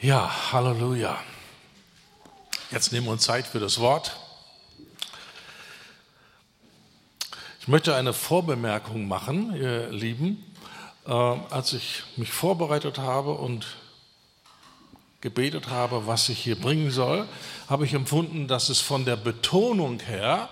Ja, 0.00 0.52
Halleluja. 0.52 1.18
Jetzt 2.70 2.92
nehmen 2.92 3.06
wir 3.08 3.12
uns 3.14 3.24
Zeit 3.24 3.48
für 3.48 3.58
das 3.58 3.80
Wort. 3.80 4.16
Ich 7.60 7.66
möchte 7.66 7.96
eine 7.96 8.12
Vorbemerkung 8.12 9.08
machen, 9.08 9.56
ihr 9.56 9.90
Lieben. 9.90 10.54
Äh, 11.04 11.10
als 11.10 11.72
ich 11.72 12.04
mich 12.14 12.30
vorbereitet 12.30 12.98
habe 12.98 13.32
und 13.32 13.66
gebetet 15.20 15.68
habe, 15.68 16.06
was 16.06 16.28
ich 16.28 16.38
hier 16.38 16.60
bringen 16.60 16.92
soll, 16.92 17.26
habe 17.68 17.84
ich 17.84 17.92
empfunden, 17.92 18.46
dass 18.46 18.68
es 18.68 18.78
von 18.78 19.04
der 19.04 19.16
Betonung 19.16 19.98
her 19.98 20.48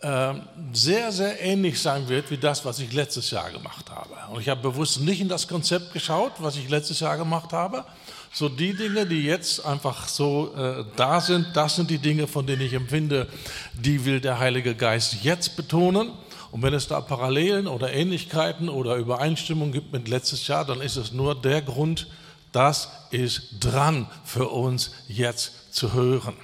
äh, 0.00 0.34
sehr, 0.72 1.12
sehr 1.12 1.40
ähnlich 1.40 1.80
sein 1.80 2.08
wird 2.08 2.32
wie 2.32 2.36
das, 2.36 2.64
was 2.64 2.80
ich 2.80 2.92
letztes 2.92 3.30
Jahr 3.30 3.52
gemacht 3.52 3.90
habe. 3.90 4.16
Und 4.34 4.40
ich 4.40 4.48
habe 4.48 4.60
bewusst 4.60 5.02
nicht 5.02 5.20
in 5.20 5.28
das 5.28 5.46
Konzept 5.46 5.92
geschaut, 5.92 6.32
was 6.38 6.56
ich 6.56 6.68
letztes 6.68 6.98
Jahr 6.98 7.16
gemacht 7.16 7.52
habe, 7.52 7.84
so 8.32 8.48
die 8.48 8.74
Dinge, 8.74 9.06
die 9.06 9.22
jetzt 9.22 9.64
einfach 9.64 10.08
so 10.08 10.54
äh, 10.54 10.84
da 10.96 11.20
sind, 11.20 11.48
das 11.54 11.76
sind 11.76 11.90
die 11.90 11.98
Dinge, 11.98 12.26
von 12.26 12.46
denen 12.46 12.62
ich 12.62 12.72
empfinde, 12.72 13.28
die 13.74 14.04
will 14.04 14.20
der 14.20 14.38
Heilige 14.38 14.74
Geist 14.74 15.22
jetzt 15.22 15.56
betonen. 15.56 16.12
Und 16.50 16.62
wenn 16.62 16.74
es 16.74 16.86
da 16.86 17.00
Parallelen 17.00 17.66
oder 17.66 17.92
Ähnlichkeiten 17.92 18.68
oder 18.68 18.96
Übereinstimmungen 18.96 19.72
gibt 19.72 19.92
mit 19.92 20.08
letztes 20.08 20.46
Jahr, 20.46 20.64
dann 20.64 20.80
ist 20.80 20.96
es 20.96 21.12
nur 21.12 21.34
der 21.34 21.62
Grund, 21.62 22.08
das 22.52 22.90
ist 23.10 23.56
dran 23.60 24.06
für 24.24 24.48
uns 24.48 24.92
jetzt 25.08 25.74
zu 25.74 25.92
hören. 25.92 26.34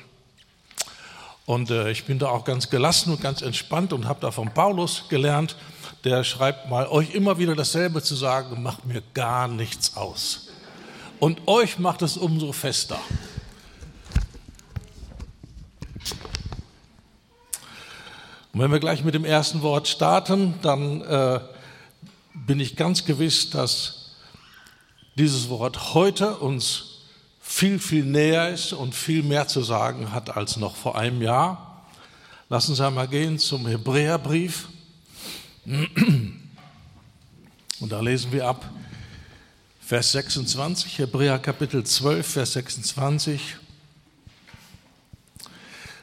Und 1.44 1.70
äh, 1.70 1.90
ich 1.90 2.04
bin 2.04 2.18
da 2.18 2.28
auch 2.28 2.44
ganz 2.44 2.70
gelassen 2.70 3.12
und 3.12 3.20
ganz 3.20 3.42
entspannt 3.42 3.92
und 3.92 4.06
habe 4.06 4.20
da 4.20 4.30
von 4.30 4.52
Paulus 4.52 5.04
gelernt, 5.08 5.56
der 6.04 6.24
schreibt 6.24 6.68
mal, 6.68 6.86
euch 6.86 7.14
immer 7.14 7.38
wieder 7.38 7.54
dasselbe 7.54 8.02
zu 8.02 8.14
sagen, 8.14 8.62
macht 8.62 8.84
mir 8.86 9.02
gar 9.14 9.48
nichts 9.48 9.96
aus 9.96 10.51
und 11.22 11.46
euch 11.46 11.78
macht 11.78 12.02
es 12.02 12.16
umso 12.16 12.50
fester. 12.50 12.98
Und 18.52 18.58
wenn 18.58 18.72
wir 18.72 18.80
gleich 18.80 19.04
mit 19.04 19.14
dem 19.14 19.24
ersten 19.24 19.62
Wort 19.62 19.86
starten, 19.86 20.54
dann 20.62 21.00
äh, 21.02 21.38
bin 22.34 22.58
ich 22.58 22.74
ganz 22.74 23.04
gewiss, 23.04 23.50
dass 23.50 24.16
dieses 25.14 25.48
Wort 25.48 25.94
heute 25.94 26.38
uns 26.38 27.04
viel, 27.40 27.78
viel 27.78 28.04
näher 28.04 28.48
ist 28.48 28.72
und 28.72 28.92
viel 28.92 29.22
mehr 29.22 29.46
zu 29.46 29.62
sagen 29.62 30.10
hat 30.10 30.36
als 30.36 30.56
noch 30.56 30.74
vor 30.74 30.98
einem 30.98 31.22
Jahr. 31.22 31.84
Lassen 32.48 32.74
Sie 32.74 32.84
einmal 32.84 33.06
gehen 33.06 33.38
zum 33.38 33.68
Hebräerbrief. 33.68 34.70
Und 35.64 36.40
da 37.78 38.00
lesen 38.00 38.32
wir 38.32 38.48
ab 38.48 38.68
Vers 39.92 40.12
26, 40.12 41.00
Hebräer 41.00 41.38
Kapitel 41.38 41.84
12, 41.84 42.26
Vers 42.26 42.54
26. 42.54 43.56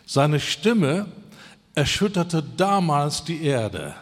Seine 0.06 0.40
Stimme 0.40 1.08
erschütterte 1.73 2.44
damals 2.56 3.23
die 3.23 3.42
Erde. 3.44 3.96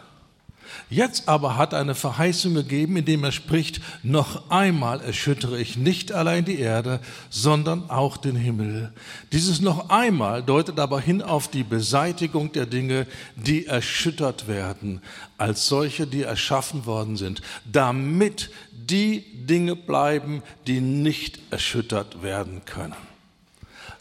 Jetzt 0.90 1.28
aber 1.28 1.56
hat 1.56 1.74
eine 1.74 1.94
Verheißung 1.94 2.54
gegeben, 2.54 2.96
indem 2.96 3.24
er 3.24 3.32
spricht, 3.32 3.80
noch 4.02 4.50
einmal 4.50 5.00
erschüttere 5.00 5.60
ich 5.60 5.76
nicht 5.76 6.12
allein 6.12 6.44
die 6.44 6.58
Erde, 6.58 7.00
sondern 7.28 7.90
auch 7.90 8.16
den 8.16 8.36
Himmel. 8.36 8.92
Dieses 9.32 9.60
noch 9.60 9.90
einmal 9.90 10.42
deutet 10.42 10.78
aber 10.78 11.00
hin 11.00 11.20
auf 11.20 11.48
die 11.48 11.62
Beseitigung 11.62 12.52
der 12.52 12.64
Dinge, 12.64 13.06
die 13.36 13.66
erschüttert 13.66 14.48
werden, 14.48 15.02
als 15.36 15.66
solche, 15.66 16.06
die 16.06 16.22
erschaffen 16.22 16.86
worden 16.86 17.16
sind, 17.16 17.42
damit 17.70 18.50
die 18.90 19.24
Dinge 19.46 19.76
bleiben, 19.76 20.42
die 20.66 20.80
nicht 20.80 21.40
erschüttert 21.50 22.22
werden 22.22 22.64
können. 22.64 22.96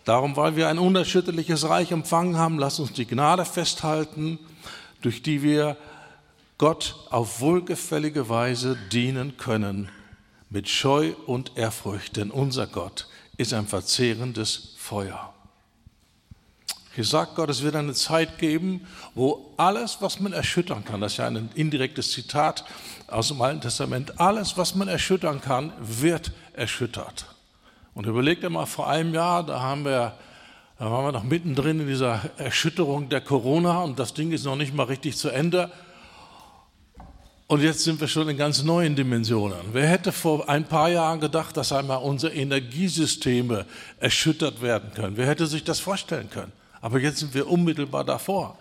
Darum, 0.06 0.36
weil 0.36 0.56
wir 0.56 0.70
ein 0.70 0.80
unerschütterliches 0.80 1.68
Reich 1.68 1.92
empfangen 1.92 2.38
haben, 2.38 2.60
lasst 2.60 2.80
uns 2.80 2.94
die 2.94 3.06
Gnade 3.06 3.44
festhalten, 3.44 4.40
durch 5.02 5.22
die 5.22 5.44
wir 5.44 5.76
Gott 6.58 6.96
auf 7.10 7.42
wohlgefällige 7.42 8.30
Weise 8.30 8.78
dienen 8.92 9.38
können, 9.38 9.90
mit 10.50 10.70
Scheu 10.70 11.14
und 11.26 11.58
Ehrfurcht, 11.58 12.16
denn 12.16 12.32
unser 12.32 12.68
Gott 12.68 13.08
ist 13.36 13.54
ein 13.54 13.68
verzehrendes 13.68 14.76
Feuer. 14.78 15.34
Hier 16.98 17.06
sagt 17.06 17.36
Gott, 17.36 17.48
es 17.52 17.62
wird 17.62 17.76
eine 17.76 17.94
Zeit 17.94 18.40
geben, 18.40 18.88
wo 19.14 19.54
alles, 19.56 19.98
was 20.00 20.20
man 20.20 20.34
erschüttern 20.34 20.84
kann, 20.84 21.00
das 21.00 21.12
ist 21.12 21.18
ja 21.20 21.28
ein 21.28 21.52
indirektes 21.54 22.10
Zitat 22.12 22.66
aus 23.06 23.28
dem 23.28 23.40
Alten 23.40 23.62
Testament, 23.62 24.20
alles, 24.20 24.58
was 24.58 24.74
man 24.74 24.88
erschüttern 24.88 25.40
kann, 25.40 25.72
wird 25.80 26.32
erschüttert. 26.54 27.28
Und 27.94 28.08
überlegt 28.08 28.42
ihr 28.42 28.50
mal, 28.50 28.66
vor 28.66 28.90
einem 28.90 29.14
Jahr, 29.14 29.46
da 29.46 29.60
haben 29.62 29.86
wir 29.86 30.14
da 30.80 30.90
waren 30.90 31.06
wir 31.06 31.12
noch 31.12 31.24
mittendrin 31.24 31.82
in 31.82 31.88
dieser 31.88 32.20
Erschütterung 32.38 33.10
der 33.10 33.22
Corona 33.22 33.84
und 33.84 34.00
das 34.00 34.16
Ding 34.16 34.32
ist 34.32 34.46
noch 34.46 34.56
nicht 34.56 34.74
mal 34.74 34.86
richtig 34.86 35.18
zu 35.18 35.30
Ende. 35.30 35.72
Und 37.46 37.62
jetzt 37.62 37.84
sind 37.84 38.02
wir 38.02 38.08
schon 38.08 38.28
in 38.28 38.38
ganz 38.38 38.64
neuen 38.64 38.96
Dimensionen. 38.96 39.60
Wer 39.72 39.88
hätte 39.88 40.12
vor 40.12 40.50
ein 40.50 40.66
paar 40.66 40.90
Jahren 40.90 41.20
gedacht, 41.20 41.58
dass 41.58 41.72
einmal 41.72 42.00
unsere 42.00 42.34
Energiesysteme 42.34 43.68
erschüttert 44.00 44.64
werden 44.64 44.92
können? 44.96 45.16
Wer 45.16 45.28
hätte 45.28 45.46
sich 45.46 45.64
das 45.64 45.80
vorstellen 45.80 46.32
können? 46.32 46.52
Aber 46.88 47.00
jetzt 47.00 47.18
sind 47.18 47.34
wir 47.34 47.46
unmittelbar 47.50 48.06
davor. 48.06 48.56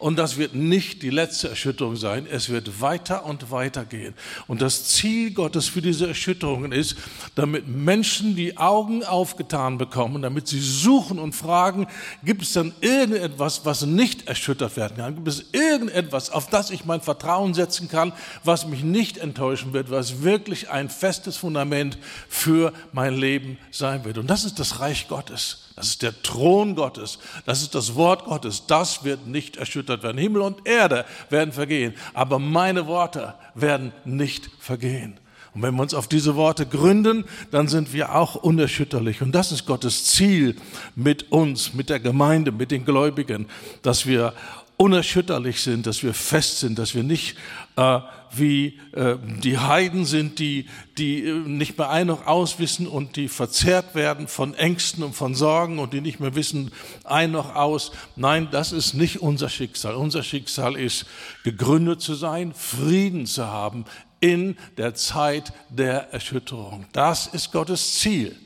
Und 0.00 0.18
das 0.18 0.38
wird 0.38 0.54
nicht 0.54 1.02
die 1.02 1.10
letzte 1.10 1.50
Erschütterung 1.50 1.94
sein. 1.94 2.26
Es 2.26 2.48
wird 2.48 2.80
weiter 2.80 3.26
und 3.26 3.50
weiter 3.50 3.84
gehen. 3.84 4.14
Und 4.46 4.62
das 4.62 4.86
Ziel 4.86 5.30
Gottes 5.32 5.68
für 5.68 5.82
diese 5.82 6.08
Erschütterungen 6.08 6.72
ist, 6.72 6.96
damit 7.34 7.68
Menschen 7.68 8.34
die 8.34 8.56
Augen 8.56 9.04
aufgetan 9.04 9.76
bekommen, 9.76 10.22
damit 10.22 10.48
sie 10.48 10.58
suchen 10.58 11.18
und 11.18 11.34
fragen, 11.34 11.86
gibt 12.24 12.40
es 12.40 12.54
denn 12.54 12.72
irgendetwas, 12.80 13.66
was 13.66 13.84
nicht 13.84 14.26
erschüttert 14.26 14.74
werden 14.78 14.96
kann? 14.96 15.16
Gibt 15.16 15.28
es 15.28 15.44
irgendetwas, 15.52 16.30
auf 16.30 16.48
das 16.48 16.70
ich 16.70 16.86
mein 16.86 17.02
Vertrauen 17.02 17.52
setzen 17.52 17.90
kann, 17.90 18.14
was 18.42 18.66
mich 18.66 18.82
nicht 18.82 19.18
enttäuschen 19.18 19.74
wird, 19.74 19.90
was 19.90 20.22
wirklich 20.22 20.70
ein 20.70 20.88
festes 20.88 21.36
Fundament 21.36 21.98
für 22.26 22.72
mein 22.92 23.14
Leben 23.14 23.58
sein 23.70 24.06
wird? 24.06 24.16
Und 24.16 24.30
das 24.30 24.44
ist 24.44 24.58
das 24.60 24.80
Reich 24.80 25.08
Gottes. 25.08 25.58
Das 25.76 25.88
ist 25.88 26.02
der 26.02 26.22
Thron 26.22 26.74
Gottes. 26.74 27.18
Das 27.46 27.62
ist 27.62 27.74
das 27.74 27.94
Wort 27.94 28.24
Gottes. 28.26 28.66
Das 28.66 29.02
wird 29.02 29.26
nicht 29.26 29.56
erschüttert 29.56 29.89
werden. 30.02 30.18
Himmel 30.18 30.42
und 30.42 30.66
Erde 30.66 31.04
werden 31.28 31.52
vergehen, 31.52 31.94
aber 32.14 32.38
meine 32.38 32.86
Worte 32.86 33.34
werden 33.54 33.92
nicht 34.04 34.50
vergehen. 34.58 35.18
Und 35.52 35.62
wenn 35.62 35.74
wir 35.74 35.82
uns 35.82 35.94
auf 35.94 36.06
diese 36.06 36.36
Worte 36.36 36.64
gründen, 36.64 37.24
dann 37.50 37.66
sind 37.66 37.92
wir 37.92 38.14
auch 38.14 38.36
unerschütterlich. 38.36 39.20
Und 39.20 39.32
das 39.32 39.50
ist 39.50 39.66
Gottes 39.66 40.04
Ziel 40.04 40.54
mit 40.94 41.32
uns, 41.32 41.74
mit 41.74 41.90
der 41.90 41.98
Gemeinde, 41.98 42.52
mit 42.52 42.70
den 42.70 42.84
Gläubigen, 42.84 43.46
dass 43.82 44.06
wir 44.06 44.32
unerschütterlich 44.76 45.60
sind, 45.60 45.86
dass 45.86 46.02
wir 46.02 46.14
fest 46.14 46.60
sind, 46.60 46.78
dass 46.78 46.94
wir 46.94 47.02
nicht 47.02 47.36
äh, 47.76 47.98
wie 48.32 48.78
äh, 48.92 49.16
die 49.42 49.58
Heiden 49.58 50.04
sind, 50.04 50.38
die, 50.38 50.66
die 50.98 51.24
äh, 51.24 51.32
nicht 51.32 51.78
mehr 51.78 51.90
ein 51.90 52.06
noch 52.06 52.26
auswissen 52.26 52.86
und 52.86 53.16
die 53.16 53.28
verzerrt 53.28 53.94
werden 53.94 54.28
von 54.28 54.54
Ängsten 54.54 55.02
und 55.02 55.14
von 55.14 55.34
Sorgen 55.34 55.78
und 55.78 55.92
die 55.92 56.00
nicht 56.00 56.20
mehr 56.20 56.34
wissen 56.34 56.70
ein 57.04 57.32
noch 57.32 57.54
aus. 57.54 57.92
Nein, 58.16 58.48
das 58.50 58.72
ist 58.72 58.94
nicht 58.94 59.20
unser 59.20 59.48
Schicksal. 59.48 59.94
Unser 59.94 60.22
Schicksal 60.22 60.76
ist, 60.76 61.06
gegründet 61.44 62.00
zu 62.00 62.14
sein, 62.14 62.52
Frieden 62.54 63.26
zu 63.26 63.46
haben 63.46 63.84
in 64.20 64.56
der 64.76 64.94
Zeit 64.94 65.52
der 65.70 66.12
Erschütterung. 66.12 66.86
Das 66.92 67.26
ist 67.26 67.52
Gottes 67.52 67.98
Ziel. 67.98 68.36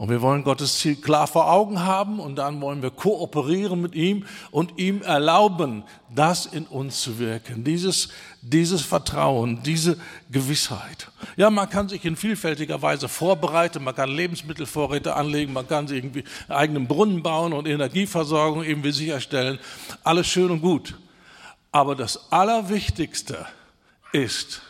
Und 0.00 0.08
wir 0.08 0.22
wollen 0.22 0.44
Gottes 0.44 0.78
Ziel 0.78 0.96
klar 0.96 1.26
vor 1.26 1.52
Augen 1.52 1.84
haben 1.84 2.20
und 2.20 2.36
dann 2.36 2.58
wollen 2.62 2.80
wir 2.80 2.90
kooperieren 2.90 3.82
mit 3.82 3.94
ihm 3.94 4.24
und 4.50 4.78
ihm 4.78 5.02
erlauben, 5.02 5.84
das 6.08 6.46
in 6.46 6.64
uns 6.64 7.02
zu 7.02 7.18
wirken. 7.18 7.64
Dieses, 7.64 8.08
dieses 8.40 8.80
Vertrauen, 8.80 9.62
diese 9.62 9.98
Gewissheit. 10.30 11.10
Ja, 11.36 11.50
man 11.50 11.68
kann 11.68 11.90
sich 11.90 12.02
in 12.06 12.16
vielfältiger 12.16 12.80
Weise 12.80 13.10
vorbereiten, 13.10 13.84
man 13.84 13.94
kann 13.94 14.08
Lebensmittelvorräte 14.08 15.16
anlegen, 15.16 15.52
man 15.52 15.68
kann 15.68 15.86
sich 15.86 15.98
irgendwie 15.98 16.24
einen 16.48 16.58
eigenen 16.58 16.88
Brunnen 16.88 17.22
bauen 17.22 17.52
und 17.52 17.68
Energieversorgung 17.68 18.64
irgendwie 18.64 18.92
sicherstellen. 18.92 19.58
Alles 20.02 20.26
schön 20.26 20.50
und 20.50 20.62
gut. 20.62 20.98
Aber 21.72 21.94
das 21.94 22.32
Allerwichtigste 22.32 23.44
ist, 24.14 24.62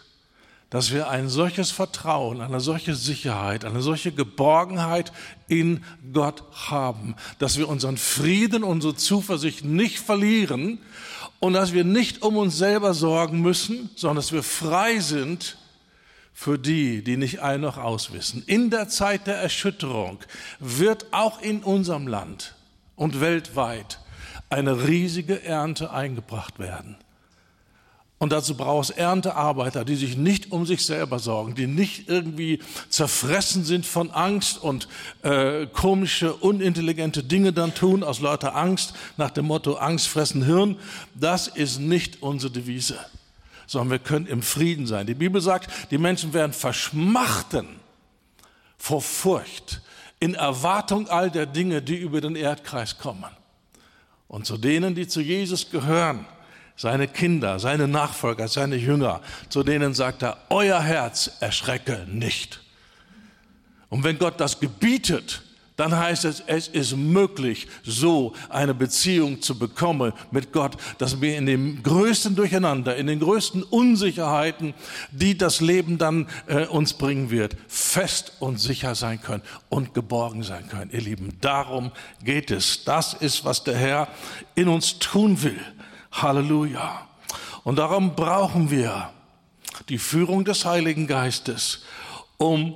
dass 0.70 0.92
wir 0.92 1.08
ein 1.08 1.28
solches 1.28 1.72
Vertrauen, 1.72 2.40
eine 2.40 2.60
solche 2.60 2.94
Sicherheit, 2.94 3.64
eine 3.64 3.82
solche 3.82 4.12
Geborgenheit 4.12 5.12
in 5.48 5.84
Gott 6.12 6.44
haben, 6.52 7.16
dass 7.40 7.58
wir 7.58 7.68
unseren 7.68 7.96
Frieden, 7.96 8.62
unsere 8.62 8.94
Zuversicht 8.94 9.64
nicht 9.64 9.98
verlieren 9.98 10.78
und 11.40 11.54
dass 11.54 11.72
wir 11.72 11.84
nicht 11.84 12.22
um 12.22 12.36
uns 12.36 12.56
selber 12.56 12.94
sorgen 12.94 13.40
müssen, 13.40 13.90
sondern 13.96 14.16
dass 14.16 14.32
wir 14.32 14.44
frei 14.44 15.00
sind 15.00 15.58
für 16.32 16.56
die, 16.56 17.02
die 17.02 17.16
nicht 17.16 17.40
ein 17.40 17.60
noch 17.60 17.76
auswissen. 17.76 18.44
In 18.46 18.70
der 18.70 18.88
Zeit 18.88 19.26
der 19.26 19.36
Erschütterung 19.36 20.20
wird 20.60 21.06
auch 21.10 21.42
in 21.42 21.62
unserem 21.64 22.06
Land 22.06 22.54
und 22.94 23.20
weltweit 23.20 23.98
eine 24.48 24.86
riesige 24.86 25.42
Ernte 25.42 25.90
eingebracht 25.90 26.58
werden. 26.58 26.96
Und 28.22 28.32
dazu 28.32 28.54
braucht 28.54 28.90
es 28.90 28.96
Erntearbeiter, 28.96 29.82
die 29.82 29.96
sich 29.96 30.14
nicht 30.14 30.52
um 30.52 30.66
sich 30.66 30.84
selber 30.84 31.18
sorgen, 31.18 31.54
die 31.54 31.66
nicht 31.66 32.06
irgendwie 32.10 32.58
zerfressen 32.90 33.64
sind 33.64 33.86
von 33.86 34.10
Angst 34.10 34.62
und 34.62 34.88
äh, 35.22 35.66
komische, 35.66 36.34
unintelligente 36.34 37.24
Dinge 37.24 37.54
dann 37.54 37.74
tun 37.74 38.04
aus 38.04 38.20
lauter 38.20 38.54
Angst, 38.54 38.92
nach 39.16 39.30
dem 39.30 39.46
Motto 39.46 39.76
Angst 39.76 40.06
fressen 40.06 40.44
Hirn. 40.44 40.76
Das 41.14 41.48
ist 41.48 41.78
nicht 41.78 42.22
unsere 42.22 42.52
Devise, 42.52 42.98
sondern 43.66 43.92
wir 43.92 43.98
können 43.98 44.26
im 44.26 44.42
Frieden 44.42 44.86
sein. 44.86 45.06
Die 45.06 45.14
Bibel 45.14 45.40
sagt, 45.40 45.90
die 45.90 45.96
Menschen 45.96 46.34
werden 46.34 46.52
verschmachten 46.52 47.68
vor 48.76 49.00
Furcht, 49.00 49.80
in 50.18 50.34
Erwartung 50.34 51.08
all 51.08 51.30
der 51.30 51.46
Dinge, 51.46 51.80
die 51.80 51.96
über 51.96 52.20
den 52.20 52.36
Erdkreis 52.36 52.98
kommen. 52.98 53.30
Und 54.28 54.44
zu 54.44 54.58
denen, 54.58 54.94
die 54.94 55.08
zu 55.08 55.22
Jesus 55.22 55.70
gehören, 55.70 56.26
seine 56.80 57.08
Kinder, 57.08 57.58
seine 57.58 57.86
Nachfolger, 57.86 58.48
seine 58.48 58.76
Jünger, 58.76 59.20
zu 59.50 59.62
denen 59.62 59.92
sagt 59.92 60.22
er, 60.22 60.38
euer 60.48 60.80
Herz 60.80 61.30
erschrecke 61.40 62.06
nicht. 62.10 62.62
Und 63.90 64.02
wenn 64.02 64.18
Gott 64.18 64.40
das 64.40 64.58
gebietet, 64.60 65.42
dann 65.76 65.94
heißt 65.94 66.24
es, 66.24 66.42
es 66.46 66.68
ist 66.68 66.96
möglich, 66.96 67.68
so 67.84 68.32
eine 68.48 68.72
Beziehung 68.72 69.42
zu 69.42 69.58
bekommen 69.58 70.14
mit 70.30 70.52
Gott, 70.52 70.78
dass 70.96 71.20
wir 71.20 71.36
in 71.36 71.44
dem 71.44 71.82
größten 71.82 72.34
Durcheinander, 72.34 72.96
in 72.96 73.08
den 73.08 73.20
größten 73.20 73.62
Unsicherheiten, 73.62 74.72
die 75.10 75.36
das 75.36 75.60
Leben 75.60 75.98
dann 75.98 76.28
äh, 76.46 76.64
uns 76.64 76.94
bringen 76.94 77.28
wird, 77.30 77.56
fest 77.68 78.32
und 78.40 78.58
sicher 78.58 78.94
sein 78.94 79.20
können 79.20 79.42
und 79.68 79.92
geborgen 79.92 80.44
sein 80.44 80.66
können. 80.66 80.90
Ihr 80.92 81.02
Lieben, 81.02 81.36
darum 81.42 81.92
geht 82.24 82.50
es. 82.50 82.84
Das 82.84 83.12
ist, 83.12 83.44
was 83.44 83.64
der 83.64 83.76
Herr 83.76 84.08
in 84.54 84.68
uns 84.68 84.98
tun 84.98 85.42
will. 85.42 85.60
Halleluja. 86.12 87.06
Und 87.64 87.76
darum 87.76 88.14
brauchen 88.14 88.70
wir 88.70 89.12
die 89.88 89.98
Führung 89.98 90.44
des 90.44 90.64
Heiligen 90.64 91.06
Geistes, 91.06 91.84
um 92.38 92.74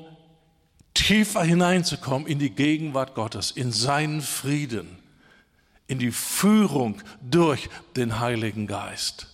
tiefer 0.94 1.42
hineinzukommen 1.42 2.26
in 2.26 2.38
die 2.38 2.50
Gegenwart 2.50 3.14
Gottes, 3.14 3.50
in 3.50 3.72
seinen 3.72 4.20
Frieden, 4.20 4.98
in 5.86 5.98
die 5.98 6.12
Führung 6.12 7.02
durch 7.20 7.68
den 7.96 8.20
Heiligen 8.20 8.66
Geist. 8.66 9.33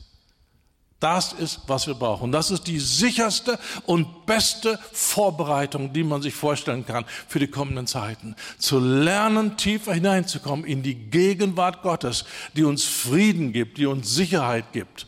Das 1.01 1.33
ist, 1.33 1.61
was 1.67 1.87
wir 1.87 1.95
brauchen. 1.95 2.31
Das 2.31 2.51
ist 2.51 2.67
die 2.67 2.79
sicherste 2.79 3.59
und 3.87 4.27
beste 4.27 4.79
Vorbereitung, 4.93 5.95
die 5.95 6.05
man 6.05 6.21
sich 6.21 6.35
vorstellen 6.35 6.85
kann 6.85 7.07
für 7.27 7.39
die 7.39 7.47
kommenden 7.47 7.87
Zeiten. 7.87 8.37
Zu 8.59 8.79
lernen, 8.79 9.57
tiefer 9.57 9.95
hineinzukommen 9.95 10.67
in 10.67 10.83
die 10.83 10.95
Gegenwart 10.95 11.81
Gottes, 11.83 12.27
die 12.55 12.65
uns 12.65 12.85
Frieden 12.85 13.55
gibt, 13.55 13.79
die 13.79 13.87
uns 13.87 14.15
Sicherheit 14.15 14.73
gibt, 14.75 15.07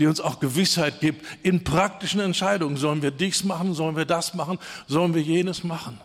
die 0.00 0.08
uns 0.08 0.20
auch 0.20 0.40
Gewissheit 0.40 0.98
gibt 1.00 1.24
in 1.44 1.62
praktischen 1.62 2.18
Entscheidungen. 2.18 2.76
Sollen 2.76 3.00
wir 3.00 3.12
dies 3.12 3.44
machen? 3.44 3.72
Sollen 3.72 3.96
wir 3.96 4.06
das 4.06 4.34
machen? 4.34 4.58
Sollen 4.88 5.14
wir 5.14 5.22
jenes 5.22 5.62
machen? 5.62 6.00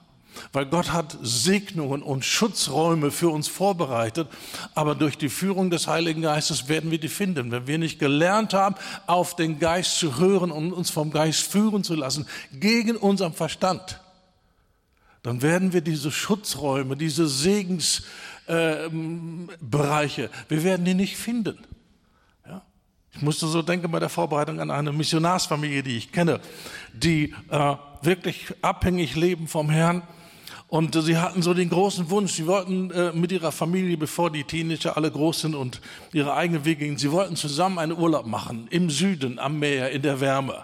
Weil 0.54 0.66
Gott 0.66 0.92
hat 0.92 1.18
Segnungen 1.22 2.02
und 2.02 2.26
Schutzräume 2.26 3.12
für 3.12 3.30
uns 3.30 3.48
vorbereitet, 3.48 4.28
aber 4.76 4.96
durch 4.96 5.18
die 5.18 5.30
Führung 5.30 5.70
des 5.70 5.88
Heiligen 5.88 6.22
Geistes 6.22 6.68
werden 6.68 6.92
wir 6.92 7.00
die 7.00 7.08
finden. 7.08 7.52
Wenn 7.52 7.68
wir 7.68 7.78
nicht 7.78 8.00
gelernt 8.00 8.54
haben, 8.54 8.76
auf 9.08 9.36
den 9.36 9.60
Geist 9.60 10.00
zu 10.00 10.18
hören 10.18 10.52
und 10.52 10.74
uns 10.74 10.90
vom 10.90 11.12
Geist 11.12 11.42
führen 11.42 11.84
zu 11.84 11.96
lassen, 11.96 12.26
gegen 12.52 12.96
unseren 12.96 13.34
Verstand, 13.34 14.00
dann 15.24 15.42
werden 15.42 15.74
wir 15.74 15.82
diese 15.82 16.12
Schutzräume, 16.12 16.96
diese 16.96 17.28
Segensbereiche, 17.28 20.24
äh, 20.24 20.30
wir 20.48 20.64
werden 20.64 20.86
die 20.86 20.94
nicht 20.94 21.18
finden. 21.18 21.58
Ich 23.20 23.22
musste 23.22 23.48
so 23.48 23.62
denken 23.62 23.92
bei 23.92 24.00
der 24.00 24.10
Vorbereitung 24.10 24.60
an 24.60 24.72
eine 24.72 24.94
Missionarsfamilie, 24.94 25.84
die 25.84 25.98
ich 25.98 26.12
kenne, 26.12 26.40
die 26.94 27.34
äh, 27.50 27.76
wirklich 28.02 28.54
abhängig 28.62 29.16
leben 29.16 29.48
vom 29.48 29.70
Herrn 29.70 30.04
und 30.70 30.94
sie 30.94 31.18
hatten 31.18 31.42
so 31.42 31.56
den 31.56 31.70
großen 31.70 32.12
Wunsch, 32.12 32.34
sie 32.34 32.46
wollten 32.46 32.92
äh, 32.92 33.12
mit 33.12 33.32
ihrer 33.32 33.52
Familie, 33.52 33.98
bevor 33.98 34.30
die 34.30 34.44
Teenager 34.44 34.96
alle 34.96 35.10
groß 35.10 35.42
sind 35.42 35.56
und 35.56 35.82
ihre 36.14 36.36
eigenen 36.36 36.64
Wege 36.64 36.86
gingen, 36.86 36.98
sie 36.98 37.12
wollten 37.12 37.36
zusammen 37.36 37.80
einen 37.80 37.98
Urlaub 37.98 38.28
machen, 38.28 38.68
im 38.70 38.92
Süden, 38.92 39.40
am 39.40 39.58
Meer, 39.58 39.90
in 39.90 40.04
der 40.04 40.22
Wärme. 40.22 40.64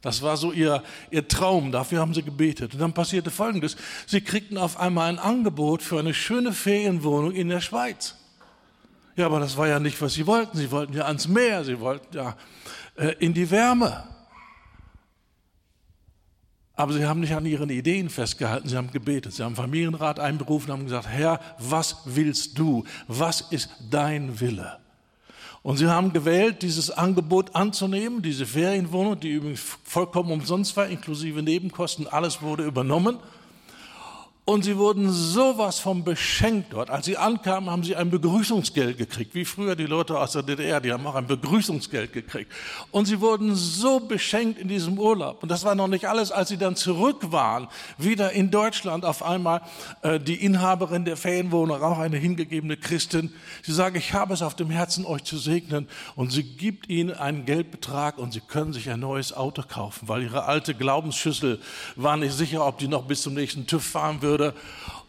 Das 0.00 0.22
war 0.22 0.36
so 0.36 0.50
ihr, 0.50 0.82
ihr 1.10 1.28
Traum, 1.28 1.72
dafür 1.72 2.00
haben 2.00 2.14
sie 2.14 2.22
gebetet. 2.22 2.72
Und 2.72 2.80
dann 2.80 2.94
passierte 2.94 3.30
Folgendes, 3.30 3.76
sie 4.06 4.22
kriegten 4.22 4.56
auf 4.56 4.80
einmal 4.80 5.08
ein 5.10 5.18
Angebot 5.18 5.82
für 5.82 5.98
eine 5.98 6.14
schöne 6.14 6.52
Ferienwohnung 6.52 7.32
in 7.32 7.48
der 7.48 7.60
Schweiz. 7.60 8.16
Ja, 9.14 9.26
aber 9.26 9.40
das 9.40 9.58
war 9.58 9.68
ja 9.68 9.78
nicht, 9.78 10.00
was 10.00 10.14
sie 10.14 10.26
wollten. 10.26 10.56
Sie 10.56 10.70
wollten 10.70 10.94
ja 10.94 11.04
ans 11.04 11.28
Meer, 11.28 11.64
sie 11.64 11.78
wollten 11.78 12.16
ja 12.16 12.34
äh, 12.96 13.14
in 13.18 13.34
die 13.34 13.50
Wärme. 13.50 14.04
Aber 16.74 16.92
sie 16.94 17.04
haben 17.04 17.20
nicht 17.20 17.34
an 17.34 17.44
ihren 17.44 17.68
Ideen 17.68 18.08
festgehalten, 18.08 18.68
sie 18.68 18.76
haben 18.76 18.90
gebetet. 18.90 19.34
Sie 19.34 19.42
haben 19.42 19.56
Familienrat 19.56 20.18
einberufen 20.18 20.70
und 20.70 20.78
haben 20.78 20.84
gesagt, 20.84 21.06
Herr, 21.08 21.40
was 21.58 21.98
willst 22.06 22.58
du? 22.58 22.84
Was 23.08 23.42
ist 23.42 23.70
dein 23.90 24.40
Wille? 24.40 24.78
Und 25.62 25.76
sie 25.76 25.86
haben 25.86 26.12
gewählt, 26.12 26.62
dieses 26.62 26.90
Angebot 26.90 27.54
anzunehmen, 27.54 28.20
diese 28.20 28.46
Ferienwohnung, 28.46 29.20
die 29.20 29.30
übrigens 29.30 29.60
vollkommen 29.84 30.32
umsonst 30.32 30.76
war, 30.76 30.88
inklusive 30.88 31.42
Nebenkosten, 31.42 32.08
alles 32.08 32.42
wurde 32.42 32.64
übernommen. 32.64 33.18
Und 34.44 34.64
sie 34.64 34.76
wurden 34.76 35.12
sowas 35.12 35.78
von 35.78 36.02
beschenkt 36.02 36.72
dort. 36.72 36.90
Als 36.90 37.06
sie 37.06 37.16
ankamen, 37.16 37.70
haben 37.70 37.84
sie 37.84 37.94
ein 37.94 38.10
Begrüßungsgeld 38.10 38.98
gekriegt, 38.98 39.36
wie 39.36 39.44
früher 39.44 39.76
die 39.76 39.86
Leute 39.86 40.18
aus 40.18 40.32
der 40.32 40.42
DDR, 40.42 40.80
die 40.80 40.92
haben 40.92 41.06
auch 41.06 41.14
ein 41.14 41.28
Begrüßungsgeld 41.28 42.12
gekriegt. 42.12 42.50
Und 42.90 43.06
sie 43.06 43.20
wurden 43.20 43.54
so 43.54 44.00
beschenkt 44.00 44.58
in 44.58 44.66
diesem 44.66 44.98
Urlaub. 44.98 45.44
Und 45.44 45.48
das 45.48 45.64
war 45.64 45.76
noch 45.76 45.86
nicht 45.86 46.08
alles, 46.08 46.32
als 46.32 46.48
sie 46.48 46.56
dann 46.56 46.74
zurück 46.74 47.30
waren, 47.30 47.68
wieder 47.98 48.32
in 48.32 48.50
Deutschland 48.50 49.04
auf 49.04 49.22
einmal, 49.22 49.60
äh, 50.02 50.18
die 50.18 50.44
Inhaberin 50.44 51.04
der 51.04 51.16
Ferienwohnung, 51.16 51.80
auch 51.80 52.00
eine 52.00 52.16
hingegebene 52.16 52.76
Christin, 52.76 53.32
sie 53.62 53.72
sagt, 53.72 53.96
ich 53.96 54.12
habe 54.12 54.34
es 54.34 54.42
auf 54.42 54.56
dem 54.56 54.70
Herzen, 54.70 55.06
euch 55.06 55.22
zu 55.22 55.38
segnen. 55.38 55.86
Und 56.16 56.32
sie 56.32 56.42
gibt 56.42 56.88
ihnen 56.88 57.12
einen 57.12 57.44
Geldbetrag 57.44 58.18
und 58.18 58.32
sie 58.32 58.40
können 58.40 58.72
sich 58.72 58.90
ein 58.90 58.98
neues 58.98 59.32
Auto 59.32 59.62
kaufen, 59.62 60.08
weil 60.08 60.24
ihre 60.24 60.46
alte 60.46 60.74
Glaubensschüssel 60.74 61.60
war 61.94 62.16
nicht 62.16 62.32
sicher, 62.32 62.66
ob 62.66 62.78
die 62.78 62.88
noch 62.88 63.04
bis 63.04 63.22
zum 63.22 63.34
nächsten 63.34 63.68
TÜV 63.68 63.84
fahren 63.84 64.20
würde 64.20 64.31
würde. 64.32 64.54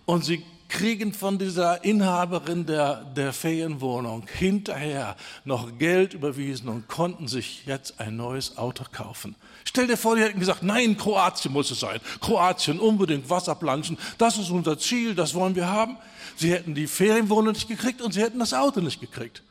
Und 0.05 0.25
sie 0.25 0.43
kriegen 0.67 1.13
von 1.13 1.37
dieser 1.37 1.83
Inhaberin 1.83 2.65
der, 2.65 3.03
der 3.15 3.31
Ferienwohnung 3.31 4.25
hinterher 4.27 5.15
noch 5.45 5.77
Geld 5.77 6.15
überwiesen 6.15 6.67
und 6.67 6.87
konnten 6.87 7.27
sich 7.27 7.65
jetzt 7.67 7.99
ein 7.99 8.17
neues 8.17 8.57
Auto 8.57 8.83
kaufen. 8.91 9.35
Stell 9.65 9.85
dir 9.85 9.97
vor, 9.97 10.15
die 10.15 10.23
hätten 10.23 10.39
gesagt, 10.39 10.63
nein, 10.63 10.97
Kroatien 10.97 11.53
muss 11.53 11.69
es 11.69 11.79
sein. 11.79 11.99
Kroatien, 12.19 12.79
unbedingt 12.79 13.29
Wasserplanschen. 13.29 13.97
Das 14.17 14.37
ist 14.39 14.49
unser 14.49 14.79
Ziel, 14.79 15.13
das 15.13 15.35
wollen 15.35 15.55
wir 15.55 15.67
haben. 15.67 15.97
Sie 16.37 16.51
hätten 16.51 16.73
die 16.73 16.87
Ferienwohnung 16.87 17.53
nicht 17.53 17.67
gekriegt 17.67 18.01
und 18.01 18.11
sie 18.13 18.21
hätten 18.21 18.39
das 18.39 18.53
Auto 18.53 18.81
nicht 18.81 18.99
gekriegt. 18.99 19.43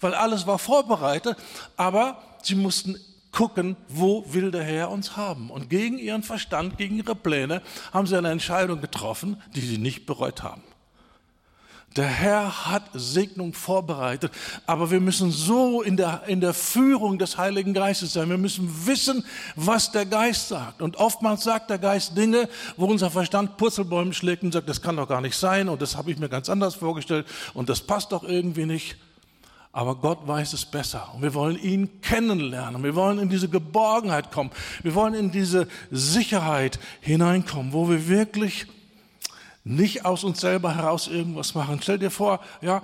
Weil 0.00 0.14
alles 0.14 0.46
war 0.46 0.60
vorbereitet, 0.60 1.36
aber 1.76 2.22
sie 2.42 2.54
mussten 2.54 2.96
gucken, 3.32 3.76
wo 3.88 4.24
will 4.32 4.50
der 4.50 4.62
Herr 4.62 4.90
uns 4.90 5.16
haben. 5.16 5.50
Und 5.50 5.70
gegen 5.70 5.98
ihren 5.98 6.22
Verstand, 6.22 6.78
gegen 6.78 6.96
ihre 6.96 7.14
Pläne 7.16 7.62
haben 7.92 8.06
sie 8.06 8.16
eine 8.16 8.30
Entscheidung 8.30 8.80
getroffen, 8.80 9.42
die 9.54 9.60
sie 9.60 9.78
nicht 9.78 10.06
bereut 10.06 10.42
haben. 10.42 10.62
Der 11.96 12.06
Herr 12.06 12.70
hat 12.70 12.84
Segnung 12.94 13.52
vorbereitet, 13.52 14.32
aber 14.66 14.90
wir 14.90 15.00
müssen 15.00 15.30
so 15.30 15.82
in 15.82 15.98
der, 15.98 16.22
in 16.26 16.40
der 16.40 16.54
Führung 16.54 17.18
des 17.18 17.36
Heiligen 17.36 17.74
Geistes 17.74 18.14
sein. 18.14 18.30
Wir 18.30 18.38
müssen 18.38 18.86
wissen, 18.86 19.26
was 19.56 19.92
der 19.92 20.06
Geist 20.06 20.48
sagt. 20.48 20.80
Und 20.80 20.96
oftmals 20.96 21.44
sagt 21.44 21.68
der 21.68 21.78
Geist 21.78 22.16
Dinge, 22.16 22.48
wo 22.78 22.86
unser 22.86 23.10
Verstand 23.10 23.58
Purzelbäume 23.58 24.14
schlägt 24.14 24.42
und 24.42 24.52
sagt, 24.52 24.70
das 24.70 24.80
kann 24.80 24.96
doch 24.96 25.08
gar 25.08 25.20
nicht 25.20 25.36
sein 25.36 25.68
und 25.68 25.82
das 25.82 25.96
habe 25.96 26.10
ich 26.10 26.18
mir 26.18 26.30
ganz 26.30 26.48
anders 26.48 26.76
vorgestellt 26.76 27.26
und 27.52 27.68
das 27.68 27.82
passt 27.82 28.12
doch 28.12 28.24
irgendwie 28.24 28.64
nicht. 28.64 28.96
Aber 29.72 29.96
Gott 29.96 30.26
weiß 30.26 30.52
es 30.52 30.66
besser. 30.66 31.10
Und 31.14 31.22
wir 31.22 31.32
wollen 31.32 31.58
ihn 31.58 32.02
kennenlernen. 32.02 32.82
Wir 32.84 32.94
wollen 32.94 33.18
in 33.18 33.30
diese 33.30 33.48
Geborgenheit 33.48 34.30
kommen. 34.30 34.50
Wir 34.82 34.94
wollen 34.94 35.14
in 35.14 35.30
diese 35.30 35.66
Sicherheit 35.90 36.78
hineinkommen, 37.00 37.72
wo 37.72 37.88
wir 37.88 38.06
wirklich 38.06 38.66
nicht 39.64 40.04
aus 40.04 40.24
uns 40.24 40.40
selber 40.40 40.74
heraus 40.74 41.08
irgendwas 41.08 41.54
machen. 41.54 41.78
Stell 41.82 41.98
dir 41.98 42.10
vor, 42.10 42.40
ja, 42.60 42.82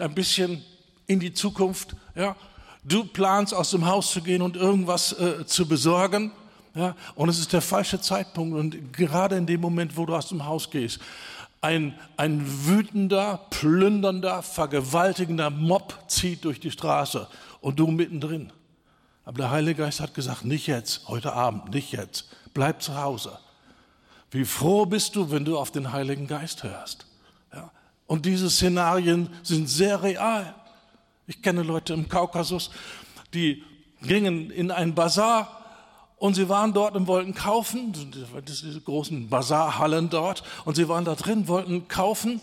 ein 0.00 0.14
bisschen 0.14 0.64
in 1.06 1.20
die 1.20 1.32
Zukunft, 1.32 1.94
ja, 2.16 2.34
du 2.82 3.04
planst 3.04 3.54
aus 3.54 3.70
dem 3.70 3.86
Haus 3.86 4.10
zu 4.10 4.22
gehen 4.22 4.42
und 4.42 4.56
irgendwas 4.56 5.12
äh, 5.12 5.46
zu 5.46 5.68
besorgen, 5.68 6.32
ja, 6.74 6.96
und 7.14 7.28
es 7.28 7.38
ist 7.38 7.52
der 7.52 7.60
falsche 7.60 8.00
Zeitpunkt 8.00 8.56
und 8.56 8.92
gerade 8.92 9.36
in 9.36 9.46
dem 9.46 9.60
Moment, 9.60 9.96
wo 9.96 10.06
du 10.06 10.16
aus 10.16 10.28
dem 10.28 10.44
Haus 10.44 10.70
gehst, 10.70 10.98
ein, 11.64 11.98
ein 12.18 12.42
wütender, 12.66 13.40
plündernder, 13.48 14.42
vergewaltigender 14.42 15.48
Mob 15.48 15.98
zieht 16.08 16.44
durch 16.44 16.60
die 16.60 16.70
Straße 16.70 17.26
und 17.62 17.80
du 17.80 17.86
mittendrin. 17.86 18.52
Aber 19.24 19.38
der 19.38 19.50
Heilige 19.50 19.82
Geist 19.82 20.00
hat 20.00 20.12
gesagt, 20.12 20.44
nicht 20.44 20.66
jetzt, 20.66 21.08
heute 21.08 21.32
Abend, 21.32 21.72
nicht 21.72 21.92
jetzt, 21.92 22.28
bleib 22.52 22.82
zu 22.82 22.94
Hause. 22.96 23.38
Wie 24.30 24.44
froh 24.44 24.84
bist 24.84 25.16
du, 25.16 25.30
wenn 25.30 25.46
du 25.46 25.58
auf 25.58 25.70
den 25.70 25.90
Heiligen 25.90 26.26
Geist 26.26 26.64
hörst. 26.64 27.06
Ja? 27.50 27.70
Und 28.06 28.26
diese 28.26 28.50
Szenarien 28.50 29.30
sind 29.42 29.70
sehr 29.70 30.02
real. 30.02 30.54
Ich 31.26 31.40
kenne 31.40 31.62
Leute 31.62 31.94
im 31.94 32.10
Kaukasus, 32.10 32.70
die 33.32 33.64
gingen 34.02 34.50
in 34.50 34.70
einen 34.70 34.94
Bazar 34.94 35.63
und 36.18 36.34
sie 36.34 36.48
waren 36.48 36.72
dort 36.72 36.96
und 36.96 37.06
wollten 37.06 37.34
kaufen, 37.34 37.92
diese 38.46 38.80
großen 38.80 39.28
Bazarhallen 39.28 40.10
dort, 40.10 40.42
und 40.64 40.76
sie 40.76 40.88
waren 40.88 41.04
da 41.04 41.14
drin, 41.14 41.48
wollten 41.48 41.88
kaufen 41.88 42.40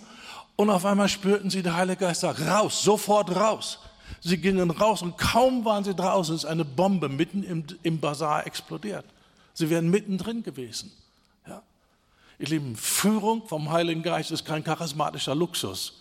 und 0.56 0.70
auf 0.70 0.86
einmal 0.86 1.10
spürten 1.10 1.50
sie, 1.50 1.64
der 1.64 1.76
Heilige 1.76 2.06
Geist 2.06 2.22
sagt, 2.22 2.42
raus, 2.42 2.84
sofort 2.84 3.36
raus. 3.36 3.80
Sie 4.20 4.38
gingen 4.38 4.70
raus 4.70 5.02
und 5.02 5.18
kaum 5.18 5.66
waren 5.66 5.84
sie 5.84 5.96
draußen, 5.96 6.36
ist 6.36 6.46
eine 6.46 6.66
Bombe 6.66 7.10
mitten 7.10 7.44
im, 7.44 7.66
im 7.82 8.00
Bazar 8.00 8.46
explodiert. 8.46 9.06
Sie 9.54 9.70
wären 9.70 9.90
mittendrin 9.90 10.44
gewesen. 10.44 10.92
Ja. 11.48 11.64
Ihr 12.38 12.48
Lieben, 12.48 12.76
Führung 12.76 13.48
vom 13.48 13.72
Heiligen 13.72 14.04
Geist 14.04 14.32
ist 14.32 14.46
kein 14.46 14.64
charismatischer 14.64 15.34
Luxus. 15.34 16.01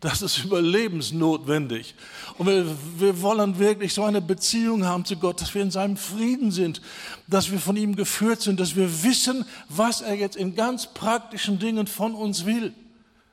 Das 0.00 0.20
ist 0.20 0.44
überlebensnotwendig. 0.44 1.94
Und 2.36 2.46
wir, 2.46 2.66
wir 2.98 3.22
wollen 3.22 3.58
wirklich 3.58 3.94
so 3.94 4.04
eine 4.04 4.20
Beziehung 4.20 4.84
haben 4.84 5.06
zu 5.06 5.16
Gott, 5.16 5.40
dass 5.40 5.54
wir 5.54 5.62
in 5.62 5.70
seinem 5.70 5.96
Frieden 5.96 6.50
sind, 6.50 6.82
dass 7.26 7.50
wir 7.50 7.58
von 7.58 7.76
ihm 7.76 7.96
geführt 7.96 8.42
sind, 8.42 8.60
dass 8.60 8.76
wir 8.76 9.02
wissen, 9.02 9.46
was 9.70 10.02
er 10.02 10.14
jetzt 10.14 10.36
in 10.36 10.54
ganz 10.54 10.86
praktischen 10.86 11.58
Dingen 11.58 11.86
von 11.86 12.14
uns 12.14 12.44
will. 12.44 12.74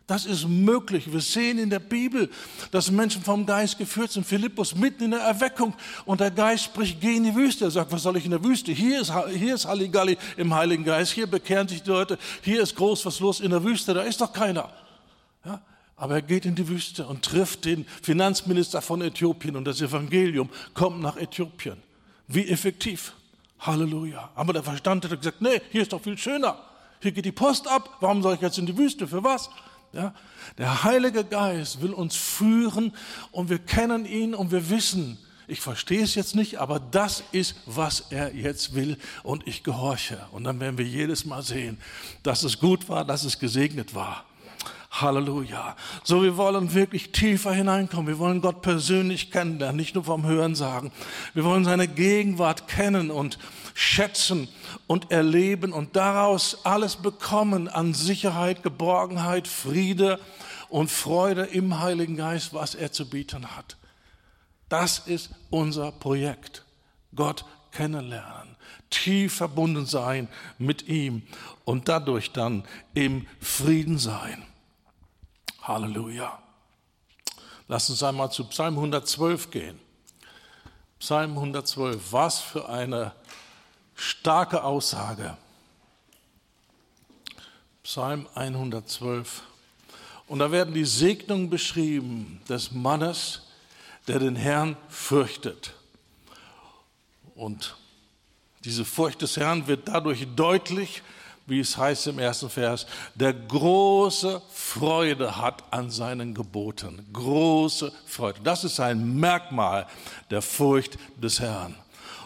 Das 0.08 0.26
ist 0.26 0.48
möglich. 0.48 1.12
Wir 1.12 1.22
sehen 1.22 1.58
in 1.58 1.70
der 1.70 1.80
Bibel, 1.80 2.30
dass 2.72 2.92
Menschen 2.92 3.24
vom 3.24 3.46
Geist 3.46 3.78
geführt 3.78 4.12
sind. 4.12 4.26
Philippus 4.26 4.76
mitten 4.76 5.04
in 5.06 5.12
der 5.12 5.22
Erweckung 5.22 5.74
und 6.06 6.20
der 6.20 6.32
Geist 6.32 6.66
spricht, 6.66 7.00
geh 7.00 7.16
in 7.16 7.24
die 7.24 7.36
Wüste. 7.36 7.66
Er 7.66 7.72
sagt, 7.72 7.92
was 7.92 8.04
soll 8.04 8.18
ich 8.18 8.26
in 8.26 8.32
der 8.32 8.44
Wüste? 8.44 8.72
Hier 8.72 9.02
ist, 9.02 9.14
hier 9.34 9.56
ist 9.56 9.66
Halligalli 9.66 10.18
im 10.36 10.54
Heiligen 10.54 10.84
Geist. 10.84 11.14
Hier 11.14 11.28
bekehren 11.28 11.68
sich 11.68 11.84
die 11.84 11.90
Leute. 11.90 12.18
Hier 12.42 12.62
ist 12.62 12.76
groß 12.76 13.06
was 13.06 13.20
los 13.20 13.40
in 13.40 13.52
der 13.52 13.64
Wüste. 13.64 13.94
Da 13.94 14.02
ist 14.02 14.20
doch 14.20 14.32
keiner. 14.32 14.70
Ja? 15.46 15.62
Aber 15.96 16.16
er 16.16 16.22
geht 16.22 16.46
in 16.46 16.56
die 16.56 16.68
Wüste 16.68 17.06
und 17.06 17.24
trifft 17.24 17.66
den 17.66 17.86
Finanzminister 18.02 18.82
von 18.82 19.02
Äthiopien 19.02 19.56
und 19.56 19.66
das 19.66 19.82
Evangelium 19.82 20.50
kommt 20.74 21.02
nach 21.02 21.18
Äthiopien. 21.18 21.78
Wie 22.28 22.48
effektiv. 22.48 23.14
Halleluja. 23.60 24.32
Aber 24.36 24.54
der 24.54 24.64
Verstand 24.64 25.06
hat 25.06 25.18
gesagt, 25.18 25.42
nee, 25.42 25.62
hier 25.72 25.84
ist 25.84 25.94
doch 25.94 26.02
viel 26.02 26.18
schöner. 26.18 26.58
Hier 27.02 27.12
geht 27.12 27.26
die 27.26 27.32
Post 27.32 27.68
ab. 27.68 27.98
Warum 28.00 28.22
soll 28.22 28.36
ich 28.36 28.42
jetzt 28.42 28.58
in 28.58 28.66
die 28.66 28.78
Wüste? 28.78 29.08
Für 29.08 29.24
was? 29.24 29.50
Ja? 29.94 30.14
Der 30.58 30.84
Heilige 30.84 31.24
Geist 31.24 31.82
will 31.82 31.94
uns 31.94 32.16
führen 32.16 32.94
und 33.32 33.50
wir 33.50 33.60
kennen 33.60 34.06
ihn 34.06 34.34
und 34.34 34.52
wir 34.52 34.70
wissen, 34.70 35.18
ich 35.48 35.60
verstehe 35.60 36.04
es 36.04 36.16
jetzt 36.16 36.36
nicht, 36.36 36.60
aber 36.60 36.80
das 36.80 37.24
ist, 37.32 37.56
was 37.66 38.06
er 38.10 38.34
jetzt 38.34 38.76
will 38.76 38.98
und 39.24 39.46
ich 39.48 39.64
gehorche. 39.64 40.26
Und 40.32 40.46
dann 40.46 40.60
werden 40.60 40.78
wir 40.78 40.86
jedes 40.86 41.26
Mal 41.26 41.44
sehen, 41.44 41.78
dass 42.24 42.44
es 42.44 42.60
gut 42.60 42.88
war, 42.90 43.06
dass 43.06 43.24
es 43.24 43.40
gesegnet 43.40 43.94
war. 43.94 44.26
Halleluja. 44.94 45.76
So, 46.04 46.22
wir 46.22 46.38
wollen 46.38 46.74
wirklich 46.76 47.12
tiefer 47.12 47.52
hineinkommen. 47.52 48.08
Wir 48.08 48.20
wollen 48.20 48.42
Gott 48.42 48.62
persönlich 48.62 49.32
kennenlernen, 49.32 49.76
nicht 49.76 49.96
nur 49.96 50.04
vom 50.04 50.26
Hören 50.26 50.54
sagen. 50.54 50.92
Wir 51.34 51.44
wollen 51.44 51.66
seine 51.66 51.88
Gegenwart 51.88 52.68
kennen 52.68 53.10
und 53.10 53.40
schätzen 53.74 54.48
und 54.86 55.12
erleben 55.12 55.74
und 55.74 55.96
daraus 55.96 56.64
alles 56.64 56.96
bekommen 56.96 57.68
an 57.68 57.96
Sicherheit, 57.96 58.62
Geborgenheit, 58.62 59.48
Friede 59.48 60.20
und 60.70 60.92
Freude 60.92 61.44
im 61.46 61.80
Heiligen 61.80 62.16
Geist, 62.16 62.54
was 62.54 62.76
er 62.76 62.92
zu 62.92 63.10
bieten 63.10 63.56
hat. 63.56 63.78
Das 64.70 65.00
ist 65.00 65.32
unser 65.50 65.92
Projekt. 65.92 66.66
Gott 67.16 67.46
kennenlernen, 67.72 68.56
tief 68.92 69.36
verbunden 69.36 69.88
sein 69.88 70.28
mit 70.60 70.88
ihm 70.88 71.24
und 71.66 71.90
dadurch 71.90 72.32
dann 72.32 72.64
im 72.94 73.26
Frieden 73.40 73.98
sein. 73.98 74.44
Halleluja. 75.64 76.40
Lass 77.68 77.90
uns 77.90 78.04
einmal 78.04 78.32
zu 78.32 78.44
Psalm 78.46 78.76
112 78.76 79.50
gehen. 79.50 79.80
Psalm 81.00 81.32
112, 81.32 82.12
was 82.12 82.40
für 82.40 82.68
eine 82.68 83.14
starke 83.96 84.64
Aussage. 84.64 85.38
Psalm 87.84 88.28
112. 88.36 89.44
Und 90.28 90.40
da 90.40 90.52
werden 90.52 90.74
die 90.74 90.86
Segnungen 90.86 91.50
beschrieben 91.50 92.42
des 92.50 92.72
Mannes, 92.72 93.42
der 94.08 94.20
den 94.20 94.36
Herrn 94.36 94.78
fürchtet. 94.90 95.74
Und 97.36 97.76
diese 98.64 98.86
Furcht 98.86 99.22
des 99.22 99.38
Herrn 99.38 99.68
wird 99.68 99.88
dadurch 99.88 100.28
deutlich, 100.36 101.02
wie 101.46 101.60
es 101.60 101.78
heißt 101.78 102.08
im 102.08 102.20
ersten 102.20 102.50
Vers, 102.50 102.86
der 103.16 103.34
große 103.34 104.42
Freude 104.52 105.38
hat 105.38 105.64
an 105.72 105.90
seinen 105.90 106.34
Geboten. 106.34 107.06
Große 107.12 107.92
Freude. 108.06 108.40
Das 108.44 108.64
ist 108.64 108.80
ein 108.80 109.20
Merkmal 109.20 109.88
der 110.30 110.42
Furcht 110.42 110.98
des 111.18 111.40
Herrn. 111.40 111.76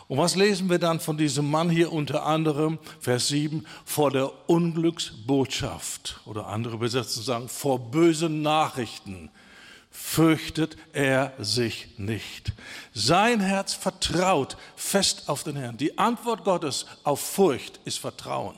Und 0.07 0.19
was 0.19 0.35
lesen 0.35 0.69
wir 0.69 0.79
dann 0.79 1.01
von 1.01 1.17
diesem 1.17 1.49
Mann 1.49 1.69
hier 1.69 1.91
unter 1.91 2.25
anderem, 2.25 2.79
Vers 3.01 3.27
7, 3.27 3.65
vor 3.83 4.09
der 4.11 4.31
Unglücksbotschaft 4.49 6.21
oder 6.25 6.47
andere 6.47 6.75
Übersetzungen 6.75 7.25
sagen, 7.25 7.49
vor 7.49 7.91
bösen 7.91 8.41
Nachrichten 8.41 9.29
fürchtet 9.91 10.77
er 10.93 11.33
sich 11.39 11.97
nicht. 11.97 12.53
Sein 12.93 13.41
Herz 13.41 13.73
vertraut 13.73 14.55
fest 14.75 15.27
auf 15.27 15.43
den 15.43 15.57
Herrn. 15.57 15.75
Die 15.75 15.97
Antwort 15.97 16.45
Gottes 16.45 16.85
auf 17.03 17.19
Furcht 17.19 17.79
ist 17.83 17.99
Vertrauen. 17.99 18.55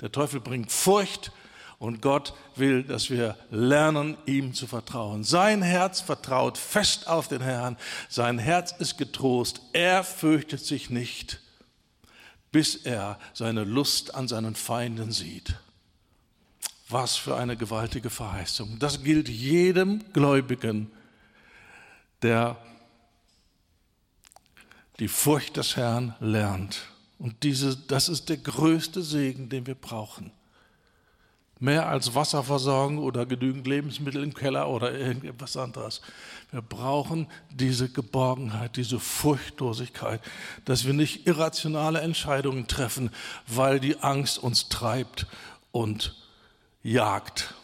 Der 0.00 0.10
Teufel 0.10 0.40
bringt 0.40 0.72
Furcht 0.72 1.32
und 1.78 2.00
Gott 2.00 2.34
will, 2.56 2.82
dass 2.82 3.10
wir 3.10 3.36
lernen, 3.50 4.16
ihm 4.26 4.54
zu 4.54 4.66
vertrauen. 4.66 5.24
Sein 5.24 5.62
Herz 5.62 6.00
vertraut 6.00 6.58
fest 6.58 7.08
auf 7.08 7.28
den 7.28 7.42
Herrn. 7.42 7.76
Sein 8.08 8.38
Herz 8.38 8.72
ist 8.78 8.96
getrost. 8.96 9.60
Er 9.72 10.02
fürchtet 10.04 10.64
sich 10.64 10.90
nicht, 10.90 11.40
bis 12.52 12.76
er 12.76 13.18
seine 13.32 13.64
Lust 13.64 14.14
an 14.14 14.28
seinen 14.28 14.54
Feinden 14.54 15.12
sieht. 15.12 15.56
Was 16.88 17.16
für 17.16 17.36
eine 17.36 17.56
gewaltige 17.56 18.10
Verheißung. 18.10 18.78
Das 18.78 19.02
gilt 19.02 19.28
jedem 19.28 20.04
Gläubigen, 20.12 20.90
der 22.22 22.56
die 25.00 25.08
Furcht 25.08 25.56
des 25.56 25.76
Herrn 25.76 26.14
lernt. 26.20 26.88
Und 27.18 27.42
diese, 27.42 27.76
das 27.76 28.08
ist 28.08 28.28
der 28.28 28.38
größte 28.38 29.02
Segen, 29.02 29.48
den 29.48 29.66
wir 29.66 29.74
brauchen. 29.74 30.32
Mehr 31.60 31.88
als 31.88 32.14
Wasserversorgung 32.14 32.98
oder 32.98 33.24
genügend 33.26 33.66
Lebensmittel 33.66 34.22
im 34.22 34.34
Keller 34.34 34.68
oder 34.68 34.92
irgendetwas 34.92 35.56
anderes. 35.56 36.02
Wir 36.50 36.60
brauchen 36.60 37.28
diese 37.50 37.88
Geborgenheit, 37.88 38.76
diese 38.76 38.98
Furchtlosigkeit, 38.98 40.20
dass 40.64 40.84
wir 40.84 40.92
nicht 40.92 41.26
irrationale 41.26 42.00
Entscheidungen 42.00 42.66
treffen, 42.66 43.10
weil 43.46 43.78
die 43.78 43.98
Angst 44.00 44.38
uns 44.38 44.68
treibt 44.68 45.26
und 45.70 46.16
jagt. 46.82 47.54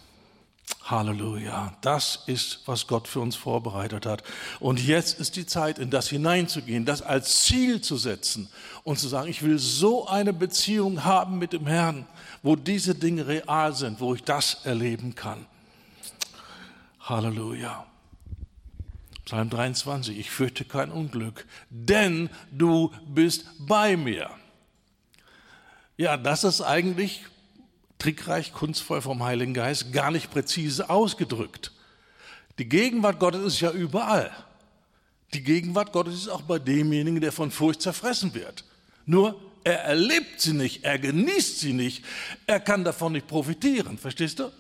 Halleluja. 0.91 1.73
Das 1.81 2.25
ist, 2.27 2.61
was 2.67 2.87
Gott 2.87 3.07
für 3.07 3.21
uns 3.21 3.37
vorbereitet 3.37 4.07
hat. 4.07 4.23
Und 4.59 4.85
jetzt 4.85 5.21
ist 5.21 5.37
die 5.37 5.47
Zeit, 5.47 5.79
in 5.79 5.91
das 5.91 6.09
hineinzugehen, 6.09 6.85
das 6.85 7.03
als 7.03 7.43
Ziel 7.43 7.81
zu 7.81 7.97
setzen 7.97 8.49
und 8.83 8.99
zu 8.99 9.09
sagen, 9.09 9.29
ich 9.29 9.43
will 9.43 9.59
so 9.59 10.09
eine 10.09 10.33
Beziehung 10.33 11.05
haben 11.05 11.39
mit 11.39 11.53
dem 11.53 11.67
Herrn, 11.67 12.07
wo 12.43 12.57
diese 12.57 12.95
Dinge 12.95 13.27
real 13.27 13.75
sind, 13.75 14.01
wo 14.01 14.15
ich 14.15 14.25
das 14.25 14.65
erleben 14.65 15.15
kann. 15.15 15.47
Halleluja. 17.01 17.87
Psalm 19.25 19.49
23, 19.49 20.19
ich 20.19 20.31
fürchte 20.31 20.65
kein 20.65 20.91
Unglück, 20.91 21.47
denn 21.69 22.31
du 22.51 22.93
bist 23.07 23.47
bei 23.61 23.97
mir. 23.97 24.29
Ja, 25.97 26.17
das 26.17 26.43
ist 26.43 26.63
eigentlich 26.63 27.23
trickreich, 28.01 28.53
kunstvoll 28.53 29.01
vom 29.01 29.23
Heiligen 29.23 29.55
Geist, 29.55 29.93
gar 29.93 30.11
nicht 30.11 30.31
präzise 30.31 30.91
ausgedrückt. 30.91 31.73
Die 32.59 32.69
Gegenwart 32.69 33.21
Gottes 33.21 33.45
ist 33.45 33.61
ja 33.61 33.71
überall. 33.71 34.31
Die 35.33 35.43
Gegenwart 35.43 35.93
Gottes 35.93 36.15
ist 36.15 36.29
auch 36.29 36.43
bei 36.43 36.59
demjenigen, 36.59 37.21
der 37.21 37.31
von 37.31 37.51
Furcht 37.51 37.83
zerfressen 37.83 38.35
wird. 38.35 38.65
Nur 39.07 39.41
er 39.63 39.85
erlebt 39.85 40.41
sie 40.41 40.53
nicht, 40.53 40.85
er 40.85 40.99
genießt 40.99 41.61
sie 41.61 41.73
nicht, 41.73 42.05
er 42.47 42.61
kann 42.61 42.83
davon 42.83 43.13
nicht 43.13 43.29
profitieren. 43.29 43.99
Verstehst 43.99 44.39
du? 44.39 44.51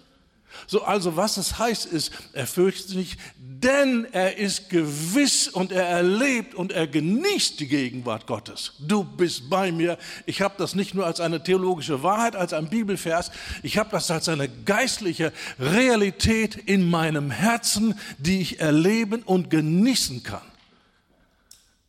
So, 0.67 0.83
also 0.83 1.17
was 1.17 1.37
es 1.37 1.59
heißt 1.59 1.87
ist, 1.87 2.13
er 2.33 2.47
fürchtet 2.47 2.97
nicht, 2.97 3.19
denn 3.39 4.07
er 4.13 4.39
ist 4.39 4.71
gewiss 4.71 5.49
und 5.49 5.73
er 5.73 5.85
erlebt 5.85 6.55
und 6.55 6.73
er 6.73 6.87
genießt 6.87 7.61
die 7.61 7.69
Gegenwart 7.69 8.27
Gottes. 8.27 8.73
Du 8.79 9.05
bist 9.05 9.51
bei 9.51 9.71
mir. 9.71 9.99
Ich 10.27 10.41
habe 10.41 10.55
das 10.57 10.75
nicht 10.75 10.95
nur 10.95 11.07
als 11.07 11.21
eine 11.21 11.43
theologische 11.43 12.03
Wahrheit, 12.03 12.37
als 12.37 12.53
ein 12.53 12.69
Bibelvers, 12.69 13.31
ich 13.63 13.79
habe 13.79 13.91
das 13.91 14.11
als 14.11 14.29
eine 14.29 14.49
geistliche 14.49 15.33
Realität 15.59 16.57
in 16.57 16.89
meinem 16.89 17.31
Herzen, 17.31 17.99
die 18.19 18.41
ich 18.41 18.61
erleben 18.61 19.23
und 19.23 19.51
genießen 19.51 20.23
kann. 20.23 20.41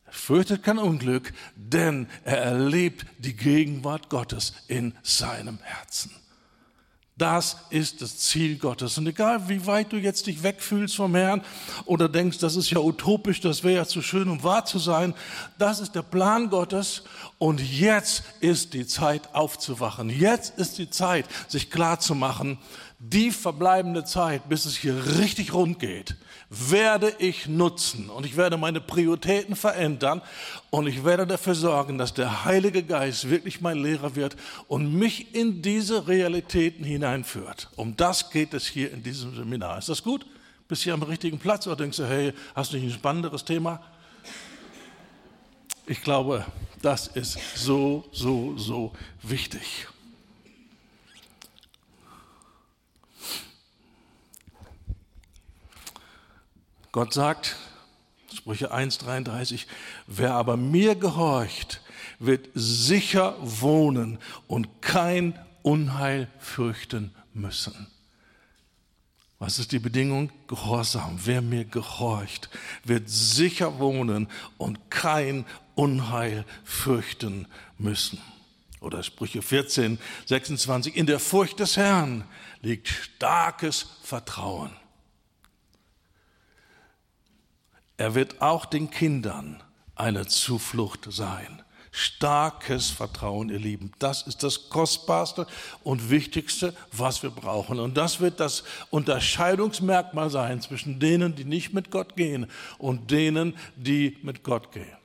Er 0.06 0.13
fürchtet 0.13 0.63
kein 0.63 0.77
Unglück, 0.77 1.32
denn 1.56 2.08
er 2.25 2.38
erlebt 2.39 3.06
die 3.20 3.36
Gegenwart 3.36 4.10
Gottes 4.10 4.53
in 4.68 4.94
seinem 5.03 5.60
Herzen. 5.62 6.12
Das 7.22 7.58
ist 7.70 8.01
das 8.01 8.18
Ziel 8.18 8.58
Gottes. 8.58 8.98
Und 8.98 9.06
egal, 9.06 9.48
wie 9.48 9.68
weit 9.68 9.94
du 9.94 9.98
jetzt 9.98 10.25
dich 10.25 10.42
wegfühlst 10.42 10.96
vom 10.96 11.13
Herrn 11.13 11.44
oder 11.86 12.10
denkst, 12.10 12.40
das 12.40 12.56
ist 12.56 12.72
ja 12.72 12.80
utopisch, 12.80 13.42
das 13.42 13.63
wäre 13.63 13.75
ja 13.75 13.86
zu 13.86 14.01
schön, 14.01 14.28
um 14.28 14.42
wahr 14.42 14.66
zu 14.66 14.80
sein, 14.80 15.13
das 15.60 15.80
ist 15.80 15.94
der 15.94 16.01
Plan 16.01 16.50
Gottes. 16.50 17.04
Und 17.38 17.62
jetzt 17.62 18.24
ist 18.40 18.74
die 18.74 18.88
Zeit 18.88 19.36
aufzuwachen. 19.36 20.10
Jetzt 20.10 20.58
ist 20.58 20.80
die 20.80 20.90
Zeit, 20.90 21.28
sich 21.48 21.70
klar 21.70 22.00
zu 22.00 22.16
machen, 22.16 22.58
die 23.03 23.31
verbleibende 23.31 24.03
Zeit, 24.03 24.48
bis 24.48 24.65
es 24.65 24.77
hier 24.77 25.17
richtig 25.17 25.53
rund 25.53 25.79
geht, 25.79 26.15
werde 26.51 27.15
ich 27.17 27.48
nutzen 27.48 28.12
und 28.12 28.27
ich 28.27 28.38
werde 28.38 28.58
meine 28.58 28.79
Prioritäten 28.79 29.55
verändern 29.55 30.22
und 30.70 30.86
ich 30.86 31.03
werde 31.03 31.25
dafür 31.25 31.55
sorgen, 31.55 31.98
dass 31.98 32.13
der 32.13 32.46
Heilige 32.46 32.84
Geist 32.84 33.27
wirklich 33.29 33.60
mein 33.60 33.77
Lehrer 33.77 34.15
wird 34.15 34.36
und 34.67 34.93
mich 34.93 35.34
in 35.34 35.63
diese 35.63 36.08
Realitäten 36.08 36.84
hineinführt. 36.84 37.70
Um 37.75 37.98
das 37.98 38.29
geht 38.29 38.53
es 38.53 38.67
hier 38.67 38.91
in 38.91 39.01
diesem 39.01 39.36
Seminar. 39.36 39.79
Ist 39.79 39.89
das 39.89 40.03
gut? 40.03 40.27
Bist 40.67 40.84
du 40.84 40.86
hier 40.86 40.93
am 40.93 41.03
richtigen 41.03 41.39
Platz 41.39 41.65
oder 41.65 41.77
denkst 41.77 41.98
du, 41.98 42.05
hey, 42.05 42.34
hast 42.53 42.72
du 42.72 42.77
nicht 42.77 42.86
ein 42.86 42.93
spannenderes 42.93 43.43
Thema? 43.43 43.81
Ich 45.88 46.01
glaube, 46.03 46.46
das 46.84 47.08
ist 47.08 47.39
so, 47.55 48.05
so, 48.12 48.55
so 48.58 48.93
wichtig. 49.24 49.88
Gott 56.92 57.14
sagt, 57.14 57.56
Sprüche 58.34 58.74
1,33, 58.74 59.66
wer 60.08 60.34
aber 60.34 60.58
mir 60.58 60.96
gehorcht, 60.96 61.82
wird 62.20 62.50
sicher 62.54 63.36
wohnen 63.40 64.20
und 64.48 64.82
kein 64.82 65.38
Unheil 65.64 66.28
fürchten 66.40 67.14
müssen. 67.34 67.88
Was 69.40 69.58
ist 69.58 69.72
die 69.72 69.80
Bedingung? 69.80 70.32
Gehorsam. 70.48 71.20
Wer 71.24 71.42
mir 71.42 71.66
gehorcht, 71.66 72.50
wird 72.84 73.10
sicher 73.10 73.80
wohnen 73.80 74.28
und 74.58 74.92
kein 74.92 75.46
Unheil 75.76 76.46
fürchten 76.64 77.48
müssen. 77.78 78.20
Oder 78.82 79.02
Sprüche 79.02 79.42
14, 79.42 79.98
26. 80.26 80.96
In 80.96 81.06
der 81.06 81.20
Furcht 81.20 81.60
des 81.60 81.78
Herrn 81.78 82.24
liegt 82.62 82.88
starkes 82.88 83.88
Vertrauen. 84.04 84.72
Er 88.01 88.15
wird 88.15 88.41
auch 88.41 88.65
den 88.65 88.89
Kindern 88.89 89.62
eine 89.93 90.25
Zuflucht 90.25 91.05
sein. 91.12 91.62
Starkes 91.91 92.89
Vertrauen, 92.89 93.50
ihr 93.50 93.60
Lieben. 93.60 93.91
Das 94.00 94.24
ist 94.24 94.41
das 94.41 94.70
Kostbarste 94.70 95.46
und 95.84 96.10
Wichtigste, 96.10 96.74
was 96.91 97.22
wir 97.22 97.29
brauchen. 97.29 97.79
Und 97.79 97.98
das 97.98 98.20
wird 98.20 98.39
das 98.39 98.63
Unterscheidungsmerkmal 98.89 100.31
sein 100.31 100.62
zwischen 100.62 101.00
denen, 101.00 101.36
die 101.36 101.46
nicht 101.46 101.75
mit 101.75 101.91
Gott 101.91 102.15
gehen 102.15 102.48
und 102.79 103.12
denen, 103.12 103.55
die 103.75 104.17
mit 104.24 104.41
Gott 104.41 104.72
gehen. 104.72 104.98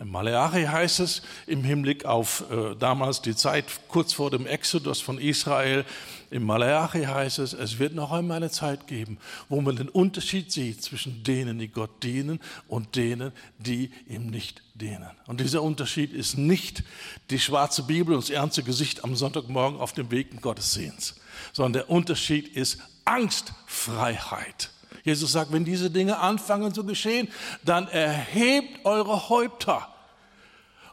Im 0.00 0.10
Maleachi 0.10 0.64
heißt 0.64 1.00
es 1.00 1.22
im 1.46 1.64
Hinblick 1.64 2.04
auf 2.04 2.44
äh, 2.50 2.76
damals 2.76 3.20
die 3.20 3.34
Zeit 3.34 3.64
kurz 3.88 4.12
vor 4.12 4.30
dem 4.30 4.46
Exodus 4.46 5.00
von 5.00 5.18
Israel, 5.18 5.84
im 6.30 6.44
Malachi 6.44 7.04
heißt 7.04 7.38
es, 7.38 7.54
es 7.54 7.78
wird 7.78 7.94
noch 7.94 8.12
einmal 8.12 8.36
eine 8.36 8.50
Zeit 8.50 8.86
geben, 8.86 9.18
wo 9.48 9.60
man 9.62 9.76
den 9.76 9.88
Unterschied 9.88 10.52
sieht 10.52 10.82
zwischen 10.82 11.22
denen, 11.24 11.58
die 11.58 11.68
Gott 11.68 12.02
dienen 12.02 12.38
und 12.68 12.96
denen, 12.96 13.32
die 13.58 13.90
ihm 14.06 14.26
nicht 14.26 14.62
dienen. 14.74 15.10
Und 15.26 15.40
dieser 15.40 15.62
Unterschied 15.62 16.12
ist 16.12 16.36
nicht 16.36 16.84
die 17.30 17.38
schwarze 17.38 17.82
Bibel 17.82 18.14
und 18.14 18.22
das 18.22 18.30
ernste 18.30 18.62
Gesicht 18.62 19.04
am 19.04 19.16
Sonntagmorgen 19.16 19.80
auf 19.80 19.94
dem 19.94 20.10
Weg 20.10 20.32
in 20.32 20.40
Gottesdienst, 20.42 21.18
sondern 21.52 21.72
der 21.72 21.90
Unterschied 21.90 22.54
ist 22.54 22.78
Angstfreiheit. 23.06 24.70
Jesus 25.04 25.32
sagt, 25.32 25.52
wenn 25.52 25.64
diese 25.64 25.90
Dinge 25.90 26.18
anfangen 26.18 26.74
zu 26.74 26.84
geschehen, 26.84 27.28
dann 27.64 27.88
erhebt 27.88 28.84
eure 28.84 29.28
Häupter. 29.28 29.88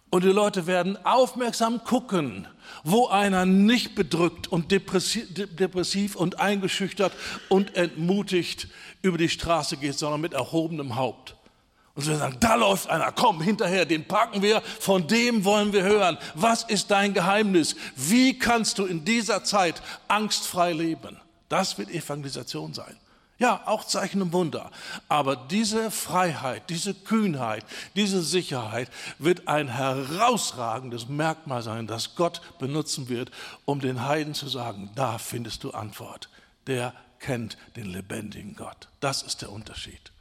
Und 0.09 0.23
die 0.23 0.29
Leute 0.29 0.65
werden 0.67 1.03
aufmerksam 1.05 1.83
gucken, 1.83 2.47
wo 2.83 3.07
einer 3.07 3.45
nicht 3.45 3.95
bedrückt 3.95 4.47
und 4.47 4.71
depressiv 4.71 6.15
und 6.15 6.39
eingeschüchtert 6.39 7.11
und 7.49 7.75
entmutigt 7.75 8.67
über 9.01 9.17
die 9.17 9.29
Straße 9.29 9.77
geht, 9.77 9.97
sondern 9.97 10.21
mit 10.21 10.33
erhobenem 10.33 10.95
Haupt. 10.95 11.35
Und 11.95 12.03
sie 12.03 12.15
sagen, 12.15 12.37
da 12.39 12.55
läuft 12.55 12.89
einer, 12.89 13.11
komm 13.11 13.41
hinterher, 13.41 13.85
den 13.85 14.05
packen 14.05 14.41
wir, 14.41 14.61
von 14.61 15.07
dem 15.07 15.43
wollen 15.45 15.73
wir 15.73 15.83
hören. 15.83 16.17
Was 16.33 16.63
ist 16.63 16.91
dein 16.91 17.13
Geheimnis? 17.13 17.75
Wie 17.95 18.37
kannst 18.37 18.79
du 18.79 18.85
in 18.85 19.05
dieser 19.05 19.43
Zeit 19.43 19.81
angstfrei 20.07 20.73
leben? 20.73 21.17
Das 21.49 21.77
wird 21.77 21.89
Evangelisation 21.89 22.73
sein. 22.73 22.97
Ja, 23.37 23.63
auch 23.65 23.83
Zeichen 23.83 24.21
und 24.21 24.31
Wunder. 24.31 24.71
Aber 25.09 25.35
diese 25.35 25.91
Freiheit, 25.91 26.69
diese 26.69 26.93
Kühnheit, 26.93 27.65
diese 27.95 28.21
Sicherheit 28.21 28.89
wird 29.19 29.47
ein 29.49 29.67
herausragendes 29.67 31.09
Merkmal 31.09 31.61
sein, 31.61 31.85
das 31.85 32.15
Gott 32.15 32.41
benutzen 32.59 33.09
wird, 33.09 33.31
um 33.65 33.81
den 33.81 34.05
Heiden 34.05 34.33
zu 34.33 34.47
sagen, 34.47 34.89
da 34.95 35.17
findest 35.17 35.65
du 35.65 35.71
Antwort. 35.71 36.29
Der 36.67 36.93
kennt 37.19 37.57
den 37.75 37.87
lebendigen 37.87 38.55
Gott. 38.55 38.87
Das 39.01 39.21
ist 39.21 39.41
der 39.41 39.51
Unterschied. 39.51 40.11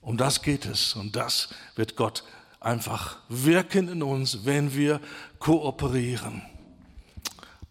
Um 0.00 0.16
das 0.16 0.40
geht 0.40 0.64
es 0.64 0.94
und 0.94 1.16
das 1.16 1.50
wird 1.76 1.96
Gott 1.96 2.24
einfach 2.60 3.18
wirken 3.28 3.88
in 3.88 4.02
uns, 4.02 4.44
wenn 4.46 4.74
wir 4.74 5.00
kooperieren. 5.38 6.42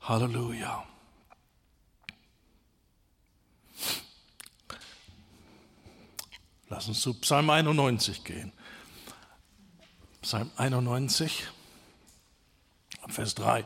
Halleluja. 0.02 0.89
Lass 6.70 6.88
uns 6.88 7.02
zu 7.02 7.16
Psalm 7.16 7.50
91 7.50 8.24
gehen. 8.24 8.52
Psalm 10.22 10.52
91, 10.56 11.48
Vers 13.08 13.34
3. 13.34 13.66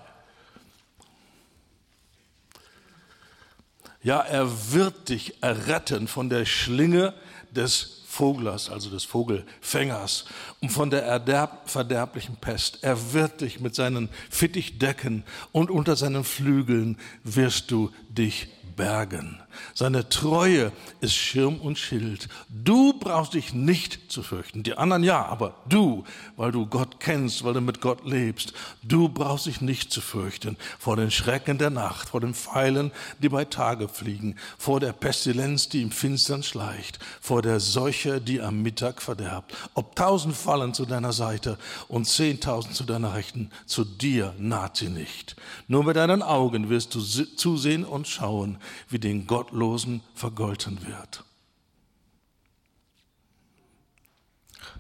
Ja, 4.04 4.22
er 4.22 4.72
wird 4.72 5.10
dich 5.10 5.44
erretten 5.44 6.08
von 6.08 6.30
der 6.30 6.46
Schlinge 6.46 7.14
des 7.52 8.04
Voglers, 8.08 8.70
also 8.70 8.90
des 8.90 9.04
Vogelfängers, 9.04 10.26
und 10.62 10.70
von 10.70 10.90
der 10.90 11.04
erderb 11.04 11.70
verderblichen 11.70 12.38
Pest. 12.38 12.80
Er 12.84 13.12
wird 13.12 13.42
dich 13.42 13.60
mit 13.60 13.76
seinen 13.76 14.08
Fittich 14.30 14.80
decken 14.80 15.26
und 15.52 15.70
unter 15.70 15.98
seinen 15.98 16.24
Flügeln 16.24 16.98
wirst 17.24 17.70
du 17.72 17.92
dich 18.08 18.48
bergen. 18.78 19.43
Seine 19.74 20.10
Treue 20.10 20.72
ist 21.02 21.14
Schirm 21.14 21.58
und 21.58 21.78
Schild. 21.78 22.30
Du 22.50 22.94
brauchst 22.94 23.34
dich 23.34 23.54
nicht 23.54 24.12
zu 24.12 24.24
fürchten. 24.24 24.64
Die 24.64 24.78
anderen 24.78 25.04
ja, 25.04 25.26
aber 25.26 25.56
du, 25.68 26.04
weil 26.38 26.52
du 26.52 26.66
Gott 26.66 27.00
kennst, 27.00 27.44
weil 27.44 27.54
du 27.54 27.62
mit 27.62 27.82
Gott 27.82 28.06
lebst, 28.06 28.54
du 28.84 29.10
brauchst 29.10 29.46
dich 29.46 29.62
nicht 29.62 29.92
zu 29.92 30.02
fürchten 30.02 30.58
vor 30.80 30.96
den 30.96 31.12
Schrecken 31.12 31.58
der 31.58 31.70
Nacht, 31.70 32.10
vor 32.10 32.22
den 32.22 32.34
Pfeilen, 32.34 32.92
die 33.20 33.30
bei 33.30 33.46
Tage 33.46 33.88
fliegen, 33.88 34.36
vor 34.58 34.80
der 34.80 34.94
Pestilenz, 34.94 35.70
die 35.70 35.82
im 35.82 35.92
Finstern 35.92 36.44
schleicht, 36.44 37.00
vor 37.22 37.42
der 37.42 37.60
Seuche, 37.60 38.22
die 38.22 38.42
am 38.42 38.62
Mittag 38.62 39.02
verderbt. 39.02 39.54
Ob 39.74 39.96
tausend 39.96 40.36
fallen 40.36 40.74
zu 40.74 40.86
deiner 40.86 41.14
Seite 41.14 41.58
und 41.88 42.06
zehntausend 42.06 42.76
zu 42.76 42.84
deiner 42.84 43.14
Rechten, 43.14 43.52
zu 43.66 43.84
dir 43.84 44.34
naht 44.38 44.78
sie 44.78 44.90
nicht. 44.90 45.36
Nur 45.68 45.84
mit 45.84 45.96
deinen 45.96 46.22
Augen 46.22 46.70
wirst 46.70 46.96
du 46.96 47.02
zusehen 47.02 47.86
und 47.86 48.08
schauen, 48.08 48.58
wie 48.90 49.00
den 49.00 49.28
Gottlosen 49.44 50.02
vergolten 50.16 50.80
wird. 50.88 51.26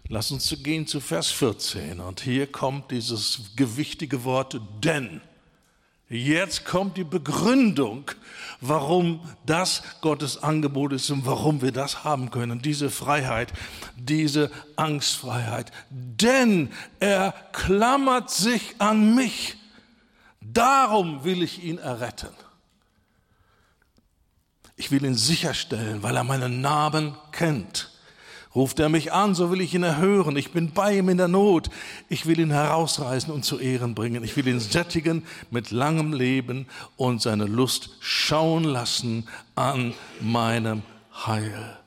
Lass 0.07 0.31
uns 0.31 0.55
gehen 0.63 0.87
zu 0.87 1.01
Vers 1.01 1.31
14 1.31 1.99
und 1.99 2.21
hier 2.21 2.47
kommt 2.47 2.91
dieses 2.91 3.51
gewichtige 3.57 4.23
Wort 4.23 4.59
denn. 4.81 5.19
Jetzt 6.07 6.63
kommt 6.63 6.95
die 6.95 7.03
Begründung, 7.03 8.11
warum 8.61 9.19
das 9.45 9.83
Gottes 9.99 10.41
Angebot 10.41 10.93
ist 10.93 11.09
und 11.09 11.25
warum 11.25 11.61
wir 11.61 11.71
das 11.73 12.05
haben 12.05 12.31
können, 12.31 12.61
diese 12.61 12.89
Freiheit, 12.89 13.51
diese 13.97 14.49
Angstfreiheit. 14.77 15.73
Denn 15.89 16.71
er 17.01 17.33
klammert 17.51 18.29
sich 18.29 18.75
an 18.79 19.15
mich. 19.15 19.57
Darum 20.39 21.25
will 21.25 21.43
ich 21.43 21.63
ihn 21.63 21.79
erretten. 21.79 22.29
Ich 24.75 24.91
will 24.91 25.05
ihn 25.05 25.15
sicherstellen, 25.15 26.03
weil 26.03 26.15
er 26.15 26.23
meinen 26.23 26.61
Namen 26.61 27.15
kennt. 27.31 27.91
Ruft 28.55 28.79
er 28.79 28.89
mich 28.89 29.11
an, 29.11 29.33
so 29.33 29.49
will 29.49 29.61
ich 29.61 29.73
ihn 29.73 29.83
erhören. 29.83 30.37
Ich 30.37 30.51
bin 30.51 30.71
bei 30.73 30.97
ihm 30.97 31.09
in 31.09 31.17
der 31.17 31.27
Not. 31.27 31.71
Ich 32.07 32.27
will 32.27 32.39
ihn 32.39 32.51
herausreißen 32.51 33.33
und 33.33 33.43
zu 33.43 33.59
Ehren 33.59 33.95
bringen. 33.95 34.23
Ich 34.23 34.35
will 34.35 34.47
ihn 34.47 34.59
sättigen 34.59 35.25
mit 35.49 35.71
langem 35.71 36.13
Leben 36.13 36.67
und 36.95 37.21
seine 37.21 37.45
Lust 37.45 37.89
schauen 37.99 38.63
lassen 38.63 39.27
an 39.55 39.95
meinem 40.21 40.83
Heil. 41.25 41.77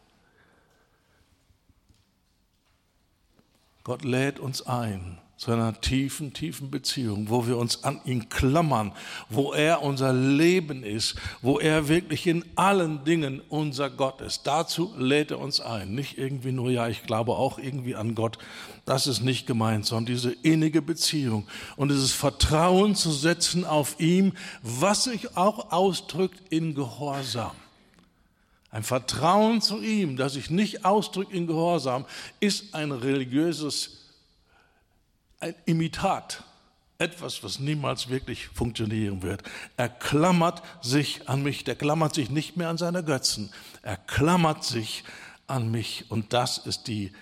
Gott 3.84 4.02
lädt 4.02 4.40
uns 4.40 4.66
ein, 4.66 5.18
zu 5.36 5.52
einer 5.52 5.78
tiefen, 5.82 6.32
tiefen 6.32 6.70
Beziehung, 6.70 7.28
wo 7.28 7.46
wir 7.46 7.58
uns 7.58 7.84
an 7.84 8.00
ihn 8.06 8.30
klammern, 8.30 8.92
wo 9.28 9.52
er 9.52 9.82
unser 9.82 10.14
Leben 10.14 10.82
ist, 10.82 11.16
wo 11.42 11.58
er 11.58 11.88
wirklich 11.88 12.26
in 12.26 12.42
allen 12.54 13.04
Dingen 13.04 13.42
unser 13.50 13.90
Gott 13.90 14.22
ist. 14.22 14.46
Dazu 14.46 14.94
lädt 14.96 15.32
er 15.32 15.38
uns 15.38 15.60
ein. 15.60 15.94
Nicht 15.94 16.16
irgendwie 16.16 16.52
nur, 16.52 16.70
ja, 16.70 16.88
ich 16.88 17.02
glaube 17.02 17.32
auch 17.32 17.58
irgendwie 17.58 17.94
an 17.94 18.14
Gott. 18.14 18.38
Das 18.86 19.06
ist 19.06 19.20
nicht 19.20 19.46
gemeint, 19.46 19.84
sondern 19.84 20.06
diese 20.06 20.32
innige 20.32 20.80
Beziehung 20.80 21.46
und 21.76 21.90
dieses 21.90 22.12
Vertrauen 22.12 22.94
zu 22.94 23.10
setzen 23.10 23.66
auf 23.66 24.00
ihm, 24.00 24.32
was 24.62 25.04
sich 25.04 25.36
auch 25.36 25.70
ausdrückt 25.70 26.40
in 26.48 26.74
Gehorsam. 26.74 27.52
Ein 28.70 28.84
Vertrauen 28.84 29.60
zu 29.60 29.82
ihm, 29.82 30.16
das 30.16 30.32
sich 30.32 30.48
nicht 30.50 30.86
ausdrückt 30.86 31.32
in 31.32 31.46
Gehorsam, 31.46 32.06
ist 32.40 32.74
ein 32.74 32.90
religiöses 32.90 34.05
ein 35.40 35.54
Imitat, 35.64 36.42
etwas, 36.98 37.42
was 37.42 37.58
niemals 37.58 38.08
wirklich 38.08 38.48
funktionieren 38.48 39.22
wird. 39.22 39.42
Er 39.76 39.88
klammert 39.88 40.62
sich 40.82 41.28
an 41.28 41.42
mich, 41.42 41.64
der 41.64 41.74
klammert 41.74 42.14
sich 42.14 42.30
nicht 42.30 42.56
mehr 42.56 42.68
an 42.68 42.78
seine 42.78 43.04
Götzen, 43.04 43.52
er 43.82 43.96
klammert 43.96 44.64
sich 44.64 45.04
an 45.46 45.70
mich 45.70 46.06
und 46.08 46.32
das 46.32 46.58
ist 46.58 46.86
die 46.86 47.12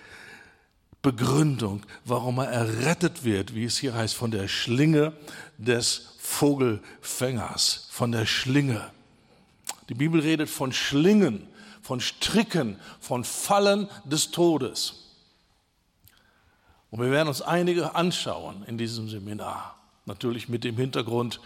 Begründung, 1.01 1.85
warum 2.03 2.39
er 2.39 2.47
errettet 2.47 3.23
wird, 3.23 3.53
wie 3.53 3.65
es 3.65 3.77
hier 3.77 3.93
heißt, 3.93 4.15
von 4.15 4.31
der 4.31 4.47
Schlinge 4.47 5.13
des 5.57 6.15
Vogelfängers, 6.17 7.87
von 7.91 8.11
der 8.11 8.25
Schlinge. 8.25 8.91
Die 9.89 9.93
Bibel 9.93 10.19
redet 10.19 10.49
von 10.49 10.71
Schlingen, 10.71 11.47
von 11.83 12.01
Stricken, 12.01 12.79
von 12.99 13.23
Fallen 13.23 13.87
des 14.03 14.31
Todes. 14.31 15.04
Und 16.95 17.01
wir 17.01 17.11
werden 17.11 17.27
uns 17.27 17.41
einige 17.41 17.93
anschauen 17.93 18.63
in 18.67 18.77
diesem 18.77 19.09
Seminar. 19.09 19.75
Natürlich 20.05 20.47
mit 20.47 20.63
dem 20.63 20.77
Hintergrund, 20.77 21.41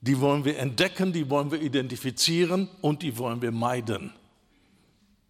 die 0.00 0.20
wollen 0.20 0.44
wir 0.44 0.60
entdecken, 0.60 1.12
die 1.12 1.28
wollen 1.28 1.50
wir 1.50 1.60
identifizieren 1.60 2.68
und 2.82 3.02
die 3.02 3.18
wollen 3.18 3.42
wir 3.42 3.50
meiden. 3.50 4.12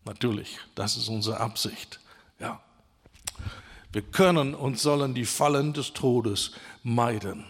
Natürlich, 0.04 0.58
das 0.74 0.98
ist 0.98 1.08
unsere 1.08 1.40
Absicht. 1.40 2.00
Ja. 2.38 2.60
Wir 3.92 4.02
können 4.02 4.54
und 4.54 4.78
sollen 4.78 5.14
die 5.14 5.24
Fallen 5.24 5.72
des 5.72 5.94
Todes 5.94 6.50
meiden. 6.82 7.46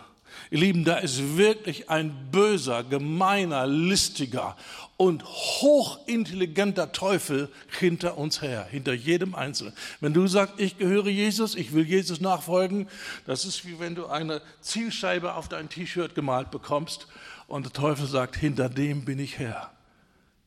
Ihr 0.57 0.63
Lieben, 0.63 0.87
da 0.87 0.97
ist 0.97 1.37
wirklich 1.37 1.91
ein 1.91 2.31
böser, 2.33 2.83
gemeiner, 2.83 3.67
listiger 3.67 4.57
und 4.97 5.23
hochintelligenter 5.23 6.93
Teufel 6.93 7.51
hinter 7.79 8.17
uns 8.17 8.41
her, 8.41 8.67
hinter 8.71 8.95
jedem 8.95 9.35
Einzelnen. 9.35 9.75
Wenn 10.01 10.15
du 10.15 10.27
sagst, 10.27 10.55
ich 10.57 10.79
gehöre 10.79 11.09
Jesus, 11.09 11.57
ich 11.57 11.75
will 11.75 11.87
Jesus 11.87 12.23
nachfolgen, 12.23 12.89
das 13.27 13.45
ist 13.45 13.67
wie 13.67 13.79
wenn 13.81 13.95
du 13.95 14.07
eine 14.07 14.41
Zielscheibe 14.63 15.35
auf 15.35 15.49
dein 15.49 15.69
T-Shirt 15.69 16.15
gemalt 16.15 16.51
bekommst 16.51 17.07
und 17.49 17.67
der 17.67 17.75
Teufel 17.75 18.07
sagt, 18.07 18.35
hinter 18.35 18.71
dem 18.71 19.05
bin 19.05 19.19
ich 19.19 19.39
her. 19.39 19.71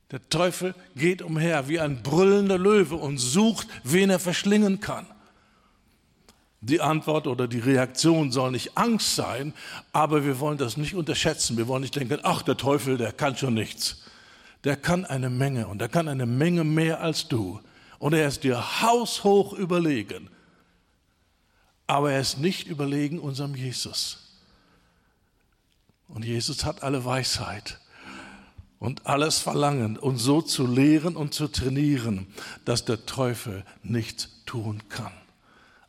Der 0.10 0.28
Teufel 0.30 0.74
geht 0.96 1.22
umher 1.22 1.68
wie 1.68 1.80
ein 1.80 2.02
brüllender 2.02 2.58
Löwe 2.58 2.96
und 2.96 3.20
sucht, 3.20 3.68
wen 3.84 4.10
er 4.10 4.18
verschlingen 4.18 4.80
kann. 4.80 5.06
Die 6.62 6.82
Antwort 6.82 7.28
oder 7.28 7.48
die 7.48 7.60
Reaktion 7.60 8.32
soll 8.32 8.52
nicht 8.52 8.78
Angst 8.78 9.16
sein, 9.16 9.54
aber 9.94 10.26
wir 10.26 10.40
wollen 10.40 10.58
das 10.58 10.76
nicht 10.76 10.94
unterschätzen. 10.94 11.58
Wir 11.58 11.68
wollen 11.68 11.82
nicht 11.82 11.96
denken, 11.96 12.20
ach, 12.24 12.42
der 12.42 12.58
Teufel, 12.58 12.98
der 12.98 13.14
kann 13.14 13.38
schon 13.38 13.54
nichts. 13.54 14.04
Der 14.66 14.76
kann 14.76 15.06
eine 15.06 15.30
Menge 15.30 15.68
und 15.68 15.82
er 15.82 15.88
kann 15.88 16.10
eine 16.10 16.26
Menge 16.26 16.66
mehr 16.66 17.00
als 17.00 17.30
du. 17.30 17.62
Und 17.98 18.14
er 18.14 18.28
ist 18.28 18.44
dir 18.44 18.82
haushoch 18.82 19.54
überlegen. 19.54 20.30
Aber 21.88 22.12
er 22.12 22.20
ist 22.20 22.40
nicht 22.40 22.68
überlegen 22.68 23.20
unserem 23.20 23.56
Jesus. 23.56 24.30
Und 26.10 26.26
Jesus 26.26 26.66
hat 26.66 26.84
alle 26.84 27.06
Weisheit 27.06 27.80
und 28.80 29.06
alles 29.06 29.40
Verlangen, 29.40 29.98
uns 29.98 30.24
so 30.24 30.42
zu 30.42 30.66
lehren 30.66 31.16
und 31.16 31.34
zu 31.34 31.48
trainieren, 31.48 32.28
dass 32.66 32.84
der 32.84 33.06
Teufel 33.06 33.64
nichts 33.84 34.30
tun 34.46 34.82
kann. 34.90 35.12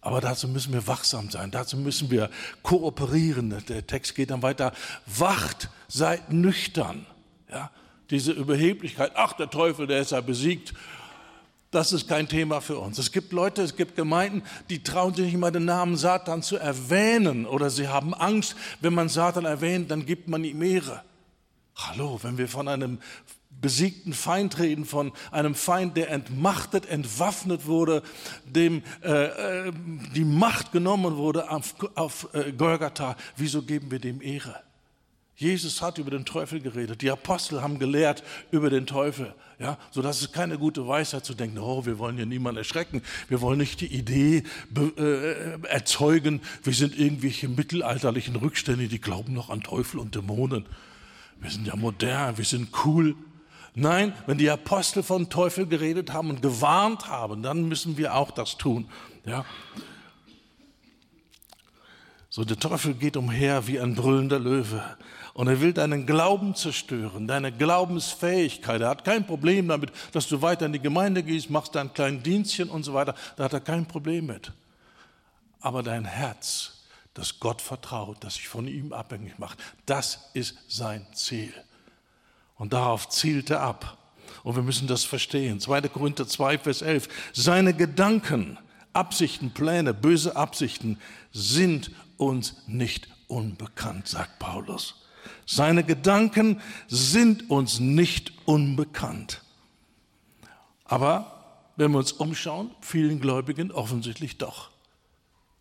Aber 0.00 0.20
dazu 0.20 0.48
müssen 0.48 0.72
wir 0.72 0.86
wachsam 0.86 1.30
sein, 1.30 1.50
dazu 1.50 1.76
müssen 1.76 2.10
wir 2.10 2.30
kooperieren. 2.62 3.62
Der 3.68 3.86
Text 3.86 4.14
geht 4.14 4.30
dann 4.30 4.42
weiter, 4.42 4.72
wacht, 5.06 5.68
seid 5.88 6.32
nüchtern. 6.32 7.04
Ja, 7.50 7.70
diese 8.10 8.32
Überheblichkeit, 8.32 9.12
ach 9.14 9.34
der 9.34 9.50
Teufel, 9.50 9.86
der 9.86 10.00
ist 10.00 10.12
ja 10.12 10.20
besiegt, 10.20 10.72
das 11.70 11.92
ist 11.92 12.08
kein 12.08 12.28
Thema 12.28 12.60
für 12.60 12.78
uns. 12.78 12.98
Es 12.98 13.12
gibt 13.12 13.32
Leute, 13.32 13.62
es 13.62 13.76
gibt 13.76 13.94
Gemeinden, 13.94 14.42
die 14.70 14.82
trauen 14.82 15.14
sich 15.14 15.26
nicht 15.26 15.36
mal 15.36 15.52
den 15.52 15.66
Namen 15.66 15.96
Satan 15.96 16.42
zu 16.42 16.56
erwähnen 16.56 17.46
oder 17.46 17.70
sie 17.70 17.86
haben 17.86 18.12
Angst, 18.12 18.56
wenn 18.80 18.94
man 18.94 19.08
Satan 19.08 19.44
erwähnt, 19.44 19.90
dann 19.90 20.04
gibt 20.04 20.28
man 20.28 20.42
ihm 20.42 20.62
Ehre. 20.62 21.02
Hallo, 21.76 22.18
wenn 22.22 22.38
wir 22.38 22.48
von 22.48 22.66
einem 22.66 22.98
besiegten 23.60 24.12
Feind 24.12 24.58
reden, 24.58 24.84
von 24.84 25.12
einem 25.30 25.54
Feind, 25.54 25.96
der 25.96 26.10
entmachtet, 26.10 26.86
entwaffnet 26.86 27.66
wurde, 27.66 28.02
dem 28.46 28.82
äh, 29.02 29.68
äh, 29.68 29.72
die 30.14 30.24
Macht 30.24 30.72
genommen 30.72 31.16
wurde 31.16 31.50
auf, 31.50 31.74
auf 31.94 32.28
äh, 32.32 32.52
Golgatha. 32.52 33.16
Wieso 33.36 33.62
geben 33.62 33.90
wir 33.90 33.98
dem 33.98 34.22
Ehre? 34.22 34.62
Jesus 35.40 35.80
hat 35.80 35.96
über 35.96 36.10
den 36.10 36.26
Teufel 36.26 36.60
geredet. 36.60 37.00
Die 37.00 37.10
Apostel 37.10 37.62
haben 37.62 37.78
gelehrt 37.78 38.22
über 38.50 38.68
den 38.68 38.86
Teufel. 38.86 39.34
Ja, 39.58 39.78
so 39.90 40.02
dass 40.02 40.20
es 40.20 40.32
keine 40.32 40.58
gute 40.58 40.86
Weisheit 40.86 41.24
zu 41.24 41.34
denken, 41.34 41.58
oh, 41.58 41.86
wir 41.86 41.98
wollen 41.98 42.16
hier 42.16 42.26
niemanden 42.26 42.58
erschrecken. 42.58 43.02
Wir 43.28 43.40
wollen 43.40 43.58
nicht 43.58 43.80
die 43.80 43.86
Idee 43.86 44.42
äh, 44.98 45.62
erzeugen, 45.66 46.42
wir 46.62 46.74
sind 46.74 46.98
irgendwelche 46.98 47.48
mittelalterlichen 47.48 48.36
Rückstände, 48.36 48.88
die 48.88 49.00
glauben 49.00 49.32
noch 49.32 49.48
an 49.48 49.62
Teufel 49.62 49.98
und 50.00 50.14
Dämonen. 50.14 50.66
Wir 51.40 51.50
sind 51.50 51.66
ja 51.66 51.76
modern, 51.76 52.36
wir 52.36 52.44
sind 52.44 52.68
cool. 52.84 53.16
Nein, 53.74 54.12
wenn 54.26 54.38
die 54.38 54.50
Apostel 54.50 55.02
von 55.02 55.30
Teufel 55.30 55.66
geredet 55.66 56.12
haben 56.12 56.30
und 56.30 56.42
gewarnt 56.42 57.08
haben, 57.08 57.42
dann 57.42 57.68
müssen 57.68 57.96
wir 57.96 58.14
auch 58.14 58.30
das 58.30 58.56
tun. 58.56 58.88
Ja. 59.24 59.44
So, 62.28 62.44
der 62.44 62.58
Teufel 62.58 62.94
geht 62.94 63.16
umher 63.16 63.66
wie 63.66 63.80
ein 63.80 63.94
brüllender 63.94 64.38
Löwe. 64.38 64.82
Und 65.34 65.48
er 65.48 65.60
will 65.60 65.72
deinen 65.72 66.06
Glauben 66.06 66.54
zerstören, 66.54 67.26
deine 67.26 67.52
Glaubensfähigkeit. 67.52 68.80
Er 68.80 68.88
hat 68.88 69.04
kein 69.04 69.26
Problem 69.26 69.68
damit, 69.68 69.92
dass 70.12 70.28
du 70.28 70.42
weiter 70.42 70.66
in 70.66 70.72
die 70.72 70.80
Gemeinde 70.80 71.22
gehst, 71.22 71.50
machst 71.50 71.74
dein 71.74 71.92
kleines 71.92 72.22
Dienstchen 72.22 72.68
und 72.68 72.82
so 72.82 72.94
weiter. 72.94 73.14
Da 73.36 73.44
hat 73.44 73.52
er 73.52 73.60
kein 73.60 73.86
Problem 73.86 74.26
mit. 74.26 74.52
Aber 75.60 75.82
dein 75.82 76.04
Herz, 76.04 76.84
das 77.14 77.38
Gott 77.38 77.62
vertraut, 77.62 78.18
das 78.20 78.34
sich 78.34 78.48
von 78.48 78.66
ihm 78.66 78.92
abhängig 78.92 79.38
macht, 79.38 79.58
das 79.86 80.30
ist 80.34 80.56
sein 80.68 81.06
Ziel. 81.12 81.52
Und 82.60 82.74
darauf 82.74 83.08
zielt 83.08 83.48
er 83.48 83.62
ab. 83.62 83.96
Und 84.42 84.54
wir 84.54 84.62
müssen 84.62 84.86
das 84.86 85.02
verstehen. 85.02 85.60
2. 85.60 85.80
Korinther 85.88 86.28
2, 86.28 86.58
Vers 86.58 86.82
11. 86.82 87.08
Seine 87.32 87.72
Gedanken, 87.72 88.58
Absichten, 88.92 89.52
Pläne, 89.52 89.94
böse 89.94 90.36
Absichten 90.36 90.98
sind 91.32 91.90
uns 92.18 92.56
nicht 92.66 93.08
unbekannt, 93.28 94.08
sagt 94.08 94.38
Paulus. 94.38 95.06
Seine 95.46 95.84
Gedanken 95.84 96.60
sind 96.86 97.48
uns 97.48 97.80
nicht 97.80 98.34
unbekannt. 98.44 99.40
Aber 100.84 101.62
wenn 101.76 101.92
wir 101.92 101.98
uns 101.98 102.12
umschauen, 102.12 102.72
vielen 102.82 103.20
Gläubigen 103.20 103.72
offensichtlich 103.72 104.36
doch. 104.36 104.68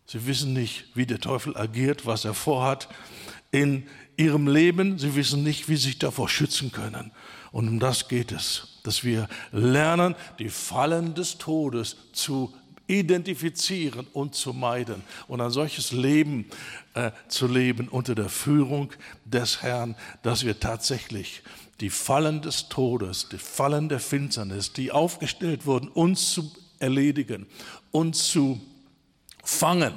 Sie 0.04 0.26
wissen 0.26 0.52
nicht, 0.52 0.94
wie 0.94 1.06
der 1.06 1.18
Teufel 1.18 1.56
agiert, 1.56 2.04
was 2.04 2.26
er 2.26 2.34
vorhat 2.34 2.90
in 3.52 3.88
ihrem 4.16 4.46
Leben. 4.46 4.98
Sie 4.98 5.14
wissen 5.14 5.42
nicht, 5.42 5.68
wie 5.68 5.76
sie 5.76 5.88
sich 5.88 5.98
davor 5.98 6.28
schützen 6.28 6.72
können. 6.72 7.12
Und 7.52 7.68
um 7.68 7.80
das 7.80 8.08
geht 8.08 8.32
es, 8.32 8.78
dass 8.84 9.04
wir 9.04 9.28
lernen, 9.52 10.14
die 10.38 10.48
Fallen 10.48 11.14
des 11.14 11.38
Todes 11.38 11.96
zu 12.12 12.52
identifizieren 12.86 14.06
und 14.12 14.34
zu 14.34 14.52
meiden 14.52 15.02
und 15.28 15.40
ein 15.40 15.50
solches 15.50 15.92
Leben 15.92 16.46
äh, 16.94 17.12
zu 17.28 17.46
leben 17.46 17.88
unter 17.88 18.14
der 18.14 18.28
Führung 18.28 18.92
des 19.24 19.62
Herrn, 19.62 19.94
dass 20.22 20.44
wir 20.44 20.58
tatsächlich 20.58 21.42
die 21.80 21.90
Fallen 21.90 22.42
des 22.42 22.68
Todes, 22.68 23.28
die 23.28 23.38
Fallen 23.38 23.88
der 23.88 24.00
Finsternis, 24.00 24.72
die 24.72 24.90
aufgestellt 24.90 25.66
wurden, 25.66 25.88
uns 25.88 26.32
zu 26.32 26.50
erledigen, 26.80 27.46
uns 27.92 28.28
zu 28.28 28.60
fangen 29.44 29.94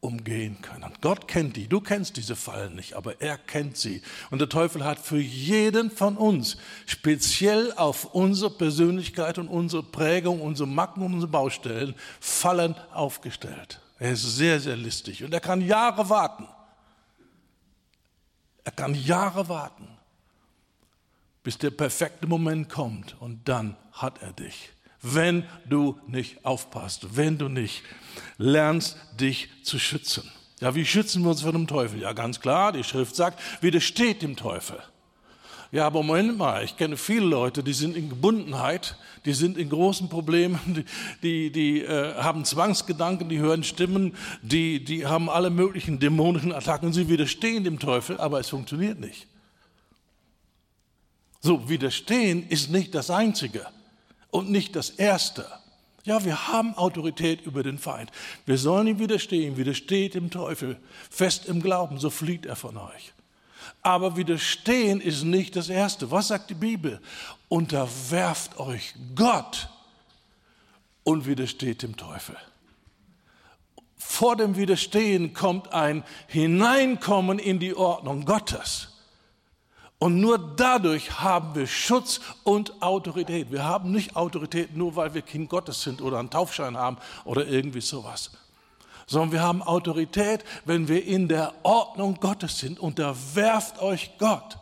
umgehen 0.00 0.60
können. 0.62 0.92
Gott 1.00 1.28
kennt 1.28 1.56
die. 1.56 1.68
Du 1.68 1.80
kennst 1.80 2.16
diese 2.16 2.36
Fallen 2.36 2.74
nicht, 2.74 2.94
aber 2.94 3.20
er 3.20 3.36
kennt 3.36 3.76
sie. 3.76 4.02
Und 4.30 4.40
der 4.40 4.48
Teufel 4.48 4.84
hat 4.84 4.98
für 4.98 5.18
jeden 5.18 5.90
von 5.90 6.16
uns 6.16 6.56
speziell 6.86 7.72
auf 7.74 8.14
unsere 8.14 8.50
Persönlichkeit 8.50 9.38
und 9.38 9.48
unsere 9.48 9.82
Prägung, 9.82 10.40
unsere 10.40 10.68
Macken 10.68 11.02
und 11.02 11.14
unsere 11.14 11.30
Baustellen 11.30 11.94
Fallen 12.18 12.74
aufgestellt. 12.92 13.80
Er 13.98 14.12
ist 14.12 14.22
sehr, 14.22 14.58
sehr 14.60 14.76
listig 14.76 15.22
und 15.22 15.34
er 15.34 15.40
kann 15.40 15.60
Jahre 15.60 16.08
warten. 16.08 16.48
Er 18.64 18.72
kann 18.72 18.94
Jahre 18.94 19.48
warten, 19.48 19.88
bis 21.42 21.58
der 21.58 21.70
perfekte 21.70 22.26
Moment 22.26 22.68
kommt 22.70 23.16
und 23.20 23.48
dann 23.48 23.76
hat 23.92 24.22
er 24.22 24.32
dich 24.32 24.70
wenn 25.02 25.44
du 25.68 25.98
nicht 26.06 26.44
aufpasst, 26.44 27.16
wenn 27.16 27.38
du 27.38 27.48
nicht 27.48 27.82
lernst, 28.38 28.96
dich 29.18 29.48
zu 29.62 29.78
schützen. 29.78 30.30
Ja, 30.60 30.74
wie 30.74 30.84
schützen 30.84 31.22
wir 31.22 31.30
uns 31.30 31.42
vor 31.42 31.52
dem 31.52 31.66
Teufel? 31.66 32.00
Ja, 32.00 32.12
ganz 32.12 32.40
klar, 32.40 32.72
die 32.72 32.84
Schrift 32.84 33.16
sagt, 33.16 33.40
widersteht 33.62 34.22
dem 34.22 34.36
Teufel. 34.36 34.78
Ja, 35.72 35.86
aber 35.86 36.02
Moment 36.02 36.36
mal, 36.36 36.64
ich 36.64 36.76
kenne 36.76 36.96
viele 36.96 37.26
Leute, 37.26 37.62
die 37.62 37.72
sind 37.72 37.96
in 37.96 38.08
Gebundenheit, 38.08 38.96
die 39.24 39.32
sind 39.32 39.56
in 39.56 39.70
großen 39.70 40.08
Problemen, 40.08 40.58
die, 41.22 41.50
die, 41.50 41.52
die 41.52 41.82
äh, 41.82 42.14
haben 42.16 42.44
Zwangsgedanken, 42.44 43.28
die 43.28 43.38
hören 43.38 43.62
Stimmen, 43.62 44.14
die, 44.42 44.84
die 44.84 45.06
haben 45.06 45.30
alle 45.30 45.48
möglichen 45.48 45.98
dämonischen 46.00 46.52
Attacken, 46.52 46.92
sie 46.92 47.08
widerstehen 47.08 47.64
dem 47.64 47.78
Teufel, 47.78 48.18
aber 48.18 48.40
es 48.40 48.48
funktioniert 48.48 48.98
nicht. 48.98 49.28
So, 51.40 51.70
widerstehen 51.70 52.46
ist 52.48 52.70
nicht 52.70 52.94
das 52.94 53.08
Einzige 53.08 53.66
und 54.30 54.50
nicht 54.50 54.76
das 54.76 54.90
Erste. 54.90 55.46
Ja, 56.04 56.24
wir 56.24 56.48
haben 56.48 56.74
Autorität 56.74 57.42
über 57.42 57.62
den 57.62 57.78
Feind. 57.78 58.10
Wir 58.46 58.56
sollen 58.56 58.86
ihm 58.86 58.98
widerstehen, 58.98 59.56
widersteht 59.56 60.14
dem 60.14 60.30
Teufel, 60.30 60.78
fest 61.10 61.46
im 61.46 61.62
Glauben, 61.62 61.98
so 61.98 62.10
flieht 62.10 62.46
er 62.46 62.56
von 62.56 62.76
euch. 62.76 63.12
Aber 63.82 64.16
widerstehen 64.16 65.00
ist 65.00 65.24
nicht 65.24 65.56
das 65.56 65.68
Erste. 65.68 66.10
Was 66.10 66.28
sagt 66.28 66.50
die 66.50 66.54
Bibel? 66.54 67.00
Unterwerft 67.48 68.58
euch 68.58 68.94
Gott 69.14 69.68
und 71.02 71.26
widersteht 71.26 71.82
dem 71.82 71.96
Teufel. 71.96 72.36
Vor 73.96 74.36
dem 74.36 74.56
Widerstehen 74.56 75.34
kommt 75.34 75.72
ein 75.72 76.04
Hineinkommen 76.26 77.38
in 77.38 77.58
die 77.58 77.74
Ordnung 77.74 78.24
Gottes. 78.24 78.89
Und 80.00 80.18
nur 80.18 80.38
dadurch 80.38 81.20
haben 81.20 81.54
wir 81.54 81.66
Schutz 81.66 82.20
und 82.42 82.82
Autorität. 82.82 83.52
Wir 83.52 83.64
haben 83.64 83.92
nicht 83.92 84.16
Autorität 84.16 84.74
nur, 84.74 84.96
weil 84.96 85.12
wir 85.12 85.20
Kind 85.20 85.50
Gottes 85.50 85.82
sind 85.82 86.00
oder 86.00 86.18
einen 86.18 86.30
Taufschein 86.30 86.76
haben 86.76 86.96
oder 87.24 87.46
irgendwie 87.46 87.82
sowas 87.82 88.30
sondern 89.10 89.32
wir 89.32 89.42
haben 89.42 89.60
Autorität, 89.60 90.44
wenn 90.66 90.86
wir 90.86 91.04
in 91.04 91.26
der 91.26 91.52
Ordnung 91.64 92.20
Gottes 92.20 92.58
sind. 92.58 92.78
Unterwerft 92.78 93.80
euch 93.80 94.12
Gott. 94.18 94.56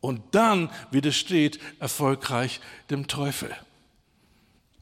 Und 0.00 0.22
dann 0.30 0.70
widersteht 0.92 1.58
erfolgreich 1.80 2.60
dem 2.90 3.08
Teufel. 3.08 3.50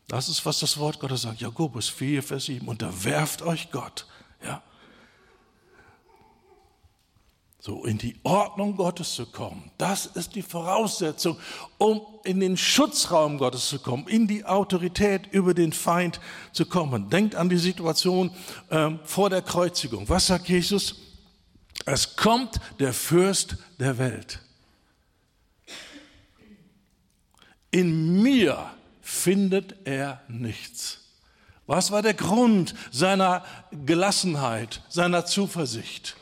Das 0.06 0.28
ist, 0.28 0.44
was 0.44 0.58
das 0.60 0.76
Wort 0.76 1.00
Gottes 1.00 1.22
sagt. 1.22 1.40
Jakobus 1.40 1.88
4, 1.88 2.22
Vers 2.22 2.44
7. 2.44 2.68
Unterwerft 2.68 3.40
euch 3.40 3.70
Gott. 3.70 4.06
Ja 4.44 4.62
so 7.60 7.84
in 7.84 7.98
die 7.98 8.16
Ordnung 8.22 8.76
Gottes 8.76 9.14
zu 9.14 9.26
kommen. 9.26 9.70
Das 9.78 10.06
ist 10.06 10.34
die 10.36 10.42
Voraussetzung, 10.42 11.36
um 11.76 12.00
in 12.24 12.38
den 12.38 12.56
Schutzraum 12.56 13.38
Gottes 13.38 13.68
zu 13.68 13.80
kommen, 13.80 14.06
in 14.06 14.28
die 14.28 14.44
Autorität 14.44 15.26
über 15.32 15.54
den 15.54 15.72
Feind 15.72 16.20
zu 16.52 16.66
kommen. 16.66 17.10
Denkt 17.10 17.34
an 17.34 17.48
die 17.48 17.56
Situation 17.56 18.30
ähm, 18.70 19.00
vor 19.04 19.28
der 19.28 19.42
Kreuzigung. 19.42 20.08
Was 20.08 20.28
sagt 20.28 20.48
Jesus? 20.48 20.96
Es 21.84 22.16
kommt 22.16 22.60
der 22.78 22.92
Fürst 22.92 23.56
der 23.78 23.98
Welt. 23.98 24.40
In 27.70 28.22
mir 28.22 28.70
findet 29.00 29.74
er 29.84 30.22
nichts. 30.28 31.00
Was 31.66 31.90
war 31.90 32.02
der 32.02 32.14
Grund 32.14 32.74
seiner 32.90 33.44
Gelassenheit, 33.84 34.82
seiner 34.88 35.26
Zuversicht? 35.26 36.17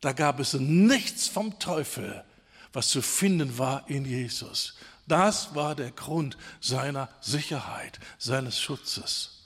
Da 0.00 0.12
gab 0.12 0.40
es 0.40 0.52
nichts 0.54 1.26
vom 1.28 1.58
Teufel, 1.58 2.24
was 2.72 2.88
zu 2.88 3.02
finden 3.02 3.58
war 3.58 3.88
in 3.88 4.04
Jesus. 4.04 4.74
Das 5.06 5.54
war 5.54 5.74
der 5.74 5.92
Grund 5.92 6.36
seiner 6.60 7.08
Sicherheit, 7.20 7.98
seines 8.18 8.60
Schutzes. 8.60 9.36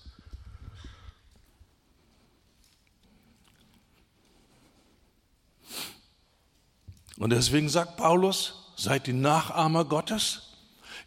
Und 7.19 7.31
deswegen 7.31 7.69
sagt 7.69 7.99
Paulus, 7.99 8.73
seid 8.77 9.07
die 9.07 9.13
Nachahmer 9.13 9.85
Gottes, 9.85 10.55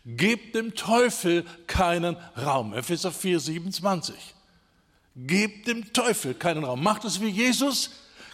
gebt 0.06 0.54
dem 0.54 0.76
Teufel 0.76 1.44
keinen 1.66 2.16
Raum. 2.38 2.74
Epheser 2.74 3.12
4, 3.12 3.40
27. 3.40 4.16
Gebt 5.16 5.68
dem 5.68 5.92
Teufel 5.92 6.36
keinen 6.36 6.64
Raum. 6.64 6.84
Macht 6.84 7.04
es 7.04 7.20
wie 7.20 7.30
Jesus, 7.30 7.90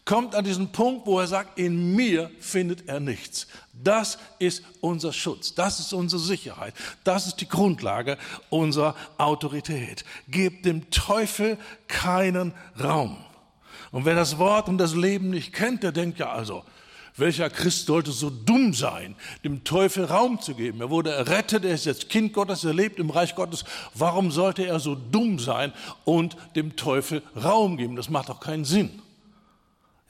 kommt 0.09 0.33
an 0.33 0.43
diesen 0.43 0.71
Punkt, 0.71 1.05
wo 1.05 1.19
er 1.19 1.27
sagt, 1.27 1.59
in 1.59 1.95
mir 1.95 2.31
findet 2.39 2.89
er 2.89 2.99
nichts. 2.99 3.45
Das 3.73 4.17
ist 4.39 4.63
unser 4.81 5.13
Schutz, 5.13 5.53
das 5.53 5.79
ist 5.79 5.93
unsere 5.93 6.19
Sicherheit, 6.19 6.73
das 7.03 7.27
ist 7.27 7.35
die 7.35 7.47
Grundlage 7.47 8.17
unserer 8.49 8.95
Autorität. 9.19 10.03
Gebt 10.27 10.65
dem 10.65 10.89
Teufel 10.89 11.59
keinen 11.87 12.55
Raum. 12.83 13.17
Und 13.91 14.05
wer 14.05 14.15
das 14.15 14.39
Wort 14.39 14.67
und 14.67 14.79
das 14.79 14.95
Leben 14.95 15.29
nicht 15.29 15.53
kennt, 15.53 15.83
der 15.83 15.91
denkt 15.91 16.17
ja 16.17 16.31
also, 16.31 16.63
welcher 17.15 17.51
Christ 17.51 17.85
sollte 17.85 18.11
so 18.11 18.31
dumm 18.31 18.73
sein, 18.73 19.15
dem 19.43 19.63
Teufel 19.63 20.05
Raum 20.05 20.41
zu 20.41 20.55
geben? 20.55 20.81
Er 20.81 20.89
wurde 20.89 21.11
errettet, 21.11 21.65
er 21.65 21.75
ist 21.75 21.85
jetzt 21.85 22.09
Kind 22.09 22.33
Gottes, 22.33 22.63
er 22.63 22.73
lebt 22.73 22.97
im 22.97 23.11
Reich 23.11 23.35
Gottes. 23.35 23.63
Warum 23.93 24.31
sollte 24.31 24.65
er 24.65 24.79
so 24.79 24.95
dumm 24.95 25.37
sein 25.37 25.71
und 26.03 26.35
dem 26.55 26.75
Teufel 26.75 27.21
Raum 27.35 27.77
geben? 27.77 27.95
Das 27.95 28.09
macht 28.09 28.29
doch 28.29 28.39
keinen 28.39 28.65
Sinn. 28.65 29.03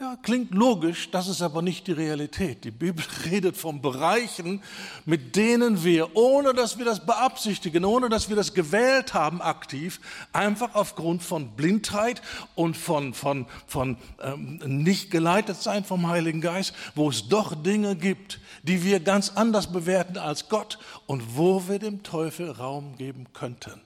Ja, 0.01 0.15
klingt 0.15 0.53
logisch, 0.53 1.11
das 1.11 1.27
ist 1.27 1.41
aber 1.41 1.61
nicht 1.61 1.87
die 1.87 1.91
Realität. 1.91 2.63
Die 2.63 2.71
Bibel 2.71 3.03
redet 3.25 3.57
von 3.57 3.81
Bereichen, 3.81 4.63
mit 5.05 5.35
denen 5.35 5.83
wir, 5.83 6.15
ohne 6.15 6.53
dass 6.53 6.77
wir 6.77 6.85
das 6.85 7.05
beabsichtigen, 7.05 7.83
ohne 7.83 8.07
dass 8.07 8.29
wir 8.29 8.37
das 8.37 8.53
gewählt 8.53 9.13
haben 9.13 9.41
aktiv, 9.41 9.99
einfach 10.31 10.73
aufgrund 10.73 11.21
von 11.21 11.49
Blindheit 11.49 12.21
und 12.55 12.77
von, 12.77 13.13
von, 13.13 13.45
von 13.67 13.97
ähm, 14.21 14.61
nicht 14.63 15.11
geleitet 15.11 15.57
sein 15.57 15.83
vom 15.83 16.07
Heiligen 16.07 16.39
Geist, 16.39 16.73
wo 16.95 17.09
es 17.09 17.27
doch 17.27 17.53
Dinge 17.53 17.97
gibt, 17.97 18.39
die 18.63 18.85
wir 18.85 19.01
ganz 19.01 19.33
anders 19.35 19.69
bewerten 19.69 20.17
als 20.17 20.47
Gott 20.47 20.79
und 21.07 21.35
wo 21.35 21.67
wir 21.67 21.77
dem 21.77 22.03
Teufel 22.03 22.51
Raum 22.51 22.95
geben 22.95 23.25
könnten. 23.33 23.81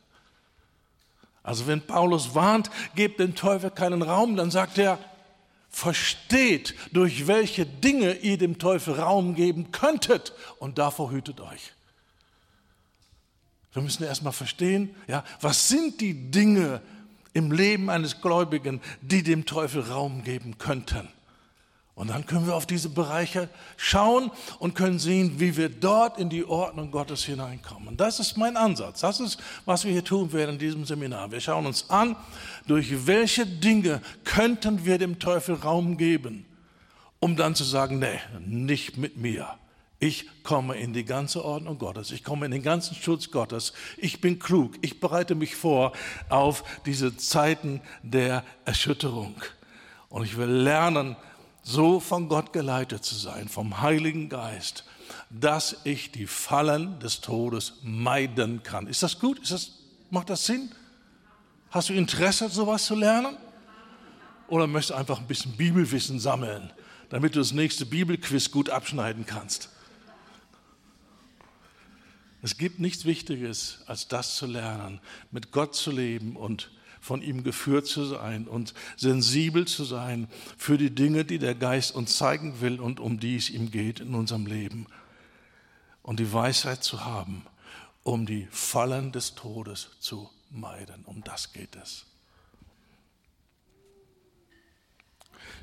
Also 1.41 1.65
wenn 1.65 1.81
Paulus 1.81 2.35
warnt, 2.35 2.69
gebt 2.93 3.19
dem 3.19 3.33
Teufel 3.33 3.71
keinen 3.71 4.03
Raum, 4.03 4.35
dann 4.35 4.51
sagt 4.51 4.77
er, 4.77 4.99
versteht, 5.73 6.75
durch 6.93 7.25
welche 7.25 7.65
Dinge 7.65 8.13
ihr 8.13 8.37
dem 8.37 8.59
Teufel 8.59 8.93
Raum 8.93 9.33
geben 9.33 9.71
könntet 9.71 10.31
und 10.59 10.77
davor 10.77 11.11
hütet 11.11 11.41
euch. 11.41 11.73
Wir 13.73 13.81
müssen 13.81 14.03
erstmal 14.03 14.33
verstehen, 14.33 14.95
ja, 15.07 15.23
was 15.41 15.67
sind 15.67 15.99
die 15.99 16.29
Dinge 16.29 16.79
im 17.33 17.51
Leben 17.51 17.89
eines 17.89 18.21
Gläubigen, 18.21 18.81
die 19.01 19.23
dem 19.23 19.47
Teufel 19.47 19.81
Raum 19.81 20.23
geben 20.23 20.59
könnten? 20.59 21.09
Und 21.95 22.09
dann 22.09 22.25
können 22.25 22.47
wir 22.47 22.55
auf 22.55 22.65
diese 22.65 22.89
Bereiche 22.89 23.49
schauen 23.77 24.31
und 24.57 24.73
können 24.73 24.97
sehen, 24.97 25.39
wie 25.39 25.55
wir 25.57 25.69
dort 25.69 26.17
in 26.17 26.29
die 26.29 26.43
Ordnung 26.43 26.89
Gottes 26.89 27.23
hineinkommen. 27.23 27.97
Das 27.97 28.19
ist 28.19 28.35
mein 28.35 28.57
Ansatz. 28.57 29.01
Das 29.01 29.19
ist, 29.19 29.37
was 29.65 29.85
wir 29.85 29.91
hier 29.91 30.03
tun 30.03 30.33
werden 30.33 30.53
in 30.53 30.59
diesem 30.59 30.85
Seminar. 30.85 31.31
Wir 31.31 31.39
schauen 31.39 31.67
uns 31.67 31.91
an, 31.91 32.15
durch 32.65 33.05
welche 33.05 33.45
Dinge 33.45 34.01
könnten 34.23 34.85
wir 34.85 34.97
dem 34.97 35.19
Teufel 35.19 35.55
Raum 35.55 35.97
geben, 35.97 36.45
um 37.19 37.35
dann 37.35 37.53
zu 37.53 37.63
sagen, 37.63 37.99
nee, 37.99 38.19
nicht 38.39 38.97
mit 38.97 39.17
mir. 39.17 39.47
Ich 39.99 40.27
komme 40.43 40.75
in 40.75 40.93
die 40.93 41.05
ganze 41.05 41.45
Ordnung 41.45 41.77
Gottes. 41.77 42.11
Ich 42.11 42.23
komme 42.23 42.45
in 42.45 42.51
den 42.51 42.63
ganzen 42.63 42.95
Schutz 42.95 43.29
Gottes. 43.29 43.71
Ich 43.97 44.19
bin 44.19 44.39
klug. 44.39 44.73
Ich 44.81 44.99
bereite 44.99 45.35
mich 45.35 45.55
vor 45.55 45.93
auf 46.27 46.63
diese 46.87 47.15
Zeiten 47.15 47.81
der 48.01 48.43
Erschütterung. 48.65 49.35
Und 50.09 50.25
ich 50.25 50.35
will 50.35 50.49
lernen, 50.49 51.15
so 51.63 51.99
von 51.99 52.27
Gott 52.27 52.53
geleitet 52.53 53.03
zu 53.03 53.15
sein, 53.15 53.47
vom 53.47 53.81
Heiligen 53.81 54.29
Geist, 54.29 54.83
dass 55.29 55.77
ich 55.85 56.11
die 56.11 56.27
Fallen 56.27 56.99
des 56.99 57.21
Todes 57.21 57.79
meiden 57.81 58.61
kann. 58.63 58.87
Ist 58.87 59.01
das 59.01 59.19
gut? 59.19 59.39
Ist 59.39 59.51
das, 59.51 59.71
macht 60.09 60.29
das 60.29 60.45
Sinn? 60.45 60.71
Hast 61.71 61.89
du 61.89 61.93
Interesse, 61.93 62.49
sowas 62.49 62.85
zu 62.85 62.95
lernen? 62.95 63.37
Oder 64.47 64.67
möchtest 64.67 64.91
du 64.91 64.95
einfach 64.95 65.19
ein 65.19 65.27
bisschen 65.27 65.53
Bibelwissen 65.53 66.19
sammeln, 66.19 66.71
damit 67.09 67.35
du 67.35 67.39
das 67.39 67.53
nächste 67.53 67.85
Bibelquiz 67.85 68.51
gut 68.51 68.69
abschneiden 68.69 69.25
kannst? 69.25 69.69
Es 72.43 72.57
gibt 72.57 72.79
nichts 72.79 73.05
Wichtiges, 73.05 73.79
als 73.87 74.09
das 74.09 74.35
zu 74.35 74.45
lernen, 74.45 74.99
mit 75.31 75.53
Gott 75.53 75.75
zu 75.75 75.91
leben 75.91 76.35
und 76.35 76.71
von 77.03 77.21
ihm 77.21 77.43
geführt 77.43 77.85
zu 77.85 78.05
sein 78.05 78.47
und 78.47 78.73
sensibel 78.95 79.67
zu 79.67 79.83
sein 79.83 80.29
für 80.57 80.77
die 80.77 80.89
Dinge, 80.89 81.25
die 81.25 81.37
der 81.37 81.53
Geist 81.53 81.93
uns 81.93 82.15
zeigen 82.15 82.61
will 82.61 82.79
und 82.79 83.01
um 83.01 83.19
die 83.19 83.35
es 83.35 83.49
ihm 83.49 83.71
geht 83.71 83.99
in 83.99 84.15
unserem 84.15 84.45
Leben. 84.45 84.87
Und 86.01 86.21
die 86.21 86.31
Weisheit 86.31 86.81
zu 86.81 87.03
haben, 87.03 87.45
um 88.03 88.25
die 88.25 88.47
Fallen 88.51 89.11
des 89.11 89.35
Todes 89.35 89.89
zu 89.99 90.29
meiden. 90.49 91.03
Um 91.03 91.21
das 91.25 91.51
geht 91.51 91.75
es. 91.75 92.05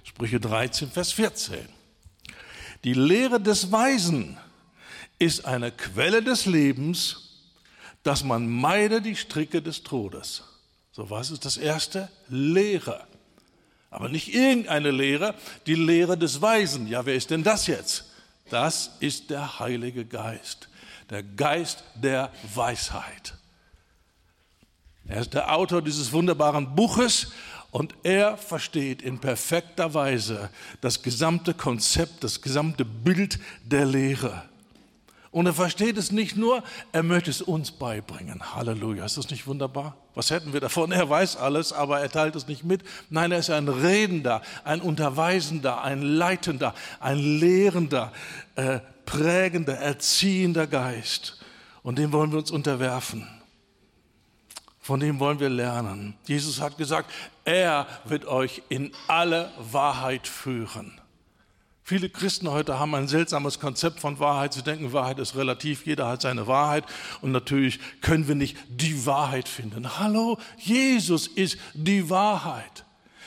Sprüche 0.04 0.40
13, 0.40 0.90
Vers 0.90 1.12
14. 1.12 1.66
Die 2.84 2.92
Lehre 2.92 3.40
des 3.40 3.72
Weisen 3.72 4.36
ist 5.18 5.46
eine 5.46 5.72
Quelle 5.72 6.22
des 6.22 6.44
Lebens, 6.44 7.46
dass 8.02 8.24
man 8.24 8.46
meide 8.46 9.00
die 9.00 9.16
Stricke 9.16 9.62
des 9.62 9.82
Todes. 9.82 10.44
So, 11.00 11.08
was 11.08 11.30
ist 11.30 11.46
das 11.46 11.56
Erste? 11.56 12.10
Lehre. 12.28 13.06
Aber 13.90 14.10
nicht 14.10 14.34
irgendeine 14.34 14.90
Lehre, 14.90 15.34
die 15.66 15.74
Lehre 15.74 16.18
des 16.18 16.42
Weisen. 16.42 16.86
Ja, 16.88 17.06
wer 17.06 17.14
ist 17.14 17.30
denn 17.30 17.42
das 17.42 17.68
jetzt? 17.68 18.04
Das 18.50 18.90
ist 19.00 19.30
der 19.30 19.58
Heilige 19.60 20.04
Geist, 20.04 20.68
der 21.08 21.22
Geist 21.22 21.84
der 21.94 22.30
Weisheit. 22.54 23.32
Er 25.08 25.22
ist 25.22 25.32
der 25.32 25.56
Autor 25.56 25.80
dieses 25.80 26.12
wunderbaren 26.12 26.76
Buches 26.76 27.32
und 27.70 27.94
er 28.02 28.36
versteht 28.36 29.00
in 29.00 29.20
perfekter 29.20 29.94
Weise 29.94 30.50
das 30.82 31.02
gesamte 31.02 31.54
Konzept, 31.54 32.24
das 32.24 32.42
gesamte 32.42 32.84
Bild 32.84 33.38
der 33.64 33.86
Lehre. 33.86 34.49
Und 35.32 35.46
er 35.46 35.54
versteht 35.54 35.96
es 35.96 36.10
nicht 36.10 36.36
nur, 36.36 36.64
er 36.90 37.04
möchte 37.04 37.30
es 37.30 37.40
uns 37.40 37.70
beibringen. 37.70 38.54
Halleluja, 38.56 39.04
ist 39.04 39.16
das 39.16 39.30
nicht 39.30 39.46
wunderbar? 39.46 39.96
Was 40.14 40.30
hätten 40.30 40.52
wir 40.52 40.60
davon? 40.60 40.90
Er 40.90 41.08
weiß 41.08 41.36
alles, 41.36 41.72
aber 41.72 42.00
er 42.00 42.10
teilt 42.10 42.34
es 42.34 42.48
nicht 42.48 42.64
mit. 42.64 42.82
Nein, 43.10 43.30
er 43.30 43.38
ist 43.38 43.50
ein 43.50 43.68
Redender, 43.68 44.42
ein 44.64 44.80
Unterweisender, 44.80 45.82
ein 45.82 46.02
Leitender, 46.02 46.74
ein 46.98 47.18
Lehrender, 47.18 48.12
äh, 48.56 48.80
prägender, 49.06 49.74
erziehender 49.74 50.66
Geist. 50.66 51.38
Und 51.82 51.98
dem 51.98 52.12
wollen 52.12 52.32
wir 52.32 52.38
uns 52.38 52.50
unterwerfen. 52.50 53.28
Von 54.80 54.98
dem 54.98 55.20
wollen 55.20 55.38
wir 55.38 55.48
lernen. 55.48 56.16
Jesus 56.26 56.60
hat 56.60 56.76
gesagt, 56.76 57.08
er 57.44 57.86
wird 58.04 58.24
euch 58.24 58.62
in 58.68 58.90
alle 59.06 59.52
Wahrheit 59.58 60.26
führen. 60.26 61.00
Viele 61.90 62.08
Christen 62.08 62.48
heute 62.48 62.78
haben 62.78 62.94
ein 62.94 63.08
seltsames 63.08 63.58
Konzept 63.58 63.98
von 63.98 64.20
Wahrheit. 64.20 64.52
Sie 64.52 64.62
denken, 64.62 64.92
Wahrheit 64.92 65.18
ist 65.18 65.34
relativ, 65.34 65.86
jeder 65.86 66.06
hat 66.06 66.22
seine 66.22 66.46
Wahrheit 66.46 66.84
und 67.20 67.32
natürlich 67.32 67.80
können 68.00 68.28
wir 68.28 68.36
nicht 68.36 68.56
die 68.68 69.06
Wahrheit 69.06 69.48
finden. 69.48 69.98
Hallo, 69.98 70.38
Jesus 70.56 71.26
ist 71.26 71.58
die 71.74 72.08
Wahrheit. 72.08 72.84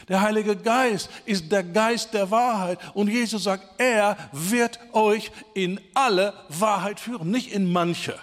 Der 0.08 0.22
Heilige 0.22 0.56
Geist 0.56 1.10
ist 1.26 1.52
der 1.52 1.64
Geist 1.64 2.14
der 2.14 2.32
Wahrheit 2.32 2.80
und 2.94 3.10
Jesus 3.10 3.44
sagt, 3.44 3.68
er 3.82 4.16
wird 4.32 4.80
euch 4.94 5.30
in 5.54 5.82
alle 5.94 6.34
Wahrheit 6.48 7.02
führen, 7.02 7.32
nicht 7.32 7.52
in 7.52 7.70
manche. 7.70 8.18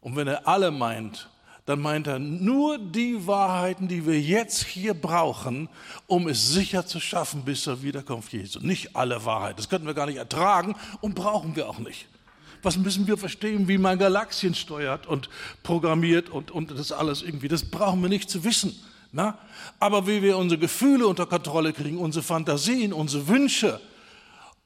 Und 0.00 0.16
wenn 0.16 0.26
er 0.26 0.48
alle 0.48 0.70
meint, 0.70 1.28
dann 1.64 1.80
meint 1.80 2.08
er 2.08 2.18
nur 2.18 2.78
die 2.78 3.26
Wahrheiten, 3.26 3.86
die 3.86 4.04
wir 4.04 4.20
jetzt 4.20 4.64
hier 4.64 4.94
brauchen, 4.94 5.68
um 6.08 6.26
es 6.26 6.48
sicher 6.48 6.86
zu 6.86 6.98
schaffen 6.98 7.44
bis 7.44 7.62
zur 7.62 7.82
Wiederkunft 7.82 8.32
Jesu. 8.32 8.58
Nicht 8.60 8.96
alle 8.96 9.24
Wahrheiten. 9.24 9.58
Das 9.58 9.68
könnten 9.68 9.86
wir 9.86 9.94
gar 9.94 10.06
nicht 10.06 10.16
ertragen 10.16 10.74
und 11.00 11.14
brauchen 11.14 11.54
wir 11.54 11.68
auch 11.68 11.78
nicht. 11.78 12.08
Was 12.62 12.76
müssen 12.76 13.06
wir 13.06 13.16
verstehen, 13.16 13.68
wie 13.68 13.78
man 13.78 13.98
Galaxien 13.98 14.54
steuert 14.54 15.06
und 15.06 15.28
programmiert 15.62 16.30
und, 16.30 16.50
und 16.50 16.70
das 16.72 16.90
alles 16.90 17.22
irgendwie? 17.22 17.48
Das 17.48 17.64
brauchen 17.64 18.02
wir 18.02 18.08
nicht 18.08 18.28
zu 18.28 18.42
wissen. 18.44 18.74
Na? 19.12 19.38
Aber 19.78 20.06
wie 20.06 20.22
wir 20.22 20.38
unsere 20.38 20.60
Gefühle 20.60 21.06
unter 21.06 21.26
Kontrolle 21.26 21.72
kriegen, 21.72 21.98
unsere 21.98 22.24
Fantasien, 22.24 22.92
unsere 22.92 23.28
Wünsche 23.28 23.80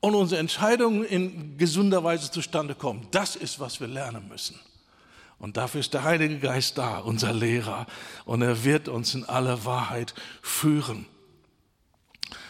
und 0.01 0.15
unsere 0.15 0.41
Entscheidungen 0.41 1.05
in 1.05 1.59
gesunder 1.59 2.05
Weise 2.05 2.31
zustande 2.31 2.75
kommen, 2.75 3.09
das 3.11 3.35
ist, 3.37 3.61
was 3.61 3.81
wir 3.81 3.89
lernen 3.89 4.29
müssen. 4.29 4.59
Und 5.39 5.57
dafür 5.57 5.81
ist 5.81 5.93
der 5.95 6.05
Heilige 6.05 6.39
Geist 6.39 6.79
da, 6.79 6.99
unser 6.99 7.33
Lehrer. 7.33 7.87
Und 8.25 8.43
er 8.43 8.65
wird 8.65 8.89
uns 8.89 9.15
in 9.15 9.25
alle 9.25 9.65
Wahrheit 9.65 10.15
führen. 10.43 11.07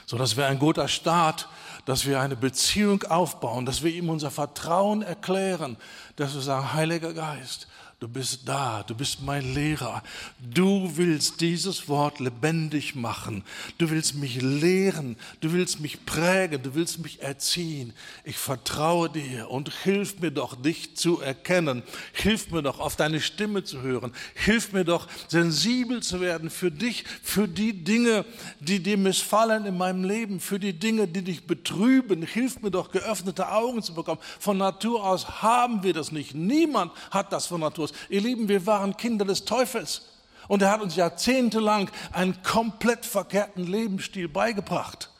So 0.06 0.16
dass 0.16 0.36
wir 0.36 0.46
ein 0.46 0.60
guter 0.60 0.86
Start, 0.86 1.48
dass 1.84 2.06
wir 2.06 2.20
eine 2.20 2.36
Beziehung 2.36 3.02
aufbauen, 3.04 3.66
dass 3.66 3.82
wir 3.82 3.92
ihm 3.92 4.08
unser 4.08 4.30
Vertrauen 4.30 5.02
erklären, 5.02 5.76
dass 6.14 6.34
wir 6.34 6.40
sagen, 6.40 6.72
Heiliger 6.72 7.12
Geist, 7.12 7.66
Du 7.98 8.08
bist 8.08 8.46
da, 8.46 8.82
du 8.82 8.94
bist 8.94 9.22
mein 9.22 9.54
Lehrer. 9.54 10.02
Du 10.38 10.98
willst 10.98 11.40
dieses 11.40 11.88
Wort 11.88 12.20
lebendig 12.20 12.94
machen. 12.94 13.42
Du 13.78 13.88
willst 13.88 14.16
mich 14.16 14.42
lehren, 14.42 15.16
du 15.40 15.54
willst 15.54 15.80
mich 15.80 16.04
prägen, 16.04 16.62
du 16.62 16.74
willst 16.74 16.98
mich 16.98 17.22
erziehen. 17.22 17.94
Ich 18.24 18.36
vertraue 18.36 19.08
dir 19.08 19.50
und 19.50 19.72
hilf 19.82 20.20
mir 20.20 20.30
doch, 20.30 20.60
dich 20.60 20.94
zu 20.94 21.22
erkennen. 21.22 21.82
Hilf 22.12 22.50
mir 22.50 22.62
doch, 22.62 22.80
auf 22.80 22.96
deine 22.96 23.18
Stimme 23.18 23.64
zu 23.64 23.80
hören. 23.80 24.12
Hilf 24.34 24.74
mir 24.74 24.84
doch, 24.84 25.08
sensibel 25.28 26.02
zu 26.02 26.20
werden 26.20 26.50
für 26.50 26.70
dich, 26.70 27.04
für 27.22 27.48
die 27.48 27.82
Dinge, 27.82 28.26
die 28.60 28.82
dir 28.82 28.98
missfallen 28.98 29.64
in 29.64 29.78
meinem 29.78 30.04
Leben, 30.04 30.38
für 30.40 30.60
die 30.60 30.74
Dinge, 30.78 31.08
die 31.08 31.22
dich 31.22 31.46
betrüben. 31.46 32.26
Hilf 32.26 32.60
mir 32.60 32.70
doch, 32.70 32.90
geöffnete 32.90 33.50
Augen 33.50 33.82
zu 33.82 33.94
bekommen. 33.94 34.20
Von 34.38 34.58
Natur 34.58 35.02
aus 35.02 35.40
haben 35.40 35.82
wir 35.82 35.94
das 35.94 36.12
nicht. 36.12 36.34
Niemand 36.34 36.92
hat 37.10 37.32
das 37.32 37.46
von 37.46 37.62
Natur 37.62 37.85
aus. 37.90 37.96
Ihr 38.08 38.20
Lieben, 38.20 38.48
wir 38.48 38.66
waren 38.66 38.96
Kinder 38.96 39.24
des 39.24 39.44
Teufels. 39.44 40.02
Und 40.48 40.62
er 40.62 40.70
hat 40.70 40.80
uns 40.80 40.96
jahrzehntelang 40.96 41.90
einen 42.12 42.42
komplett 42.42 43.04
verkehrten 43.04 43.66
Lebensstil 43.66 44.28
beigebracht. 44.28 45.10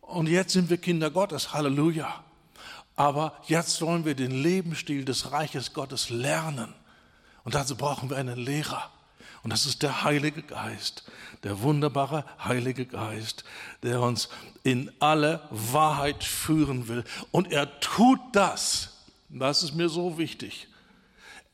Und 0.00 0.28
jetzt 0.28 0.52
sind 0.52 0.70
wir 0.70 0.76
Kinder 0.76 1.10
Gottes. 1.10 1.52
Halleluja. 1.52 2.24
Aber 2.94 3.36
jetzt 3.46 3.82
wollen 3.82 4.04
wir 4.04 4.14
den 4.14 4.30
Lebensstil 4.30 5.04
des 5.04 5.32
Reiches 5.32 5.74
Gottes 5.74 6.10
lernen. 6.10 6.72
Und 7.44 7.54
dazu 7.54 7.76
brauchen 7.76 8.08
wir 8.08 8.16
einen 8.16 8.38
Lehrer. 8.38 8.90
Und 9.42 9.52
das 9.52 9.66
ist 9.66 9.82
der 9.82 10.02
Heilige 10.02 10.42
Geist, 10.42 11.04
der 11.44 11.60
wunderbare 11.60 12.24
Heilige 12.42 12.86
Geist, 12.86 13.44
der 13.84 14.00
uns 14.00 14.28
in 14.64 14.90
alle 14.98 15.46
Wahrheit 15.50 16.24
führen 16.24 16.88
will. 16.88 17.04
Und 17.30 17.52
er 17.52 17.78
tut 17.78 18.18
das, 18.32 18.96
das 19.28 19.62
ist 19.62 19.74
mir 19.74 19.88
so 19.88 20.18
wichtig, 20.18 20.66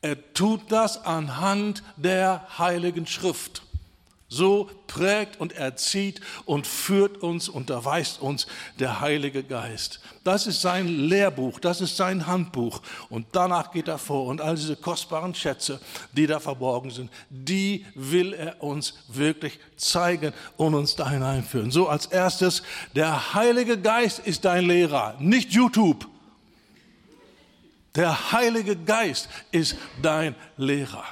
er 0.03 0.33
tut 0.33 0.61
das 0.69 1.05
anhand 1.05 1.81
der 1.95 2.45
Heiligen 2.59 3.07
Schrift. 3.07 3.63
So 4.27 4.67
prägt 4.87 5.39
und 5.39 5.53
erzieht 5.53 6.19
und 6.45 6.65
führt 6.65 7.21
uns, 7.21 7.47
unterweist 7.47 8.19
uns 8.19 8.47
der 8.79 8.99
Heilige 8.99 9.43
Geist. 9.43 9.99
Das 10.23 10.47
ist 10.47 10.59
sein 10.59 10.87
Lehrbuch, 10.87 11.59
das 11.59 11.81
ist 11.81 11.97
sein 11.97 12.25
Handbuch. 12.25 12.81
Und 13.09 13.27
danach 13.31 13.71
geht 13.71 13.87
er 13.87 13.99
vor 13.99 14.25
und 14.25 14.41
all 14.41 14.55
diese 14.55 14.75
kostbaren 14.75 15.35
Schätze, 15.35 15.79
die 16.13 16.25
da 16.25 16.39
verborgen 16.39 16.89
sind, 16.89 17.11
die 17.29 17.85
will 17.93 18.33
er 18.33 18.61
uns 18.63 18.95
wirklich 19.07 19.59
zeigen 19.77 20.33
und 20.57 20.73
uns 20.73 20.95
da 20.95 21.09
hineinführen. 21.09 21.69
So 21.69 21.87
als 21.87 22.07
erstes, 22.07 22.63
der 22.95 23.35
Heilige 23.35 23.79
Geist 23.79 24.19
ist 24.19 24.45
dein 24.45 24.65
Lehrer, 24.65 25.15
nicht 25.19 25.51
YouTube. 25.51 26.07
Der 27.95 28.31
Heilige 28.31 28.75
Geist 28.75 29.29
ist 29.51 29.75
dein 30.01 30.35
Lehrer. 30.57 31.05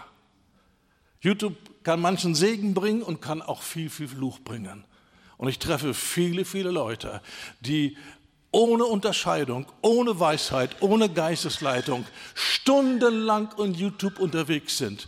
YouTube 1.19 1.55
kann 1.83 2.01
manchen 2.01 2.33
Segen 2.33 2.73
bringen 2.73 3.03
und 3.03 3.21
kann 3.21 3.41
auch 3.41 3.61
viel, 3.61 3.89
viel 3.89 4.07
Fluch 4.07 4.39
bringen. 4.39 4.83
Und 5.37 5.47
ich 5.47 5.59
treffe 5.59 5.93
viele, 5.93 6.45
viele 6.45 6.71
Leute, 6.71 7.21
die 7.59 7.97
ohne 8.51 8.85
Unterscheidung, 8.85 9.65
ohne 9.81 10.19
Weisheit, 10.19 10.81
ohne 10.81 11.09
Geistesleitung 11.09 12.05
stundenlang 12.33 13.49
in 13.57 13.73
YouTube 13.73 14.19
unterwegs 14.19 14.77
sind 14.77 15.07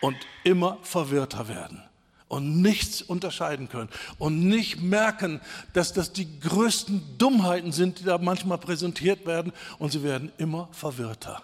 und 0.00 0.16
immer 0.42 0.78
verwirrter 0.82 1.48
werden 1.48 1.82
und 2.28 2.62
nichts 2.62 3.02
unterscheiden 3.02 3.68
können 3.68 3.90
und 4.18 4.46
nicht 4.48 4.80
merken, 4.80 5.40
dass 5.72 5.92
das 5.92 6.12
die 6.12 6.40
größten 6.40 7.18
Dummheiten 7.18 7.72
sind, 7.72 8.00
die 8.00 8.04
da 8.04 8.18
manchmal 8.18 8.58
präsentiert 8.58 9.26
werden 9.26 9.52
und 9.78 9.92
sie 9.92 10.02
werden 10.02 10.32
immer 10.38 10.68
verwirrter. 10.72 11.42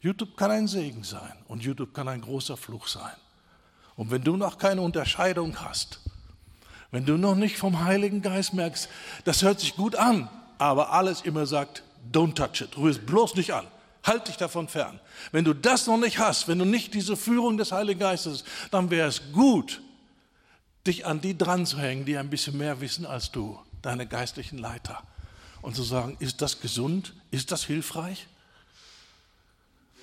YouTube 0.00 0.36
kann 0.36 0.50
ein 0.50 0.68
Segen 0.68 1.02
sein 1.02 1.32
und 1.48 1.62
YouTube 1.62 1.94
kann 1.94 2.08
ein 2.08 2.20
großer 2.20 2.56
Fluch 2.56 2.88
sein. 2.88 3.14
Und 3.96 4.10
wenn 4.10 4.22
du 4.22 4.36
noch 4.36 4.58
keine 4.58 4.82
Unterscheidung 4.82 5.60
hast, 5.60 6.00
wenn 6.90 7.06
du 7.06 7.16
noch 7.16 7.34
nicht 7.34 7.56
vom 7.56 7.84
Heiligen 7.84 8.22
Geist 8.22 8.54
merkst, 8.54 8.88
das 9.24 9.42
hört 9.42 9.60
sich 9.60 9.76
gut 9.76 9.96
an, 9.96 10.28
aber 10.58 10.92
alles 10.92 11.22
immer 11.22 11.46
sagt, 11.46 11.82
don't 12.12 12.34
touch 12.34 12.60
it, 12.60 12.76
rühr 12.76 12.90
es 12.90 12.98
bloß 12.98 13.34
nicht 13.34 13.52
an. 13.52 13.66
Halt 14.04 14.28
dich 14.28 14.36
davon 14.36 14.68
fern. 14.68 15.00
Wenn 15.32 15.44
du 15.44 15.54
das 15.54 15.86
noch 15.86 15.96
nicht 15.96 16.18
hast, 16.18 16.46
wenn 16.46 16.58
du 16.58 16.66
nicht 16.66 16.92
diese 16.92 17.16
Führung 17.16 17.56
des 17.56 17.72
Heiligen 17.72 18.00
Geistes, 18.00 18.44
dann 18.70 18.90
wäre 18.90 19.08
es 19.08 19.32
gut, 19.32 19.80
dich 20.86 21.06
an 21.06 21.22
die 21.22 21.36
dran 21.36 21.64
zu 21.64 21.78
hängen, 21.78 22.04
die 22.04 22.18
ein 22.18 22.28
bisschen 22.28 22.58
mehr 22.58 22.80
wissen 22.82 23.06
als 23.06 23.32
du, 23.32 23.58
deine 23.80 24.06
geistlichen 24.06 24.58
Leiter. 24.58 25.02
Und 25.62 25.74
zu 25.74 25.82
sagen, 25.82 26.16
ist 26.20 26.42
das 26.42 26.60
gesund? 26.60 27.14
Ist 27.30 27.50
das 27.50 27.64
hilfreich? 27.64 28.26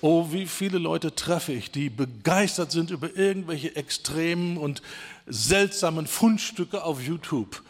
Oh, 0.00 0.32
wie 0.32 0.46
viele 0.46 0.78
Leute 0.78 1.14
treffe 1.14 1.52
ich, 1.52 1.70
die 1.70 1.88
begeistert 1.88 2.72
sind 2.72 2.90
über 2.90 3.14
irgendwelche 3.14 3.76
extremen 3.76 4.56
und 4.56 4.82
seltsamen 5.26 6.08
Fundstücke 6.08 6.82
auf 6.82 7.00
YouTube 7.00 7.62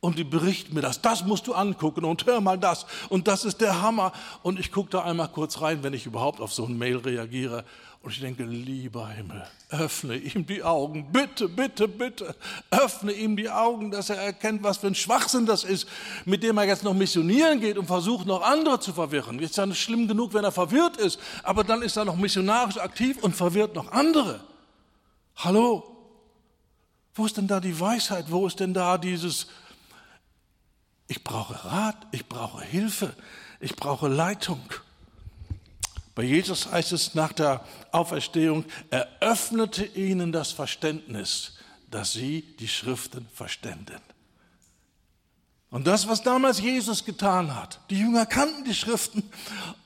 und 0.00 0.18
die 0.18 0.24
berichten 0.24 0.74
mir 0.74 0.80
das. 0.80 1.00
Das 1.02 1.24
musst 1.24 1.46
du 1.48 1.54
angucken 1.54 2.04
und 2.04 2.24
hör 2.26 2.40
mal 2.40 2.58
das. 2.58 2.86
Und 3.08 3.26
das 3.26 3.44
ist 3.44 3.60
der 3.60 3.82
Hammer. 3.82 4.12
Und 4.42 4.60
ich 4.60 4.70
gucke 4.70 4.90
da 4.90 5.02
einmal 5.02 5.28
kurz 5.28 5.60
rein, 5.60 5.82
wenn 5.82 5.92
ich 5.92 6.06
überhaupt 6.06 6.40
auf 6.40 6.52
so 6.52 6.64
ein 6.64 6.78
Mail 6.78 6.98
reagiere. 6.98 7.64
Und 8.00 8.12
ich 8.12 8.20
denke, 8.20 8.44
lieber 8.44 9.08
Himmel, 9.08 9.44
öffne 9.70 10.14
ihm 10.14 10.46
die 10.46 10.62
Augen. 10.62 11.10
Bitte, 11.10 11.48
bitte, 11.48 11.88
bitte. 11.88 12.36
Öffne 12.70 13.10
ihm 13.10 13.36
die 13.36 13.50
Augen, 13.50 13.90
dass 13.90 14.08
er 14.08 14.18
erkennt, 14.18 14.62
was 14.62 14.78
für 14.78 14.86
ein 14.86 14.94
Schwachsinn 14.94 15.46
das 15.46 15.64
ist, 15.64 15.88
mit 16.24 16.44
dem 16.44 16.58
er 16.58 16.64
jetzt 16.64 16.84
noch 16.84 16.94
missionieren 16.94 17.58
geht 17.58 17.76
und 17.76 17.86
versucht, 17.86 18.24
noch 18.24 18.42
andere 18.42 18.78
zu 18.78 18.92
verwirren. 18.92 19.40
Jetzt 19.40 19.50
ist 19.50 19.56
ja 19.56 19.74
schlimm 19.74 20.06
genug, 20.06 20.32
wenn 20.32 20.44
er 20.44 20.52
verwirrt 20.52 20.96
ist. 20.96 21.18
Aber 21.42 21.64
dann 21.64 21.82
ist 21.82 21.96
er 21.96 22.04
noch 22.04 22.16
missionarisch 22.16 22.78
aktiv 22.78 23.18
und 23.20 23.34
verwirrt 23.34 23.74
noch 23.74 23.90
andere. 23.90 24.40
Hallo? 25.34 25.82
Wo 27.14 27.26
ist 27.26 27.36
denn 27.36 27.48
da 27.48 27.58
die 27.58 27.78
Weisheit? 27.80 28.26
Wo 28.28 28.46
ist 28.46 28.60
denn 28.60 28.72
da 28.72 28.96
dieses, 28.96 29.48
ich 31.08 31.24
brauche 31.24 31.64
Rat, 31.64 31.96
ich 32.12 32.26
brauche 32.26 32.62
Hilfe, 32.62 33.14
ich 33.60 33.74
brauche 33.74 34.08
Leitung? 34.08 34.62
Bei 36.14 36.22
Jesus 36.22 36.70
heißt 36.70 36.92
es 36.92 37.14
nach 37.14 37.32
der 37.32 37.64
Auferstehung, 37.92 38.64
er 38.90 39.08
öffnete 39.20 39.84
ihnen 39.84 40.32
das 40.32 40.52
Verständnis, 40.52 41.54
dass 41.90 42.12
sie 42.12 42.42
die 42.60 42.68
Schriften 42.68 43.26
verständen. 43.32 44.00
Und 45.70 45.86
das, 45.86 46.08
was 46.08 46.22
damals 46.22 46.60
Jesus 46.60 47.04
getan 47.04 47.54
hat, 47.54 47.80
die 47.90 47.98
Jünger 47.98 48.26
kannten 48.26 48.64
die 48.64 48.74
Schriften 48.74 49.22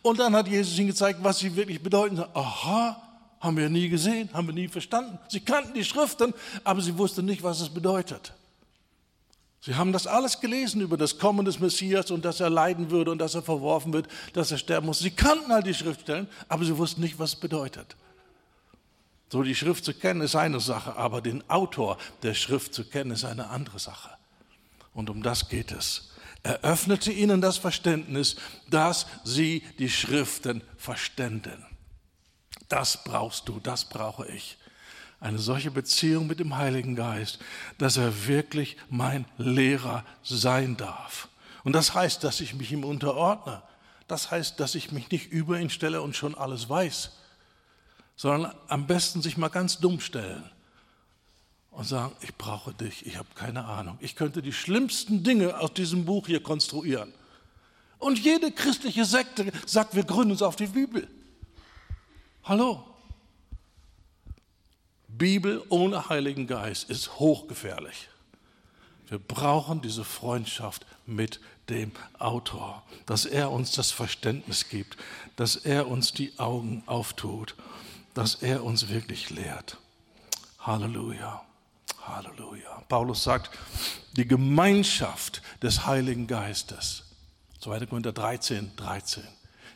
und 0.02 0.20
dann 0.20 0.34
hat 0.34 0.48
Jesus 0.48 0.78
ihnen 0.78 0.88
gezeigt, 0.88 1.18
was 1.22 1.40
sie 1.40 1.54
wirklich 1.54 1.82
bedeuten. 1.82 2.24
Aha, 2.34 3.00
haben 3.40 3.56
wir 3.56 3.68
nie 3.68 3.88
gesehen, 3.88 4.28
haben 4.32 4.46
wir 4.46 4.54
nie 4.54 4.68
verstanden. 4.68 5.18
Sie 5.28 5.40
kannten 5.40 5.74
die 5.74 5.84
Schriften, 5.84 6.34
aber 6.62 6.80
sie 6.80 6.96
wussten 6.96 7.24
nicht, 7.26 7.42
was 7.42 7.60
es 7.60 7.68
bedeutet. 7.68 8.32
Sie 9.64 9.76
haben 9.76 9.92
das 9.92 10.08
alles 10.08 10.40
gelesen 10.40 10.80
über 10.80 10.96
das 10.96 11.18
Kommen 11.18 11.44
des 11.44 11.60
Messias 11.60 12.10
und 12.10 12.24
dass 12.24 12.40
er 12.40 12.50
leiden 12.50 12.90
würde 12.90 13.12
und 13.12 13.18
dass 13.18 13.36
er 13.36 13.42
verworfen 13.42 13.92
wird, 13.92 14.08
dass 14.32 14.50
er 14.50 14.58
sterben 14.58 14.86
muss. 14.86 14.98
Sie 14.98 15.12
kannten 15.12 15.52
all 15.52 15.62
die 15.62 15.72
Schriftstellen, 15.72 16.28
aber 16.48 16.64
sie 16.64 16.76
wussten 16.76 17.00
nicht, 17.00 17.20
was 17.20 17.34
es 17.34 17.36
bedeutet. 17.36 17.96
So 19.30 19.44
die 19.44 19.54
Schrift 19.54 19.84
zu 19.84 19.94
kennen 19.94 20.20
ist 20.20 20.34
eine 20.34 20.58
Sache, 20.58 20.96
aber 20.96 21.22
den 21.22 21.48
Autor 21.48 21.96
der 22.24 22.34
Schrift 22.34 22.74
zu 22.74 22.84
kennen 22.84 23.12
ist 23.12 23.24
eine 23.24 23.50
andere 23.50 23.78
Sache. 23.78 24.10
Und 24.94 25.08
um 25.08 25.22
das 25.22 25.48
geht 25.48 25.70
es. 25.70 26.10
Er 26.42 26.60
öffnete 26.62 27.12
ihnen 27.12 27.40
das 27.40 27.56
Verständnis, 27.56 28.34
dass 28.68 29.06
sie 29.22 29.62
die 29.78 29.88
Schriften 29.88 30.62
verständen. 30.76 31.64
Das 32.68 33.04
brauchst 33.04 33.48
du, 33.48 33.60
das 33.60 33.84
brauche 33.84 34.26
ich. 34.26 34.58
Eine 35.22 35.38
solche 35.38 35.70
Beziehung 35.70 36.26
mit 36.26 36.40
dem 36.40 36.56
Heiligen 36.56 36.96
Geist, 36.96 37.38
dass 37.78 37.96
er 37.96 38.26
wirklich 38.26 38.76
mein 38.90 39.24
Lehrer 39.38 40.04
sein 40.24 40.76
darf. 40.76 41.28
Und 41.62 41.74
das 41.74 41.94
heißt, 41.94 42.24
dass 42.24 42.40
ich 42.40 42.54
mich 42.54 42.72
ihm 42.72 42.82
unterordne. 42.82 43.62
Das 44.08 44.32
heißt, 44.32 44.58
dass 44.58 44.74
ich 44.74 44.90
mich 44.90 45.12
nicht 45.12 45.30
über 45.30 45.60
ihn 45.60 45.70
stelle 45.70 46.02
und 46.02 46.16
schon 46.16 46.34
alles 46.34 46.68
weiß, 46.68 47.12
sondern 48.16 48.52
am 48.66 48.88
besten 48.88 49.22
sich 49.22 49.36
mal 49.36 49.48
ganz 49.48 49.78
dumm 49.78 50.00
stellen 50.00 50.42
und 51.70 51.84
sagen, 51.86 52.16
ich 52.20 52.34
brauche 52.34 52.74
dich, 52.74 53.06
ich 53.06 53.16
habe 53.16 53.28
keine 53.36 53.64
Ahnung. 53.64 53.98
Ich 54.00 54.16
könnte 54.16 54.42
die 54.42 54.52
schlimmsten 54.52 55.22
Dinge 55.22 55.60
aus 55.60 55.72
diesem 55.72 56.04
Buch 56.04 56.26
hier 56.26 56.42
konstruieren. 56.42 57.14
Und 58.00 58.18
jede 58.18 58.50
christliche 58.50 59.04
Sekte 59.04 59.52
sagt, 59.66 59.94
wir 59.94 60.02
gründen 60.02 60.32
uns 60.32 60.42
auf 60.42 60.56
die 60.56 60.66
Bibel. 60.66 61.06
Hallo? 62.42 62.91
Bibel 65.18 65.62
ohne 65.68 66.08
Heiligen 66.08 66.46
Geist 66.46 66.88
ist 66.88 67.18
hochgefährlich. 67.18 68.08
Wir 69.08 69.18
brauchen 69.18 69.82
diese 69.82 70.04
Freundschaft 70.04 70.86
mit 71.06 71.40
dem 71.68 71.92
Autor, 72.18 72.82
dass 73.04 73.26
er 73.26 73.50
uns 73.50 73.72
das 73.72 73.90
Verständnis 73.90 74.68
gibt, 74.68 74.96
dass 75.36 75.56
er 75.56 75.88
uns 75.88 76.12
die 76.12 76.38
Augen 76.38 76.82
auftut, 76.86 77.54
dass 78.14 78.36
er 78.36 78.64
uns 78.64 78.88
wirklich 78.88 79.30
lehrt. 79.30 79.78
Halleluja. 80.60 81.42
Halleluja. 82.06 82.82
Paulus 82.88 83.22
sagt, 83.22 83.50
die 84.12 84.26
Gemeinschaft 84.26 85.42
des 85.62 85.86
Heiligen 85.86 86.26
Geistes. 86.26 87.04
2. 87.60 87.86
Korinther 87.86 88.12
13, 88.12 88.74
13. 88.76 89.22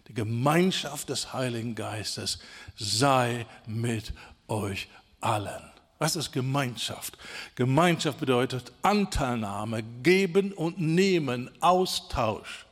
Die 0.09 0.14
Gemeinschaft 0.14 1.09
des 1.09 1.32
Heiligen 1.32 1.74
Geistes 1.74 2.39
sei 2.76 3.47
mit 3.66 4.12
euch 4.49 4.89
allen. 5.27 5.62
Was 5.99 6.14
ist 6.14 6.33
Gemeinschaft? 6.33 7.16
Gemeinschaft 7.55 8.20
bedeutet 8.20 8.70
Anteilnahme, 8.83 9.83
geben 10.03 10.53
und 10.53 10.79
nehmen, 10.79 11.51
Austausch. 11.61 12.66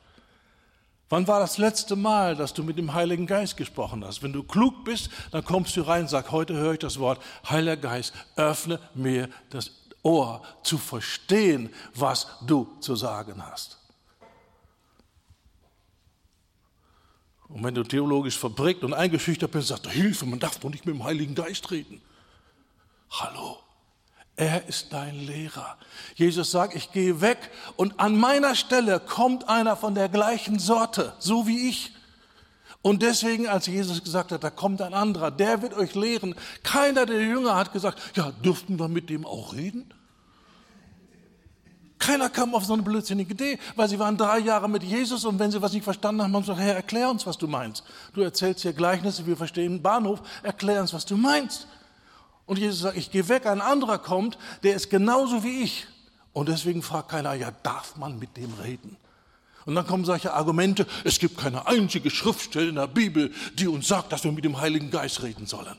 Wann 1.09 1.27
war 1.27 1.41
das 1.41 1.59
letzte 1.59 1.97
Mal, 1.97 2.37
dass 2.37 2.55
du 2.55 2.63
mit 2.63 2.77
dem 2.77 2.93
Heiligen 2.93 3.27
Geist 3.27 3.57
gesprochen 3.57 4.05
hast? 4.05 4.23
Wenn 4.23 4.33
du 4.33 4.43
klug 4.43 4.85
bist, 4.85 5.11
dann 5.31 5.45
kommst 5.45 5.77
du 5.77 5.83
rein 5.83 6.03
und 6.03 6.09
sagst, 6.09 6.33
heute 6.33 6.55
höre 6.55 6.75
ich 6.75 6.79
das 6.79 6.99
Wort, 6.99 7.21
Heiliger 7.49 7.77
Geist, 7.77 8.13
öffne 8.37 8.79
mir 8.95 9.29
das 9.51 9.71
Ohr 10.03 10.43
zu 10.63 10.77
verstehen, 10.77 11.71
was 11.95 12.27
du 12.47 12.69
zu 12.81 12.95
sagen 12.95 13.43
hast. 13.45 13.79
Und 17.49 17.63
wenn 17.63 17.75
du 17.75 17.85
theologisch 17.85 18.39
verbrägt 18.39 18.83
und 18.83 18.93
eingeschüchtert 18.93 19.51
bist, 19.51 19.69
sagst 19.69 19.87
du, 19.87 19.91
Hilfe, 19.91 20.27
man 20.27 20.41
darf 20.41 20.59
doch 20.59 20.71
nicht 20.71 20.85
mit 20.85 20.95
dem 20.95 21.05
Heiligen 21.05 21.35
Geist 21.35 21.71
reden. 21.71 22.03
Hallo, 23.21 23.59
er 24.35 24.67
ist 24.67 24.93
dein 24.93 25.15
Lehrer. 25.15 25.77
Jesus 26.17 26.51
sagt, 26.51 26.75
ich 26.75 26.91
gehe 26.91 27.21
weg 27.21 27.39
und 27.77 28.01
an 28.01 28.17
meiner 28.17 28.57
Stelle 28.57 28.99
kommt 28.99 29.49
einer 29.49 29.77
von 29.77 29.95
der 29.95 30.09
gleichen 30.09 30.59
Sorte, 30.59 31.13
so 31.21 31.47
wie 31.47 31.69
ich. 31.69 31.93
Und 32.83 33.03
deswegen, 33.03 33.47
als 33.47 33.67
Jesus 33.67 34.03
gesagt 34.03 34.33
hat, 34.33 34.43
da 34.43 34.51
kommt 34.51 34.83
ein 34.83 34.95
anderer, 34.95 35.31
der 35.31 35.63
wird 35.63 35.75
euch 35.75 35.95
lehren. 35.95 36.35
Keiner 36.65 37.07
der 37.07 37.23
Jünger 37.23 37.55
hat 37.55 37.73
gesagt, 37.73 38.01
ja, 38.17 38.33
dürften 38.33 38.81
wir 38.81 38.89
mit 38.89 39.11
dem 39.11 39.25
auch 39.25 39.55
reden? 39.55 39.95
Keiner 42.01 42.29
kam 42.31 42.53
auf 42.55 42.65
so 42.65 42.73
eine 42.73 42.83
blödsinnige 42.83 43.33
Idee, 43.33 43.59
weil 43.77 43.89
sie 43.89 44.01
waren 44.01 44.17
drei 44.17 44.41
Jahre 44.41 44.69
mit 44.69 44.83
Jesus 44.83 45.25
und 45.25 45.39
wenn 45.39 45.53
sie 45.53 45.63
was 45.63 45.73
nicht 45.73 45.85
verstanden 45.85 46.21
haben, 46.21 46.35
haben 46.35 46.43
sie 46.43 46.51
gesagt, 46.51 46.67
Herr, 46.67 46.75
erklär 46.75 47.09
uns, 47.11 47.25
was 47.27 47.39
du 47.39 47.47
meinst. 47.47 47.85
Du 48.13 48.23
erzählst 48.23 48.63
hier 48.63 48.73
Gleichnisse, 48.73 49.25
wir 49.25 49.37
verstehen 49.37 49.81
Bahnhof, 49.81 50.21
erklär 50.43 50.81
uns, 50.81 50.93
was 50.93 51.07
du 51.07 51.17
meinst. 51.17 51.69
Und 52.47 52.59
Jesus 52.59 52.81
sagt, 52.81 52.97
ich 52.97 53.11
gehe 53.11 53.29
weg, 53.29 53.47
ein 53.47 53.61
anderer 53.61 53.99
kommt, 53.99 54.39
der 54.63 54.75
ist 54.75 54.91
genauso 54.91 55.45
wie 55.45 55.63
ich. 55.63 55.87
Und 56.33 56.49
deswegen 56.49 56.83
fragt 56.83 57.11
keiner, 57.11 57.35
ja, 57.35 57.53
darf 57.63 57.97
man 57.97 58.19
mit 58.19 58.37
dem 58.37 58.53
reden? 58.55 58.97
Und 59.67 59.75
dann 59.77 59.87
kommen 59.87 60.05
solche 60.05 60.35
Argumente, 60.35 60.87
es 61.05 61.19
gibt 61.19 61.39
keine 61.39 61.67
einzige 61.67 62.11
Schriftstelle 62.11 62.69
in 62.69 62.75
der 62.75 62.87
Bibel, 62.87 63.33
die 63.55 63.67
uns 63.67 63.89
sagt, 63.89 64.13
dass 64.13 64.25
wir 64.25 64.33
mit 64.33 64.45
dem 64.45 64.61
Heiligen 64.61 64.91
Geist 64.91 65.23
reden 65.23 65.47
sollen. 65.47 65.79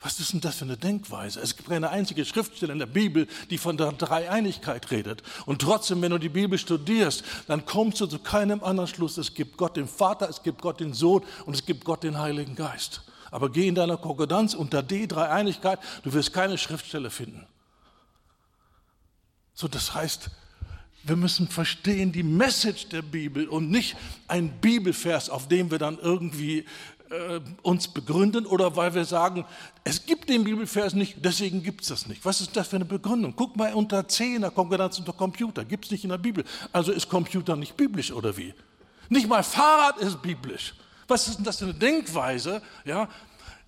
Was 0.00 0.18
ist 0.18 0.32
denn 0.32 0.40
das 0.40 0.56
für 0.56 0.64
eine 0.64 0.76
Denkweise? 0.76 1.40
Es 1.40 1.56
gibt 1.56 1.68
keine 1.68 1.90
einzige 1.90 2.24
Schriftstelle 2.24 2.72
in 2.72 2.80
der 2.80 2.86
Bibel, 2.86 3.28
die 3.50 3.58
von 3.58 3.76
der 3.76 3.92
Dreieinigkeit 3.92 4.90
redet. 4.90 5.22
Und 5.46 5.62
trotzdem, 5.62 6.02
wenn 6.02 6.10
du 6.10 6.18
die 6.18 6.28
Bibel 6.28 6.58
studierst, 6.58 7.22
dann 7.46 7.64
kommst 7.66 8.00
du 8.00 8.06
zu 8.06 8.18
keinem 8.18 8.64
anderen 8.64 8.88
Schluss. 8.88 9.16
Es 9.16 9.32
gibt 9.32 9.56
Gott 9.56 9.76
den 9.76 9.86
Vater, 9.86 10.28
es 10.28 10.42
gibt 10.42 10.60
Gott 10.60 10.80
den 10.80 10.92
Sohn 10.92 11.22
und 11.46 11.54
es 11.54 11.64
gibt 11.64 11.84
Gott 11.84 12.02
den 12.02 12.18
Heiligen 12.18 12.56
Geist. 12.56 13.02
Aber 13.32 13.50
geh 13.50 13.66
in 13.66 13.74
deiner 13.74 13.96
Konkordanz 13.96 14.54
unter 14.54 14.82
D, 14.82 15.06
Dreieinigkeit, 15.06 15.80
du 16.04 16.12
wirst 16.12 16.32
keine 16.34 16.58
Schriftstelle 16.58 17.10
finden. 17.10 17.46
So, 19.54 19.68
das 19.68 19.94
heißt, 19.94 20.30
wir 21.04 21.16
müssen 21.16 21.48
verstehen 21.48 22.12
die 22.12 22.22
Message 22.22 22.88
der 22.90 23.02
Bibel 23.02 23.48
und 23.48 23.70
nicht 23.70 23.96
ein 24.28 24.60
Bibelvers, 24.60 25.30
auf 25.30 25.48
dem 25.48 25.70
wir 25.70 25.78
dann 25.78 25.98
irgendwie 25.98 26.66
äh, 27.08 27.40
uns 27.62 27.88
begründen 27.88 28.44
oder 28.44 28.76
weil 28.76 28.94
wir 28.94 29.06
sagen, 29.06 29.46
es 29.82 30.04
gibt 30.04 30.28
den 30.28 30.44
Bibelvers 30.44 30.92
nicht, 30.92 31.16
deswegen 31.24 31.62
gibt 31.62 31.80
es 31.80 31.88
das 31.88 32.06
nicht. 32.06 32.24
Was 32.26 32.42
ist 32.42 32.54
das 32.54 32.68
für 32.68 32.76
eine 32.76 32.84
Begründung? 32.84 33.32
Guck 33.34 33.56
mal 33.56 33.72
unter 33.72 34.06
C 34.08 34.34
in 34.34 34.42
der 34.42 34.50
Konkordanz 34.50 34.98
unter 34.98 35.14
Computer, 35.14 35.64
gibt 35.64 35.86
es 35.86 35.90
nicht 35.90 36.04
in 36.04 36.10
der 36.10 36.18
Bibel. 36.18 36.44
Also 36.70 36.92
ist 36.92 37.08
Computer 37.08 37.56
nicht 37.56 37.78
biblisch 37.78 38.12
oder 38.12 38.36
wie? 38.36 38.52
Nicht 39.08 39.26
mal 39.26 39.42
Fahrrad 39.42 39.96
ist 39.98 40.20
biblisch. 40.20 40.74
Was 41.12 41.28
ist 41.28 41.36
denn 41.36 41.44
das 41.44 41.58
für 41.58 41.64
eine 41.64 41.74
Denkweise? 41.74 42.62
Ja, 42.86 43.06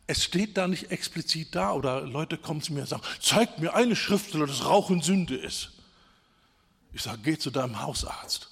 es 0.07 0.25
steht 0.25 0.57
da 0.57 0.67
nicht 0.67 0.91
explizit 0.91 1.55
da 1.55 1.73
oder 1.73 2.01
Leute 2.01 2.39
kommen 2.39 2.63
zu 2.63 2.73
mir 2.73 2.81
und 2.81 2.89
sagen, 2.89 3.03
zeig 3.21 3.59
mir 3.59 3.75
eine 3.75 3.95
Schriftstelle, 3.95 4.47
dass 4.47 4.65
Rauchen 4.65 5.03
Sünde 5.03 5.37
ist. 5.37 5.73
Ich 6.95 7.03
sage, 7.03 7.19
geh 7.23 7.37
zu 7.37 7.51
deinem 7.51 7.83
Hausarzt. 7.83 8.49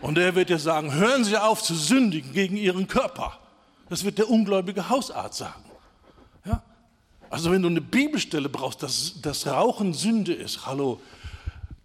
Und 0.00 0.18
er 0.18 0.34
wird 0.34 0.48
dir 0.48 0.58
sagen, 0.58 0.92
hören 0.92 1.22
Sie 1.22 1.36
auf 1.36 1.62
zu 1.62 1.76
sündigen 1.76 2.32
gegen 2.32 2.56
Ihren 2.56 2.88
Körper. 2.88 3.38
Das 3.88 4.02
wird 4.02 4.18
der 4.18 4.28
ungläubige 4.28 4.88
Hausarzt 4.88 5.38
sagen. 5.38 5.62
Ja? 6.44 6.64
Also 7.28 7.52
wenn 7.52 7.62
du 7.62 7.68
eine 7.68 7.80
Bibelstelle 7.80 8.48
brauchst, 8.48 8.82
dass 8.82 9.20
das 9.22 9.46
Rauchen 9.46 9.94
Sünde 9.94 10.34
ist, 10.34 10.66
hallo, 10.66 11.00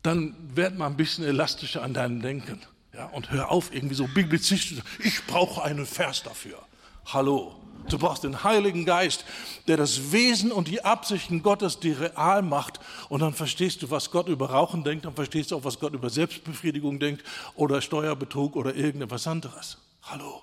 dann 0.02 0.36
werd 0.56 0.76
mal 0.76 0.88
ein 0.88 0.98
bisschen 0.98 1.24
elastischer 1.24 1.84
an 1.84 1.94
deinem 1.94 2.20
Denken. 2.20 2.60
Ja, 2.96 3.08
und 3.08 3.30
hör 3.32 3.52
auf, 3.52 3.74
irgendwie 3.74 3.96
so 3.96 4.08
biblizistisch. 4.08 4.80
Ich 5.04 5.26
brauche 5.26 5.64
einen 5.64 5.86
Vers 5.86 6.24
dafür. 6.24 6.66
Hallo. 7.06 7.56
Du 7.90 8.00
brauchst 8.00 8.24
den 8.24 8.44
Heiligen 8.44 8.86
Geist, 8.86 9.26
der 9.68 9.78
das 9.78 10.12
Wesen 10.12 10.52
und 10.52 10.68
die 10.70 10.84
Absichten 10.84 11.44
Gottes 11.44 11.80
dir 11.80 12.00
real 12.00 12.42
macht. 12.42 12.80
Und 13.10 13.20
dann 13.20 13.34
verstehst 13.34 13.84
du, 13.84 13.92
was 13.92 14.10
Gott 14.10 14.28
über 14.28 14.50
Rauchen 14.50 14.84
denkt, 14.84 15.06
dann 15.06 15.14
verstehst 15.14 15.52
du 15.52 15.58
auch, 15.58 15.64
was 15.66 15.80
Gott 15.80 15.94
über 15.94 16.10
Selbstbefriedigung 16.10 17.00
denkt 17.00 17.24
oder 17.54 17.82
Steuerbetrug 17.82 18.56
oder 18.56 18.74
irgendetwas 18.74 19.28
anderes. 19.28 19.78
Hallo. 20.04 20.42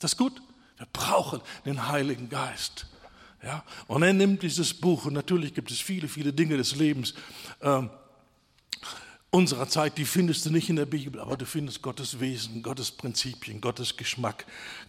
Das 0.00 0.12
ist 0.12 0.18
gut. 0.18 0.42
Wir 0.76 0.86
brauchen 0.92 1.40
den 1.64 1.88
Heiligen 1.88 2.28
Geist. 2.28 2.86
Ja? 3.42 3.64
Und 3.86 4.02
er 4.02 4.12
nimmt 4.12 4.42
dieses 4.42 4.74
Buch, 4.74 5.06
und 5.06 5.14
natürlich 5.14 5.54
gibt 5.54 5.70
es 5.70 5.78
viele, 5.80 6.08
viele 6.08 6.32
Dinge 6.32 6.56
des 6.56 6.74
Lebens, 6.76 7.14
ähm, 7.62 7.90
unserer 9.30 9.68
Zeit, 9.68 9.96
die 9.98 10.04
findest 10.04 10.44
du 10.44 10.50
nicht 10.50 10.68
in 10.68 10.76
der 10.76 10.86
Bibel, 10.86 11.20
aber 11.20 11.36
du 11.36 11.46
findest 11.46 11.82
Gottes 11.82 12.20
Wesen, 12.20 12.62
Gottes 12.62 12.90
Prinzipien, 12.90 13.60
Gottes 13.60 13.96
Geschmack, 13.96 14.44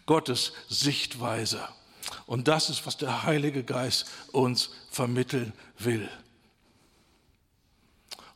Gottes 0.05 0.53
Sichtweise. 0.67 1.67
Und 2.25 2.47
das 2.47 2.69
ist, 2.69 2.85
was 2.85 2.97
der 2.97 3.23
Heilige 3.23 3.63
Geist 3.63 4.09
uns 4.31 4.71
vermitteln 4.89 5.53
will. 5.77 6.09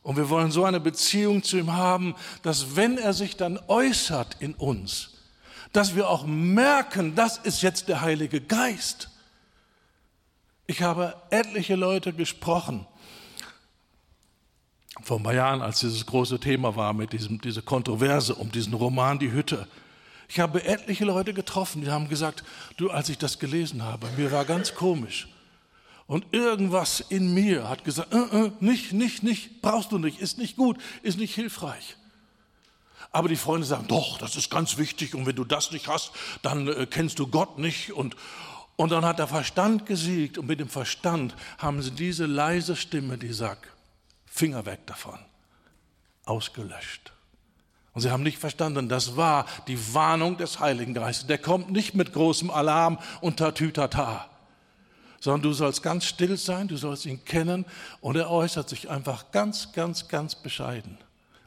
Und 0.02 0.16
wir 0.16 0.30
wollen 0.30 0.52
so 0.52 0.64
eine 0.64 0.78
Beziehung 0.78 1.42
zu 1.42 1.58
ihm 1.58 1.72
haben, 1.72 2.14
dass 2.42 2.76
wenn 2.76 2.96
er 2.96 3.12
sich 3.12 3.36
dann 3.36 3.58
äußert 3.66 4.36
in 4.38 4.54
uns, 4.54 5.14
dass 5.72 5.96
wir 5.96 6.08
auch 6.08 6.24
merken, 6.24 7.16
das 7.16 7.38
ist 7.38 7.60
jetzt 7.60 7.88
der 7.88 8.02
Heilige 8.02 8.40
Geist. 8.40 9.10
Ich 10.68 10.82
habe 10.82 11.20
etliche 11.30 11.74
Leute 11.74 12.12
gesprochen, 12.12 12.86
vor 15.02 15.18
ein 15.18 15.22
paar 15.22 15.34
Jahren, 15.34 15.62
als 15.62 15.80
dieses 15.80 16.06
große 16.06 16.40
Thema 16.40 16.76
war 16.76 16.92
mit 16.92 17.12
diesem, 17.12 17.40
diese 17.40 17.62
Kontroverse 17.62 18.34
um 18.34 18.50
diesen 18.50 18.74
Roman 18.74 19.18
Die 19.18 19.32
Hütte. 19.32 19.66
Ich 20.28 20.40
habe 20.40 20.64
etliche 20.64 21.04
Leute 21.04 21.34
getroffen, 21.34 21.82
die 21.82 21.90
haben 21.90 22.08
gesagt, 22.08 22.42
du, 22.76 22.90
als 22.90 23.08
ich 23.08 23.18
das 23.18 23.38
gelesen 23.38 23.82
habe, 23.82 24.08
mir 24.16 24.32
war 24.32 24.44
ganz 24.44 24.74
komisch. 24.74 25.28
Und 26.06 26.24
irgendwas 26.32 27.00
in 27.00 27.34
mir 27.34 27.68
hat 27.68 27.84
gesagt, 27.84 28.12
äh, 28.12 28.46
äh, 28.46 28.52
nicht, 28.60 28.92
nicht, 28.92 29.22
nicht, 29.22 29.60
brauchst 29.60 29.92
du 29.92 29.98
nicht, 29.98 30.20
ist 30.20 30.38
nicht 30.38 30.56
gut, 30.56 30.78
ist 31.02 31.18
nicht 31.18 31.34
hilfreich. 31.34 31.96
Aber 33.12 33.28
die 33.28 33.36
Freunde 33.36 33.66
sagen, 33.66 33.86
doch, 33.88 34.18
das 34.18 34.36
ist 34.36 34.50
ganz 34.50 34.78
wichtig 34.78 35.14
und 35.14 35.26
wenn 35.26 35.36
du 35.36 35.44
das 35.44 35.72
nicht 35.72 35.88
hast, 35.88 36.12
dann 36.42 36.68
äh, 36.68 36.86
kennst 36.86 37.18
du 37.18 37.26
Gott 37.26 37.58
nicht. 37.58 37.92
Und, 37.92 38.16
und 38.76 38.92
dann 38.92 39.04
hat 39.04 39.18
der 39.18 39.26
Verstand 39.26 39.86
gesiegt 39.86 40.38
und 40.38 40.46
mit 40.46 40.60
dem 40.60 40.68
Verstand 40.68 41.34
haben 41.58 41.82
sie 41.82 41.92
diese 41.92 42.26
leise 42.26 42.76
Stimme, 42.76 43.18
die 43.18 43.32
sagt, 43.32 43.68
Finger 44.36 44.66
weg 44.66 44.86
davon, 44.86 45.18
ausgelöscht. 46.24 47.12
Und 47.92 48.02
sie 48.02 48.10
haben 48.10 48.22
nicht 48.22 48.38
verstanden, 48.38 48.88
das 48.88 49.16
war 49.16 49.46
die 49.66 49.94
Warnung 49.94 50.36
des 50.36 50.60
Heiligen 50.60 50.92
Geistes. 50.92 51.26
Der 51.26 51.38
kommt 51.38 51.70
nicht 51.72 51.94
mit 51.94 52.12
großem 52.12 52.50
Alarm 52.50 52.98
und 53.20 53.38
Tatütata 53.38 54.28
sondern 55.20 55.42
du 55.42 55.52
sollst 55.52 55.82
ganz 55.82 56.04
still 56.04 56.36
sein, 56.36 56.68
du 56.68 56.76
sollst 56.76 57.06
ihn 57.06 57.24
kennen 57.24 57.64
und 58.00 58.16
er 58.16 58.30
äußert 58.30 58.68
sich 58.68 58.90
einfach 58.90 59.32
ganz, 59.32 59.72
ganz, 59.72 60.06
ganz 60.06 60.36
bescheiden 60.36 60.98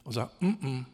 und 0.04 0.14
sagt, 0.14 0.42
mm 0.42 0.48
-mm. 0.48 0.86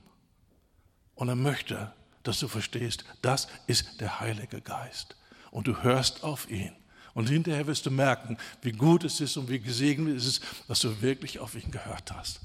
und 1.16 1.30
er 1.30 1.36
möchte, 1.36 1.94
dass 2.22 2.40
du 2.40 2.48
verstehst, 2.48 3.06
das 3.22 3.48
ist 3.66 4.02
der 4.02 4.20
Heilige 4.20 4.62
Geist 4.62 5.16
und 5.52 5.68
du 5.68 5.82
hörst 5.84 6.24
auf 6.24 6.50
ihn. 6.50 6.76
Und 7.16 7.30
hinterher 7.30 7.66
wirst 7.66 7.86
du 7.86 7.92
merken, 7.92 8.38
wie 8.62 8.74
gut 8.74 9.06
es 9.06 9.22
ist 9.22 9.38
und 9.38 9.50
wie 9.50 9.60
gesegnet 9.60 10.18
es 10.18 10.28
ist, 10.28 10.44
dass 10.68 10.82
du 10.82 11.02
wirklich 11.02 11.40
auf 11.40 11.56
ihn 11.56 11.72
gehört 11.72 12.12
hast. 12.12 12.42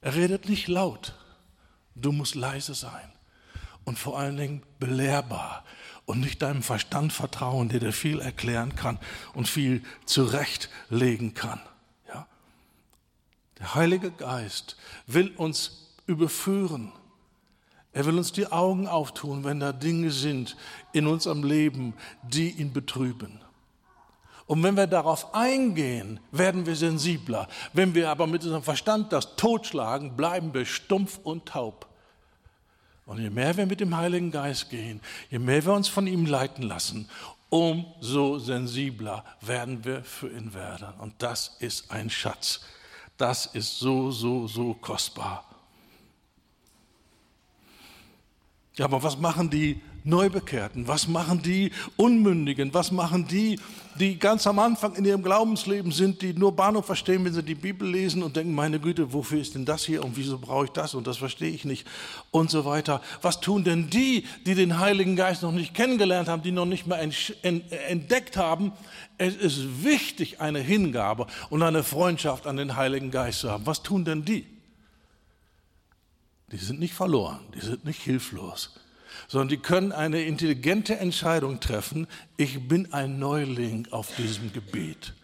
Er 0.00 0.14
redet 0.14 0.48
nicht 0.48 0.68
laut, 0.68 1.12
du 1.96 2.12
musst 2.12 2.36
leise 2.36 2.74
sein 2.74 3.12
und 3.84 3.98
vor 3.98 4.16
allen 4.16 4.36
Dingen 4.36 4.62
belehrbar 4.78 5.64
und 6.06 6.20
nicht 6.20 6.40
deinem 6.42 6.62
Verstand 6.62 7.12
vertrauen, 7.12 7.68
der 7.68 7.80
dir 7.80 7.92
viel 7.92 8.20
erklären 8.20 8.76
kann 8.76 9.00
und 9.32 9.48
viel 9.48 9.82
zurechtlegen 10.06 11.34
kann. 11.34 11.60
Ja? 12.06 12.28
Der 13.58 13.74
Heilige 13.74 14.12
Geist 14.12 14.76
will 15.08 15.32
uns 15.36 15.90
überführen. 16.06 16.92
Er 17.92 18.06
will 18.06 18.18
uns 18.18 18.30
die 18.30 18.46
Augen 18.46 18.86
auftun, 18.86 19.42
wenn 19.42 19.58
da 19.58 19.72
Dinge 19.72 20.12
sind 20.12 20.56
in 20.92 21.08
unserem 21.08 21.42
Leben, 21.42 21.94
die 22.22 22.50
ihn 22.50 22.72
betrüben. 22.72 23.43
Und 24.46 24.62
wenn 24.62 24.76
wir 24.76 24.86
darauf 24.86 25.34
eingehen, 25.34 26.20
werden 26.30 26.66
wir 26.66 26.76
sensibler. 26.76 27.48
Wenn 27.72 27.94
wir 27.94 28.10
aber 28.10 28.26
mit 28.26 28.42
unserem 28.42 28.62
Verstand 28.62 29.12
das 29.12 29.36
totschlagen, 29.36 30.16
bleiben 30.16 30.52
wir 30.52 30.66
stumpf 30.66 31.18
und 31.22 31.46
taub. 31.46 31.86
Und 33.06 33.20
je 33.20 33.30
mehr 33.30 33.56
wir 33.56 33.66
mit 33.66 33.80
dem 33.80 33.96
Heiligen 33.96 34.30
Geist 34.30 34.70
gehen, 34.70 35.00
je 35.30 35.38
mehr 35.38 35.64
wir 35.64 35.72
uns 35.72 35.88
von 35.88 36.06
ihm 36.06 36.26
leiten 36.26 36.62
lassen, 36.62 37.08
umso 37.48 38.38
sensibler 38.38 39.24
werden 39.40 39.84
wir 39.84 40.02
für 40.04 40.28
ihn 40.28 40.52
werden. 40.54 40.88
Und 40.98 41.14
das 41.22 41.56
ist 41.60 41.90
ein 41.90 42.10
Schatz. 42.10 42.60
Das 43.16 43.46
ist 43.46 43.78
so, 43.78 44.10
so, 44.10 44.46
so 44.46 44.74
kostbar. 44.74 45.44
Ja, 48.76 48.86
aber 48.86 49.02
was 49.02 49.16
machen 49.16 49.50
die 49.50 49.80
Neubekehrten? 50.04 50.86
Was 50.86 51.08
machen 51.08 51.42
die 51.42 51.72
Unmündigen? 51.96 52.72
Was 52.74 52.92
machen 52.92 53.26
die, 53.26 53.58
die 53.98 54.18
ganz 54.18 54.46
am 54.46 54.58
Anfang 54.58 54.94
in 54.96 55.04
ihrem 55.04 55.22
Glaubensleben 55.22 55.92
sind, 55.92 56.20
die 56.20 56.34
nur 56.34 56.54
Bahnhof 56.54 56.84
verstehen, 56.84 57.24
wenn 57.24 57.32
sie 57.32 57.42
die 57.42 57.54
Bibel 57.54 57.88
lesen 57.88 58.22
und 58.22 58.36
denken, 58.36 58.54
meine 58.54 58.78
Güte, 58.78 59.12
wofür 59.12 59.40
ist 59.40 59.54
denn 59.54 59.64
das 59.64 59.84
hier 59.84 60.04
und 60.04 60.16
wieso 60.16 60.38
brauche 60.38 60.66
ich 60.66 60.70
das 60.72 60.94
und 60.94 61.06
das 61.06 61.16
verstehe 61.16 61.50
ich 61.50 61.64
nicht 61.64 61.86
und 62.30 62.50
so 62.50 62.64
weiter. 62.64 63.00
Was 63.22 63.40
tun 63.40 63.64
denn 63.64 63.88
die, 63.88 64.26
die 64.46 64.54
den 64.54 64.78
Heiligen 64.78 65.16
Geist 65.16 65.42
noch 65.42 65.52
nicht 65.52 65.74
kennengelernt 65.74 66.28
haben, 66.28 66.42
die 66.42 66.52
noch 66.52 66.66
nicht 66.66 66.86
mehr 66.86 67.00
entdeckt 67.88 68.36
haben? 68.36 68.72
Es 69.16 69.34
ist 69.36 69.84
wichtig, 69.84 70.40
eine 70.40 70.60
Hingabe 70.60 71.26
und 71.48 71.62
eine 71.62 71.82
Freundschaft 71.82 72.46
an 72.46 72.56
den 72.56 72.76
Heiligen 72.76 73.10
Geist 73.10 73.40
zu 73.40 73.50
haben. 73.50 73.64
Was 73.66 73.82
tun 73.82 74.04
denn 74.04 74.24
die? 74.24 74.46
Die 76.52 76.58
sind 76.58 76.78
nicht 76.78 76.94
verloren, 76.94 77.40
die 77.54 77.60
sind 77.60 77.84
nicht 77.84 78.02
hilflos, 78.02 78.74
sondern 79.28 79.48
die 79.48 79.58
können 79.58 79.92
eine 79.92 80.22
intelligente 80.22 80.96
Entscheidung 80.96 81.60
treffen. 81.60 82.06
Ich 82.36 82.68
bin 82.68 82.92
ein 82.92 83.18
Neuling 83.18 83.88
auf 83.90 84.14
diesem 84.16 84.52
Gebiet. 84.52 85.14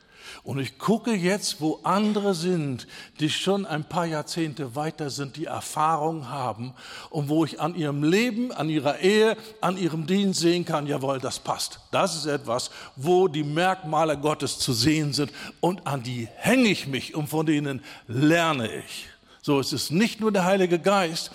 Und 0.43 0.59
ich 0.59 0.79
gucke 0.79 1.13
jetzt, 1.13 1.61
wo 1.61 1.81
andere 1.83 2.35
sind, 2.35 2.87
die 3.19 3.29
schon 3.29 3.67
ein 3.67 3.85
paar 3.85 4.07
Jahrzehnte 4.07 4.75
weiter 4.75 5.11
sind, 5.11 5.37
die 5.37 5.45
Erfahrung 5.45 6.31
haben 6.31 6.73
und 7.11 7.29
wo 7.29 7.45
ich 7.45 7.61
an 7.61 7.75
ihrem 7.75 8.03
Leben, 8.03 8.51
an 8.51 8.71
ihrer 8.71 9.01
Ehe, 9.01 9.37
an 9.61 9.77
ihrem 9.77 10.07
Dienst 10.07 10.41
sehen 10.41 10.65
kann, 10.65 10.87
jawohl, 10.87 11.19
das 11.19 11.39
passt. 11.39 11.81
Das 11.91 12.17
ist 12.17 12.27
etwas, 12.27 12.71
wo 12.97 13.29
die 13.29 13.45
Merkmale 13.45 14.17
Gottes 14.17 14.59
zu 14.59 14.73
sehen 14.73 15.13
sind 15.13 15.31
und 15.61 15.87
an 15.87 16.03
die 16.03 16.29
hänge 16.37 16.69
ich 16.71 16.87
mich 16.87 17.15
und 17.15 17.29
von 17.29 17.45
denen 17.45 17.83
lerne 18.07 18.71
ich. 18.73 19.09
So, 19.43 19.61
es 19.61 19.73
ist 19.73 19.91
nicht 19.91 20.21
nur 20.21 20.33
der 20.33 20.45
Heilige 20.45 20.79
Geist, 20.79 21.31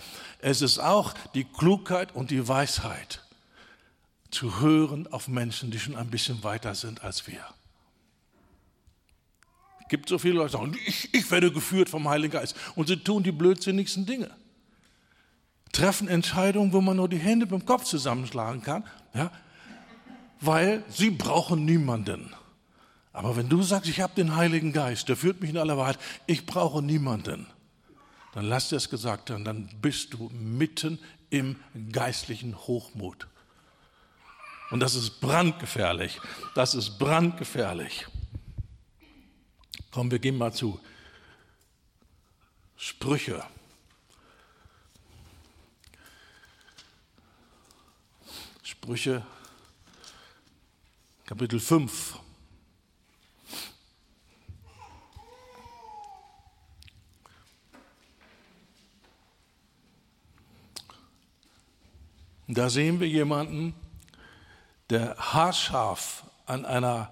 es 0.45 0.61
ist 0.61 0.77
auch 0.77 1.15
die 1.33 1.43
Klugheit 1.43 2.13
und 2.13 2.29
die 2.29 2.47
Weisheit, 2.47 3.23
zu 4.29 4.59
hören 4.59 5.07
auf 5.11 5.27
Menschen, 5.27 5.71
die 5.71 5.79
schon 5.79 5.95
ein 5.95 6.11
bisschen 6.11 6.43
weiter 6.43 6.75
sind 6.75 7.03
als 7.03 7.25
wir. 7.25 7.43
Es 9.81 9.87
gibt 9.87 10.07
so 10.07 10.19
viele 10.19 10.35
Leute, 10.35 10.51
die 10.51 10.57
sagen, 10.57 10.77
ich, 10.85 11.11
ich 11.15 11.31
werde 11.31 11.51
geführt 11.51 11.89
vom 11.89 12.07
Heiligen 12.07 12.33
Geist. 12.33 12.55
Und 12.75 12.87
sie 12.87 12.97
tun 12.97 13.23
die 13.23 13.31
blödsinnigsten 13.31 14.05
Dinge. 14.05 14.29
Treffen 15.71 16.07
Entscheidungen, 16.07 16.73
wo 16.73 16.81
man 16.81 16.97
nur 16.97 17.09
die 17.09 17.17
Hände 17.17 17.47
beim 17.47 17.65
Kopf 17.65 17.85
zusammenschlagen 17.85 18.61
kann, 18.61 18.83
ja, 19.15 19.31
weil 20.41 20.83
sie 20.89 21.09
brauchen 21.09 21.65
niemanden. 21.65 22.35
Aber 23.13 23.35
wenn 23.35 23.49
du 23.49 23.63
sagst, 23.63 23.89
ich 23.89 23.99
habe 23.99 24.13
den 24.13 24.35
Heiligen 24.35 24.73
Geist, 24.73 25.09
der 25.09 25.15
führt 25.15 25.41
mich 25.41 25.49
in 25.49 25.57
aller 25.57 25.77
Wahrheit, 25.77 25.97
ich 26.27 26.45
brauche 26.45 26.83
niemanden, 26.83 27.47
dann 28.35 28.45
lass 28.45 28.67
dir 28.67 28.75
das 28.75 28.89
gesagt 28.89 29.29
haben, 29.29 29.45
dann 29.45 29.69
bist 29.81 30.13
du 30.13 30.29
mitten 30.29 30.99
im 31.29 31.55
geistlichen 31.91 32.55
Hochmut. 32.67 33.27
Und 34.71 34.81
das 34.81 34.93
ist 34.93 35.21
brandgefährlich. 35.21 36.19
Das 36.53 36.75
ist 36.75 36.99
brandgefährlich. 36.99 38.05
Komm, 39.89 40.11
wir 40.11 40.19
gehen 40.19 40.37
mal 40.37 40.51
zu 40.51 40.81
Sprüche. 42.75 43.41
Sprüche 48.63 49.25
Kapitel 51.25 51.61
5. 51.61 52.24
Da 62.47 62.69
sehen 62.69 62.99
wir 62.99 63.07
jemanden, 63.07 63.73
der 64.89 65.15
haarscharf 65.17 66.23
an 66.45 66.65
einer 66.65 67.11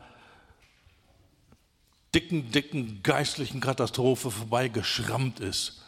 dicken, 2.14 2.52
dicken 2.52 3.02
geistlichen 3.02 3.60
Katastrophe 3.60 4.30
vorbeigeschrammt 4.30 5.40
ist. 5.40 5.82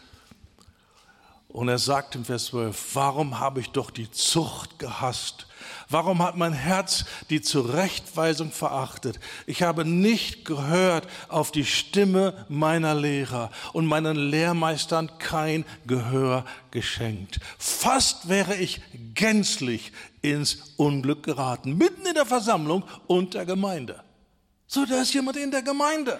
Und 1.47 1.69
er 1.69 1.77
sagt 1.77 2.15
im 2.15 2.25
Vers 2.25 2.47
12, 2.47 2.95
warum 2.95 3.39
habe 3.39 3.61
ich 3.61 3.69
doch 3.69 3.91
die 3.91 4.09
Zucht 4.11 4.79
gehasst? 4.79 5.47
Warum 5.89 6.21
hat 6.21 6.35
mein 6.35 6.53
Herz 6.53 7.05
die 7.29 7.41
Zurechtweisung 7.41 8.51
verachtet? 8.51 9.19
Ich 9.45 9.61
habe 9.61 9.85
nicht 9.85 10.45
gehört 10.45 11.07
auf 11.27 11.51
die 11.51 11.65
Stimme 11.65 12.45
meiner 12.49 12.95
Lehrer 12.95 13.51
und 13.73 13.85
meinen 13.85 14.15
Lehrmeistern 14.15 15.11
kein 15.19 15.65
Gehör 15.85 16.45
geschenkt. 16.71 17.39
Fast 17.57 18.29
wäre 18.29 18.55
ich 18.55 18.81
gänzlich 19.13 19.91
ins 20.21 20.73
Unglück 20.77 21.23
geraten, 21.23 21.77
mitten 21.77 22.05
in 22.05 22.15
der 22.15 22.25
Versammlung 22.25 22.83
und 23.07 23.33
der 23.33 23.45
Gemeinde. 23.45 24.03
So, 24.67 24.85
da 24.85 25.01
ist 25.01 25.13
jemand 25.13 25.37
in 25.37 25.51
der 25.51 25.61
Gemeinde 25.61 26.19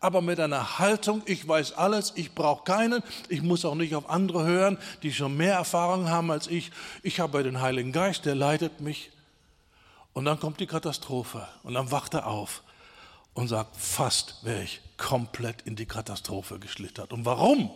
aber 0.00 0.20
mit 0.20 0.38
einer 0.38 0.78
Haltung, 0.78 1.22
ich 1.26 1.46
weiß 1.46 1.72
alles, 1.72 2.12
ich 2.14 2.34
brauche 2.34 2.64
keinen, 2.64 3.02
ich 3.28 3.42
muss 3.42 3.64
auch 3.64 3.74
nicht 3.74 3.94
auf 3.94 4.08
andere 4.08 4.44
hören, 4.44 4.78
die 5.02 5.12
schon 5.12 5.36
mehr 5.36 5.54
Erfahrung 5.54 6.08
haben 6.08 6.30
als 6.30 6.46
ich. 6.46 6.70
Ich 7.02 7.20
habe 7.20 7.42
den 7.42 7.60
Heiligen 7.60 7.92
Geist, 7.92 8.24
der 8.24 8.34
leitet 8.34 8.80
mich. 8.80 9.10
Und 10.12 10.24
dann 10.24 10.40
kommt 10.40 10.60
die 10.60 10.66
Katastrophe 10.66 11.48
und 11.62 11.74
dann 11.74 11.90
wacht 11.90 12.14
er 12.14 12.26
auf 12.26 12.62
und 13.34 13.48
sagt, 13.48 13.76
fast 13.76 14.36
wäre 14.42 14.62
ich 14.62 14.80
komplett 14.96 15.62
in 15.62 15.76
die 15.76 15.86
Katastrophe 15.86 16.58
geschlittert. 16.58 17.12
Und 17.12 17.24
warum? 17.24 17.70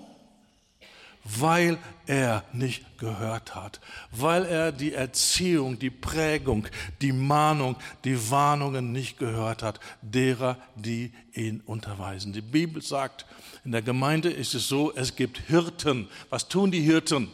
Weil 1.25 1.79
er 2.07 2.45
nicht 2.53 2.99
gehört 2.99 3.55
hat, 3.55 3.81
weil 4.11 4.45
er 4.45 4.73
die 4.73 4.93
Erziehung, 4.93 5.79
die 5.79 5.91
Prägung, 5.91 6.67
die 7.01 7.13
Mahnung, 7.13 7.77
die 8.05 8.31
Warnungen 8.31 8.93
nicht 8.93 9.19
gehört 9.19 9.63
hat, 9.63 9.79
derer, 10.03 10.59
die 10.75 11.13
ihn 11.33 11.61
unterweisen. 11.65 12.33
Die 12.33 12.41
Bibel 12.41 12.83
sagt, 12.83 13.27
in 13.65 13.73
der 13.73 13.83
Gemeinde 13.83 14.31
ist 14.31 14.55
es 14.55 14.67
so, 14.67 14.93
es 14.95 15.15
gibt 15.15 15.39
Hirten. 15.39 16.09
Was 16.31 16.49
tun 16.49 16.71
die 16.71 16.81
Hirten? 16.81 17.29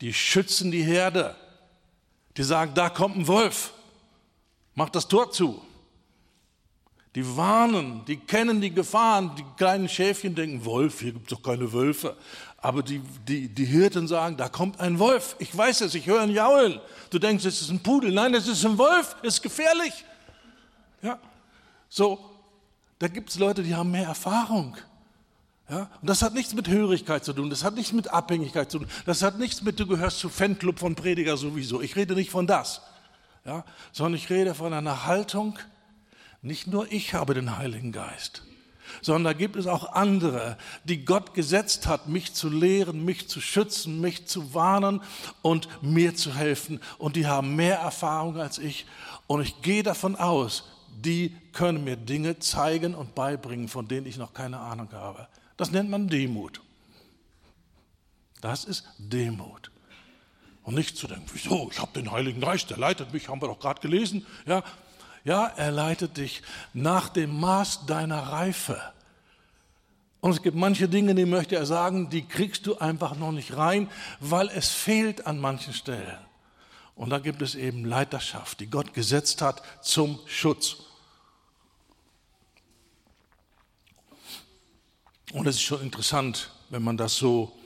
Die 0.00 0.12
schützen 0.12 0.72
die 0.72 0.82
Herde. 0.82 1.36
Die 2.36 2.42
sagen, 2.42 2.72
da 2.74 2.88
kommt 2.88 3.16
ein 3.16 3.26
Wolf, 3.28 3.72
mach 4.74 4.88
das 4.88 5.06
Tor 5.06 5.30
zu. 5.30 5.62
Die 7.14 7.36
warnen, 7.36 8.04
die 8.06 8.16
kennen 8.16 8.60
die 8.60 8.72
Gefahren. 8.72 9.36
Die 9.36 9.44
kleinen 9.58 9.88
Schäfchen 9.88 10.34
denken, 10.34 10.64
Wolf, 10.64 11.00
hier 11.00 11.12
gibt 11.12 11.30
es 11.30 11.36
doch 11.38 11.44
keine 11.44 11.70
Wölfe. 11.72 12.16
Aber 12.62 12.84
die, 12.84 13.00
die, 13.26 13.48
die 13.48 13.64
Hirten 13.64 14.06
sagen, 14.06 14.36
da 14.36 14.48
kommt 14.48 14.80
ein 14.80 15.00
Wolf. 15.00 15.34
Ich 15.40 15.54
weiß 15.56 15.80
es, 15.82 15.94
ich 15.96 16.06
höre 16.06 16.20
ein 16.20 16.30
Jaulen. 16.30 16.80
Du 17.10 17.18
denkst, 17.18 17.44
es 17.44 17.60
ist 17.60 17.70
ein 17.70 17.80
Pudel. 17.80 18.12
Nein, 18.12 18.32
es 18.34 18.46
ist 18.46 18.64
ein 18.64 18.78
Wolf, 18.78 19.16
es 19.22 19.34
ist 19.34 19.42
gefährlich. 19.42 20.04
Ja, 21.02 21.18
so, 21.88 22.18
da 23.00 23.08
gibt 23.08 23.30
es 23.30 23.38
Leute, 23.38 23.64
die 23.64 23.74
haben 23.74 23.90
mehr 23.90 24.06
Erfahrung. 24.06 24.76
Ja, 25.68 25.90
und 26.00 26.08
das 26.08 26.22
hat 26.22 26.34
nichts 26.34 26.54
mit 26.54 26.68
Hörigkeit 26.68 27.24
zu 27.24 27.32
tun, 27.32 27.50
das 27.50 27.64
hat 27.64 27.74
nichts 27.74 27.92
mit 27.92 28.08
Abhängigkeit 28.08 28.70
zu 28.70 28.78
tun, 28.78 28.88
das 29.06 29.22
hat 29.22 29.38
nichts 29.38 29.62
mit, 29.62 29.80
du 29.80 29.86
gehörst 29.86 30.18
zu 30.18 30.28
Fanclub 30.28 30.78
von 30.78 30.94
Prediger 30.94 31.36
sowieso. 31.36 31.80
Ich 31.80 31.96
rede 31.96 32.14
nicht 32.14 32.30
von 32.30 32.46
das, 32.46 32.82
ja, 33.44 33.64
sondern 33.90 34.14
ich 34.14 34.28
rede 34.28 34.54
von 34.54 34.72
einer 34.72 35.06
Haltung, 35.06 35.58
nicht 36.42 36.66
nur 36.66 36.90
ich 36.92 37.14
habe 37.14 37.34
den 37.34 37.56
Heiligen 37.56 37.90
Geist, 37.90 38.42
sondern 39.02 39.24
da 39.24 39.32
gibt 39.34 39.56
es 39.56 39.66
auch 39.66 39.92
andere, 39.92 40.56
die 40.84 41.04
Gott 41.04 41.34
gesetzt 41.34 41.86
hat, 41.86 42.08
mich 42.08 42.32
zu 42.32 42.48
lehren, 42.48 43.04
mich 43.04 43.28
zu 43.28 43.40
schützen, 43.40 44.00
mich 44.00 44.26
zu 44.26 44.54
warnen 44.54 45.02
und 45.42 45.68
mir 45.82 46.14
zu 46.14 46.34
helfen. 46.34 46.80
Und 46.98 47.16
die 47.16 47.26
haben 47.26 47.56
mehr 47.56 47.78
Erfahrung 47.78 48.40
als 48.40 48.58
ich. 48.58 48.86
Und 49.26 49.42
ich 49.42 49.60
gehe 49.60 49.82
davon 49.82 50.16
aus, 50.16 50.64
die 51.04 51.36
können 51.52 51.84
mir 51.84 51.96
Dinge 51.96 52.38
zeigen 52.38 52.94
und 52.94 53.14
beibringen, 53.14 53.68
von 53.68 53.88
denen 53.88 54.06
ich 54.06 54.16
noch 54.16 54.32
keine 54.32 54.58
Ahnung 54.58 54.88
habe. 54.92 55.26
Das 55.56 55.72
nennt 55.72 55.90
man 55.90 56.08
Demut. 56.08 56.60
Das 58.40 58.64
ist 58.64 58.84
Demut. 58.98 59.70
Und 60.62 60.74
nicht 60.74 60.96
zu 60.96 61.08
denken, 61.08 61.26
wieso, 61.32 61.68
ich 61.72 61.80
habe 61.80 61.92
den 61.92 62.12
Heiligen 62.12 62.40
Geist, 62.40 62.70
der 62.70 62.78
leitet 62.78 63.12
mich, 63.12 63.28
haben 63.28 63.42
wir 63.42 63.48
doch 63.48 63.58
gerade 63.58 63.80
gelesen. 63.80 64.24
Ja, 64.46 64.62
ja, 65.24 65.46
er 65.46 65.70
leitet 65.70 66.16
dich 66.16 66.42
nach 66.72 67.08
dem 67.08 67.38
Maß 67.38 67.86
deiner 67.86 68.18
Reife. 68.18 68.80
Und 70.20 70.30
es 70.30 70.42
gibt 70.42 70.56
manche 70.56 70.88
Dinge, 70.88 71.14
die 71.14 71.26
möchte 71.26 71.56
er 71.56 71.66
sagen, 71.66 72.08
die 72.08 72.22
kriegst 72.22 72.66
du 72.66 72.78
einfach 72.78 73.16
noch 73.16 73.32
nicht 73.32 73.56
rein, 73.56 73.90
weil 74.20 74.48
es 74.48 74.70
fehlt 74.70 75.26
an 75.26 75.40
manchen 75.40 75.74
Stellen. 75.74 76.18
Und 76.94 77.10
da 77.10 77.18
gibt 77.18 77.42
es 77.42 77.54
eben 77.54 77.84
Leiterschaft, 77.84 78.60
die 78.60 78.68
Gott 78.68 78.94
gesetzt 78.94 79.42
hat 79.42 79.62
zum 79.80 80.20
Schutz. 80.26 80.76
Und 85.32 85.46
es 85.46 85.56
ist 85.56 85.62
schon 85.62 85.80
interessant, 85.80 86.52
wenn 86.68 86.82
man 86.82 86.96
das 86.96 87.16
so 87.16 87.56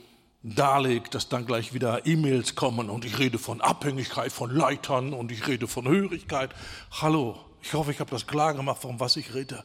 darlegt, 0.41 1.13
dass 1.13 1.29
dann 1.29 1.45
gleich 1.45 1.73
wieder 1.73 2.05
E-Mails 2.05 2.55
kommen 2.55 2.89
und 2.89 3.03
ich 3.03 3.19
rede 3.19 3.37
von 3.37 3.61
Abhängigkeit 3.61 4.31
von 4.31 4.49
Leitern 4.49 5.13
und 5.13 5.31
ich 5.31 5.45
rede 5.47 5.67
von 5.67 5.87
Hörigkeit. 5.87 6.55
Hallo, 6.89 7.37
ich 7.67 7.73
hoffe, 7.73 7.91
ich 7.91 7.99
habe 7.99 8.11
das 8.11 8.25
klar 8.25 8.53
gemacht, 8.53 8.81
von 8.81 8.99
was 9.01 9.17
ich 9.17 9.33
rede. 9.33 9.63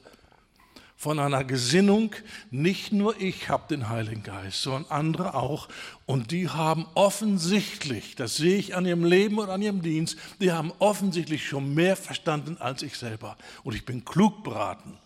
Von 0.97 1.21
einer 1.21 1.45
Gesinnung, 1.45 2.15
nicht 2.51 2.93
nur 2.93 3.21
ich 3.21 3.49
habe 3.49 3.69
den 3.69 3.89
Heiligen 3.89 4.25
Geist, 4.25 4.63
sondern 4.63 4.91
andere 4.91 5.35
auch. 5.35 5.69
Und 6.05 6.33
die 6.33 6.49
haben 6.49 6.87
offensichtlich, 6.95 8.17
das 8.17 8.37
sehe 8.37 8.57
ich 8.57 8.75
an 8.75 8.87
ihrem 8.87 9.05
Leben 9.05 9.39
und 9.39 9.51
an 9.51 9.63
ihrem 9.63 9.83
Dienst, 9.83 10.17
die 10.41 10.51
haben 10.51 10.73
offensichtlich 10.81 11.47
schon 11.47 11.75
mehr 11.75 11.95
verstanden 11.97 12.57
als 12.59 12.83
ich 12.83 12.97
selber. 12.97 13.37
Und 13.63 13.75
ich 13.77 13.85
bin 13.85 14.05
klug 14.05 14.43
beraten, 14.43 14.99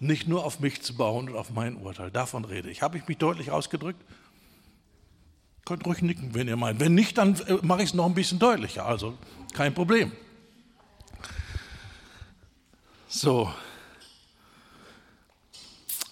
nicht 0.00 0.26
nur 0.26 0.44
auf 0.44 0.60
mich 0.60 0.80
zu 0.80 0.96
bauen 0.96 1.28
und 1.28 1.36
auf 1.36 1.50
mein 1.50 1.76
Urteil. 1.76 2.10
Davon 2.10 2.46
rede 2.46 2.70
ich. 2.70 2.80
Habe 2.80 2.96
ich 2.96 3.06
mich 3.08 3.18
deutlich 3.18 3.50
ausgedrückt? 3.50 4.02
Könnt 5.66 5.84
ruhig 5.86 6.00
nicken, 6.00 6.34
wenn 6.34 6.48
ihr 6.48 6.56
meint. 6.56 6.80
Wenn 6.80 6.94
nicht, 6.94 7.18
dann 7.18 7.34
äh, 7.46 7.58
mache 7.60 7.82
ich 7.82 7.90
es 7.90 7.94
noch 7.94 8.06
ein 8.06 8.14
bisschen 8.14 8.38
deutlicher. 8.38 8.86
Also 8.86 9.18
kein 9.52 9.74
Problem. 9.74 10.12
So, 13.10 13.50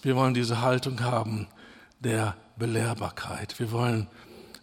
wir 0.01 0.15
wollen 0.15 0.33
diese 0.33 0.61
Haltung 0.61 1.01
haben 1.01 1.47
der 1.99 2.35
Belehrbarkeit. 2.55 3.59
Wir 3.59 3.71
wollen 3.71 4.07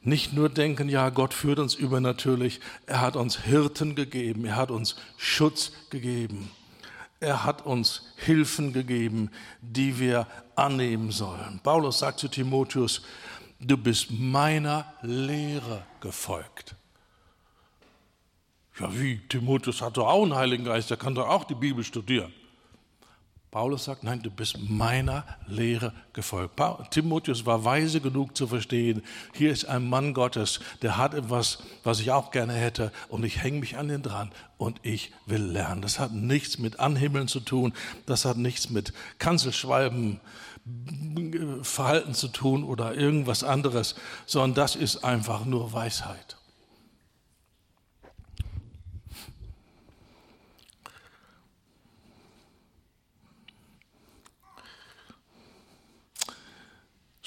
nicht 0.03 0.32
nur 0.32 0.49
denken, 0.49 0.89
ja, 0.89 1.11
Gott 1.11 1.32
führt 1.32 1.61
uns 1.61 1.76
übernatürlich, 1.76 2.61
er 2.87 3.03
hat 3.03 3.14
uns 3.14 3.39
Hirten 3.39 3.95
gegeben, 3.95 4.47
er 4.47 4.57
hat 4.57 4.72
uns 4.72 4.97
Schutz 5.16 5.70
gegeben, 5.91 6.51
er 7.20 7.45
hat 7.45 7.64
uns 7.64 8.03
Hilfen 8.16 8.72
gegeben, 8.72 9.30
die 9.61 10.01
wir 10.01 10.26
annehmen 10.57 11.12
sollen. 11.12 11.61
Paulus 11.62 12.01
sagt 12.01 12.18
zu 12.18 12.26
Timotheus, 12.26 13.03
du 13.61 13.76
bist 13.76 14.11
meiner 14.11 14.93
Lehre 15.03 15.87
gefolgt. 16.01 16.74
Ja, 18.79 18.89
wie? 18.93 19.18
Timotheus 19.29 19.81
hat 19.83 19.97
doch 19.97 20.09
auch 20.09 20.22
einen 20.22 20.35
Heiligen 20.35 20.64
Geist, 20.64 20.91
der 20.91 20.97
kann 20.97 21.14
doch 21.14 21.29
auch 21.29 21.45
die 21.45 21.55
Bibel 21.55 21.85
studieren. 21.85 22.33
Paulus 23.55 23.85
sagt, 23.85 24.03
nein, 24.03 24.20
du 24.20 24.33
bist 24.33 24.59
meiner 24.68 25.25
Lehre 25.47 25.93
gefolgt. 26.12 26.61
Timotheus 26.91 27.47
war 27.47 27.64
weise 27.64 28.01
genug 28.01 28.37
zu 28.37 28.49
verstehen, 28.49 29.01
hier 29.33 29.53
ist 29.53 29.66
ein 29.66 29.89
Mann 29.89 30.12
Gottes, 30.12 30.59
der 30.83 30.97
hat 30.97 31.14
etwas, 31.14 31.62
was 31.85 32.01
ich 32.01 32.11
auch 32.11 32.33
gerne 32.33 32.55
hätte 32.55 32.91
und 33.09 33.25
ich 33.25 33.45
hänge 33.45 33.61
mich 33.61 33.77
an 33.77 33.87
den 33.87 34.03
dran 34.03 34.33
und 34.57 34.81
ich 34.83 35.12
will 35.27 35.45
lernen. 35.45 35.83
Das 35.83 36.01
hat 36.01 36.12
nichts 36.12 36.59
mit 36.59 36.81
Anhimmeln 36.81 37.29
zu 37.29 37.39
tun, 37.39 37.75
das 38.07 38.25
hat 38.25 38.39
nichts 38.39 38.70
mit 38.70 38.93
Kanzelschwalben, 39.20 40.18
Verhalten 41.62 42.14
zu 42.14 42.27
tun 42.27 42.64
oder 42.64 42.97
irgendwas 42.97 43.45
anderes, 43.45 43.95
sondern 44.27 44.55
das 44.55 44.75
ist 44.75 45.05
einfach 45.05 45.45
nur 45.45 45.72
Weisheit. 45.72 46.39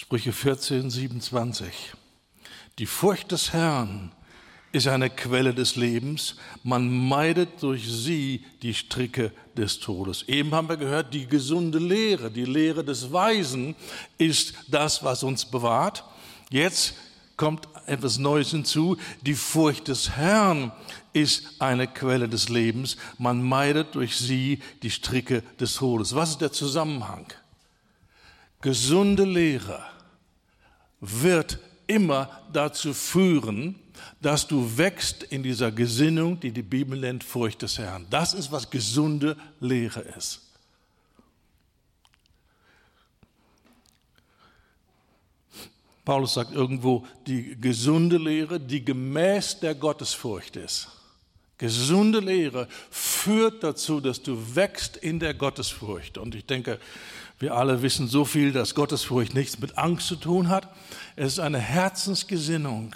Sprüche 0.07 0.31
14, 0.31 0.89
27. 0.89 1.67
Die 2.79 2.85
Furcht 2.85 3.33
des 3.33 3.51
Herrn 3.51 4.13
ist 4.71 4.87
eine 4.87 5.09
Quelle 5.09 5.53
des 5.53 5.75
Lebens. 5.75 6.37
Man 6.63 7.09
meidet 7.09 7.61
durch 7.61 7.85
sie 7.91 8.45
die 8.61 8.73
Stricke 8.73 9.33
des 9.57 9.81
Todes. 9.81 10.23
Eben 10.29 10.55
haben 10.55 10.69
wir 10.69 10.77
gehört, 10.77 11.13
die 11.13 11.27
gesunde 11.27 11.79
Lehre, 11.79 12.31
die 12.31 12.45
Lehre 12.45 12.85
des 12.85 13.11
Weisen 13.11 13.75
ist 14.17 14.53
das, 14.69 15.03
was 15.03 15.23
uns 15.23 15.43
bewahrt. 15.43 16.05
Jetzt 16.49 16.93
kommt 17.35 17.67
etwas 17.85 18.17
Neues 18.17 18.51
hinzu. 18.51 18.95
Die 19.23 19.35
Furcht 19.35 19.89
des 19.89 20.11
Herrn 20.11 20.71
ist 21.11 21.59
eine 21.59 21.85
Quelle 21.85 22.29
des 22.29 22.47
Lebens. 22.47 22.95
Man 23.17 23.43
meidet 23.43 23.93
durch 23.93 24.15
sie 24.15 24.61
die 24.83 24.91
Stricke 24.91 25.43
des 25.59 25.73
Todes. 25.73 26.15
Was 26.15 26.29
ist 26.29 26.39
der 26.39 26.53
Zusammenhang? 26.53 27.25
Gesunde 28.61 29.25
Lehre 29.25 29.96
wird 30.99 31.59
immer 31.87 32.29
dazu 32.51 32.93
führen, 32.93 33.75
dass 34.21 34.47
du 34.47 34.77
wächst 34.77 35.23
in 35.23 35.43
dieser 35.43 35.71
Gesinnung, 35.71 36.39
die 36.39 36.51
die 36.51 36.61
Bibel 36.61 36.99
nennt 36.99 37.23
Furcht 37.23 37.61
des 37.61 37.77
Herrn. 37.77 38.05
Das 38.09 38.33
ist, 38.33 38.51
was 38.51 38.69
gesunde 38.69 39.37
Lehre 39.59 40.01
ist. 40.01 40.41
Paulus 46.05 46.35
sagt 46.35 46.53
irgendwo, 46.53 47.05
die 47.25 47.59
gesunde 47.59 48.17
Lehre, 48.17 48.61
die 48.61 48.83
gemäß 48.83 49.59
der 49.59 49.75
Gottesfurcht 49.75 50.55
ist. 50.55 50.87
Gesunde 51.57 52.19
Lehre 52.19 52.69
führt 52.89 53.61
dazu, 53.63 53.99
dass 53.99 54.21
du 54.21 54.55
wächst 54.55 54.95
in 54.95 55.19
der 55.19 55.33
Gottesfurcht. 55.33 56.17
Und 56.17 56.33
ich 56.33 56.45
denke, 56.45 56.79
wir 57.39 57.55
alle 57.55 57.81
wissen 57.81 58.07
so 58.07 58.25
viel, 58.25 58.51
dass 58.51 58.73
Gottesfurcht 58.73 59.33
nichts 59.33 59.59
mit 59.59 59.77
Angst 59.77 60.07
zu 60.07 60.15
tun 60.15 60.49
hat. 60.49 60.73
Es 61.15 61.33
ist 61.33 61.39
eine 61.39 61.59
Herzensgesinnung. 61.59 62.95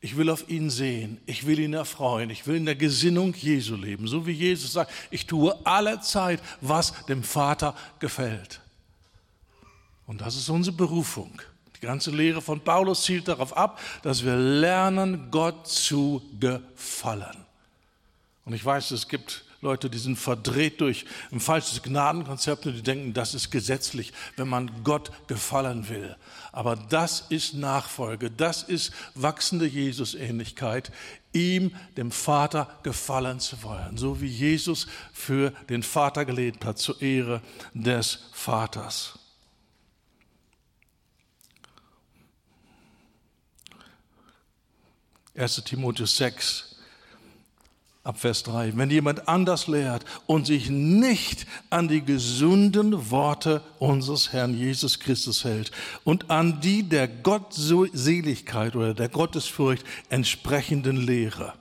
Ich 0.00 0.16
will 0.16 0.30
auf 0.30 0.48
ihn 0.48 0.68
sehen. 0.68 1.20
Ich 1.26 1.46
will 1.46 1.60
ihn 1.60 1.74
erfreuen. 1.74 2.30
Ich 2.30 2.46
will 2.48 2.56
in 2.56 2.66
der 2.66 2.74
Gesinnung 2.74 3.34
Jesu 3.34 3.76
leben. 3.76 4.08
So 4.08 4.26
wie 4.26 4.32
Jesus 4.32 4.72
sagt, 4.72 4.90
ich 5.10 5.26
tue 5.26 5.56
alle 5.64 6.00
Zeit, 6.00 6.40
was 6.60 6.92
dem 7.06 7.22
Vater 7.22 7.76
gefällt. 8.00 8.60
Und 10.06 10.20
das 10.20 10.34
ist 10.34 10.48
unsere 10.48 10.76
Berufung. 10.76 11.40
Die 11.76 11.86
ganze 11.86 12.10
Lehre 12.10 12.42
von 12.42 12.60
Paulus 12.60 13.02
zielt 13.02 13.28
darauf 13.28 13.56
ab, 13.56 13.80
dass 14.02 14.24
wir 14.24 14.36
lernen, 14.36 15.30
Gott 15.30 15.68
zu 15.68 16.20
gefallen. 16.40 17.44
Und 18.44 18.54
ich 18.54 18.64
weiß, 18.64 18.90
es 18.90 19.06
gibt 19.06 19.44
Leute, 19.62 19.88
die 19.88 19.98
sind 19.98 20.18
verdreht 20.18 20.80
durch 20.80 21.06
ein 21.30 21.38
falsches 21.38 21.82
Gnadenkonzept 21.84 22.66
und 22.66 22.74
die 22.74 22.82
denken, 22.82 23.14
das 23.14 23.32
ist 23.32 23.50
gesetzlich, 23.50 24.12
wenn 24.36 24.48
man 24.48 24.82
Gott 24.82 25.12
gefallen 25.28 25.88
will. 25.88 26.16
Aber 26.50 26.74
das 26.74 27.26
ist 27.28 27.54
Nachfolge, 27.54 28.28
das 28.28 28.64
ist 28.64 28.92
wachsende 29.14 29.66
Jesusähnlichkeit, 29.66 30.90
ihm, 31.32 31.74
dem 31.96 32.10
Vater, 32.10 32.76
gefallen 32.82 33.38
zu 33.38 33.62
wollen, 33.62 33.96
so 33.96 34.20
wie 34.20 34.26
Jesus 34.26 34.88
für 35.12 35.50
den 35.70 35.84
Vater 35.84 36.24
gelebt 36.24 36.64
hat, 36.64 36.78
zur 36.78 37.00
Ehre 37.00 37.40
des 37.72 38.18
Vaters. 38.32 39.20
1 45.36 45.62
Timotheus 45.64 46.16
6, 46.16 46.71
ab 48.04 48.18
Vers 48.18 48.42
3. 48.44 48.76
Wenn 48.76 48.90
jemand 48.90 49.28
anders 49.28 49.66
lehrt 49.66 50.04
und 50.26 50.46
sich 50.46 50.70
nicht 50.70 51.46
an 51.70 51.88
die 51.88 52.04
gesunden 52.04 53.10
Worte 53.10 53.62
unseres 53.78 54.32
Herrn 54.32 54.54
Jesus 54.54 54.98
Christus 54.98 55.44
hält 55.44 55.70
und 56.04 56.30
an 56.30 56.60
die 56.60 56.82
der 56.82 57.08
Gottseligkeit 57.08 58.74
oder 58.74 58.94
der 58.94 59.08
Gottesfurcht 59.08 59.84
entsprechenden 60.08 60.96
Lehre, 60.96 61.54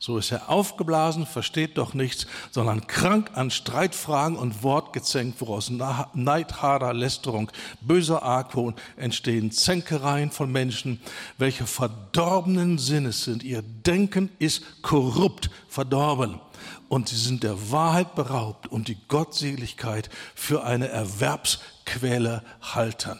so 0.00 0.16
ist 0.16 0.30
er 0.30 0.48
aufgeblasen, 0.48 1.26
versteht 1.26 1.76
doch 1.76 1.92
nichts, 1.92 2.28
sondern 2.52 2.86
krank 2.86 3.32
an 3.34 3.50
Streitfragen 3.50 4.36
und 4.36 4.62
Wortgezänk, 4.62 5.34
woraus 5.40 5.70
Neid, 5.70 6.62
Hader, 6.62 6.94
Lästerung, 6.94 7.50
böser 7.80 8.22
Argwohn 8.22 8.76
entstehen, 8.96 9.50
Zänkereien 9.50 10.30
von 10.30 10.52
Menschen, 10.52 11.00
welche 11.36 11.66
verdorbenen 11.66 12.78
Sinnes 12.78 13.24
sind. 13.24 13.42
Ihr 13.42 13.62
Denken 13.62 14.30
ist 14.38 14.82
korrupt, 14.82 15.50
verdorben. 15.68 16.40
Und 16.88 17.08
sie 17.08 17.16
sind 17.16 17.42
der 17.42 17.70
Wahrheit 17.72 18.14
beraubt 18.14 18.68
und 18.68 18.86
die 18.86 18.98
Gottseligkeit 19.08 20.10
für 20.34 20.62
eine 20.62 20.88
Erwerbsquelle 20.88 22.44
halten. 22.62 23.18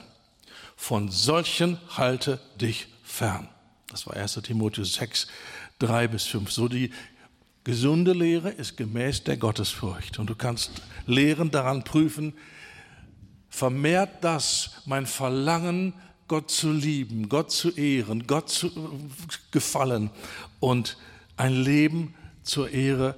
Von 0.77 1.11
solchen 1.11 1.79
halte 1.97 2.39
dich 2.61 2.87
fern. 3.03 3.49
Das 3.91 4.07
war 4.07 4.17
1 4.17 4.35
Timotheus 4.43 4.95
6, 4.95 5.27
drei 5.79 6.09
bis 6.09 6.25
fünf. 6.25 6.51
So 6.51 6.69
die 6.69 6.91
gesunde 7.65 8.13
Lehre 8.13 8.51
ist 8.51 8.77
gemäß 8.77 9.25
der 9.25 9.37
Gottesfurcht. 9.37 10.19
Und 10.19 10.31
du 10.31 10.35
kannst 10.35 10.83
Lehren 11.07 11.51
daran 11.51 11.85
prüfen, 11.85 12.33
vermehrt 13.49 14.23
das 14.23 14.83
mein 14.87 15.07
Verlangen, 15.07 15.93
Gott 16.29 16.51
zu 16.51 16.73
lieben, 16.73 17.29
Gott 17.29 17.51
zu 17.51 17.71
ehren, 17.71 18.27
Gott 18.27 18.51
zu 18.51 18.71
gefallen 19.51 20.11
und 20.61 20.99
ein 21.37 21.55
Leben 21.55 22.15
zur 22.43 22.71
Ehre 22.71 23.15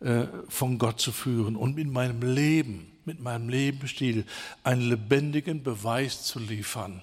äh, 0.00 0.24
von 0.48 0.78
Gott 0.78 1.00
zu 1.00 1.12
führen 1.12 1.56
und 1.56 1.78
in 1.78 1.90
meinem 1.90 2.22
Leben, 2.22 2.92
mit 3.04 3.20
meinem 3.20 3.48
Lebensstil 3.48 4.26
einen 4.64 4.82
lebendigen 4.82 5.62
Beweis 5.62 6.24
zu 6.24 6.38
liefern 6.38 7.02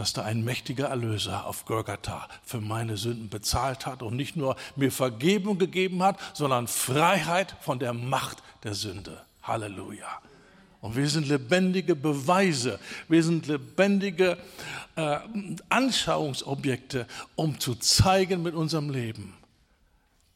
dass 0.00 0.14
da 0.14 0.22
ein 0.22 0.42
mächtiger 0.42 0.88
Erlöser 0.88 1.44
auf 1.44 1.66
Golgatha 1.66 2.26
für 2.42 2.62
meine 2.62 2.96
Sünden 2.96 3.28
bezahlt 3.28 3.84
hat 3.84 4.02
und 4.02 4.16
nicht 4.16 4.34
nur 4.34 4.56
mir 4.74 4.90
Vergebung 4.90 5.58
gegeben 5.58 6.02
hat, 6.02 6.18
sondern 6.32 6.68
Freiheit 6.68 7.54
von 7.60 7.78
der 7.78 7.92
Macht 7.92 8.42
der 8.64 8.72
Sünde. 8.72 9.20
Halleluja. 9.42 10.22
Und 10.80 10.96
wir 10.96 11.06
sind 11.06 11.28
lebendige 11.28 11.94
Beweise, 11.94 12.80
wir 13.08 13.22
sind 13.22 13.46
lebendige 13.46 14.38
äh, 14.96 15.18
Anschauungsobjekte, 15.68 17.06
um 17.36 17.60
zu 17.60 17.74
zeigen 17.74 18.42
mit 18.42 18.54
unserem 18.54 18.88
Leben, 18.88 19.34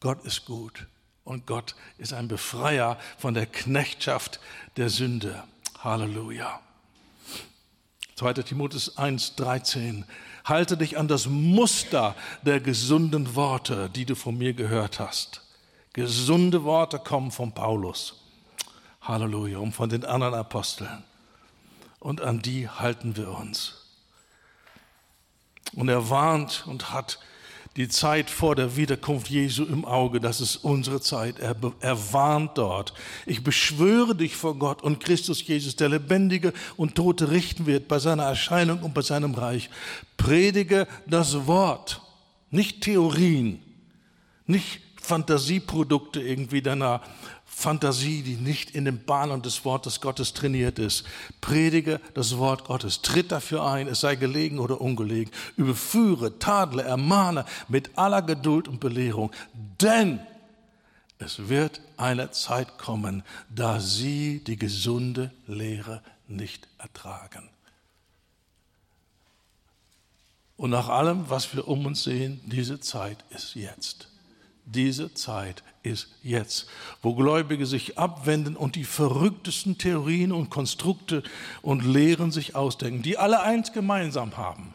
Gott 0.00 0.26
ist 0.26 0.44
gut 0.44 0.86
und 1.24 1.46
Gott 1.46 1.74
ist 1.96 2.12
ein 2.12 2.28
Befreier 2.28 2.98
von 3.16 3.32
der 3.32 3.46
Knechtschaft 3.46 4.40
der 4.76 4.90
Sünde. 4.90 5.42
Halleluja. 5.78 6.60
2. 8.16 8.34
Timotheus 8.34 8.96
1, 8.96 9.36
13. 9.36 10.04
Halte 10.44 10.76
dich 10.76 10.98
an 10.98 11.08
das 11.08 11.26
Muster 11.26 12.14
der 12.42 12.60
gesunden 12.60 13.34
Worte, 13.34 13.90
die 13.90 14.04
du 14.04 14.14
von 14.14 14.36
mir 14.36 14.52
gehört 14.54 15.00
hast. 15.00 15.42
Gesunde 15.92 16.64
Worte 16.64 16.98
kommen 16.98 17.30
von 17.30 17.52
Paulus. 17.52 18.20
Halleluja, 19.00 19.58
und 19.58 19.72
von 19.72 19.88
den 19.88 20.04
anderen 20.04 20.34
Aposteln. 20.34 21.04
Und 21.98 22.20
an 22.20 22.40
die 22.40 22.68
halten 22.68 23.16
wir 23.16 23.30
uns. 23.30 23.84
Und 25.72 25.88
er 25.88 26.08
warnt 26.10 26.64
und 26.66 26.92
hat 26.92 27.18
die 27.76 27.88
Zeit 27.88 28.30
vor 28.30 28.54
der 28.54 28.76
Wiederkunft 28.76 29.28
Jesu 29.28 29.64
im 29.64 29.84
Auge. 29.84 30.20
Das 30.20 30.40
ist 30.40 30.56
unsere 30.56 31.00
Zeit. 31.00 31.38
Er, 31.40 31.56
er 31.80 32.12
warnt 32.12 32.56
dort. 32.56 32.94
Ich 33.26 33.42
beschwöre 33.42 34.14
dich 34.14 34.36
vor 34.36 34.56
Gott 34.56 34.82
und 34.82 35.00
Christus 35.00 35.44
Jesus, 35.46 35.74
der 35.76 35.88
Lebendige 35.88 36.52
und 36.76 36.94
Tote 36.94 37.30
richten 37.30 37.66
wird 37.66 37.88
bei 37.88 37.98
seiner 37.98 38.24
Erscheinung 38.24 38.80
und 38.80 38.94
bei 38.94 39.02
seinem 39.02 39.34
Reich. 39.34 39.70
Predige 40.16 40.86
das 41.06 41.46
Wort, 41.46 42.00
nicht 42.50 42.82
Theorien, 42.82 43.60
nicht 44.46 44.80
Fantasieprodukte 45.00 46.22
irgendwie 46.22 46.62
deiner 46.62 47.02
Fantasie, 47.56 48.22
die 48.22 48.34
nicht 48.36 48.72
in 48.72 48.84
den 48.84 49.04
Bahnen 49.04 49.40
des 49.40 49.64
Wortes 49.64 50.00
Gottes 50.00 50.34
trainiert 50.34 50.78
ist. 50.78 51.04
Predige 51.40 52.00
das 52.12 52.36
Wort 52.36 52.64
Gottes. 52.64 53.00
Tritt 53.00 53.30
dafür 53.32 53.64
ein, 53.64 53.86
es 53.86 54.00
sei 54.00 54.16
gelegen 54.16 54.58
oder 54.58 54.80
ungelegen. 54.80 55.32
Überführe, 55.56 56.38
tadle, 56.38 56.82
ermahne 56.82 57.46
mit 57.68 57.96
aller 57.96 58.22
Geduld 58.22 58.66
und 58.66 58.80
Belehrung. 58.80 59.30
Denn 59.80 60.20
es 61.18 61.48
wird 61.48 61.80
eine 61.96 62.32
Zeit 62.32 62.76
kommen, 62.76 63.22
da 63.48 63.80
sie 63.80 64.42
die 64.44 64.56
gesunde 64.56 65.30
Lehre 65.46 66.02
nicht 66.26 66.66
ertragen. 66.78 67.48
Und 70.56 70.70
nach 70.70 70.88
allem, 70.88 71.30
was 71.30 71.54
wir 71.54 71.66
um 71.68 71.86
uns 71.86 72.02
sehen, 72.02 72.40
diese 72.44 72.80
Zeit 72.80 73.24
ist 73.30 73.54
jetzt. 73.54 74.08
Diese 74.66 75.12
Zeit 75.12 75.62
ist 75.82 76.08
jetzt, 76.22 76.66
wo 77.02 77.14
Gläubige 77.14 77.66
sich 77.66 77.98
abwenden 77.98 78.56
und 78.56 78.76
die 78.76 78.84
verrücktesten 78.84 79.76
Theorien 79.76 80.32
und 80.32 80.48
Konstrukte 80.50 81.22
und 81.60 81.84
Lehren 81.84 82.30
sich 82.30 82.56
ausdenken, 82.56 83.02
die 83.02 83.18
alle 83.18 83.42
eins 83.42 83.72
gemeinsam 83.72 84.36
haben. 84.36 84.74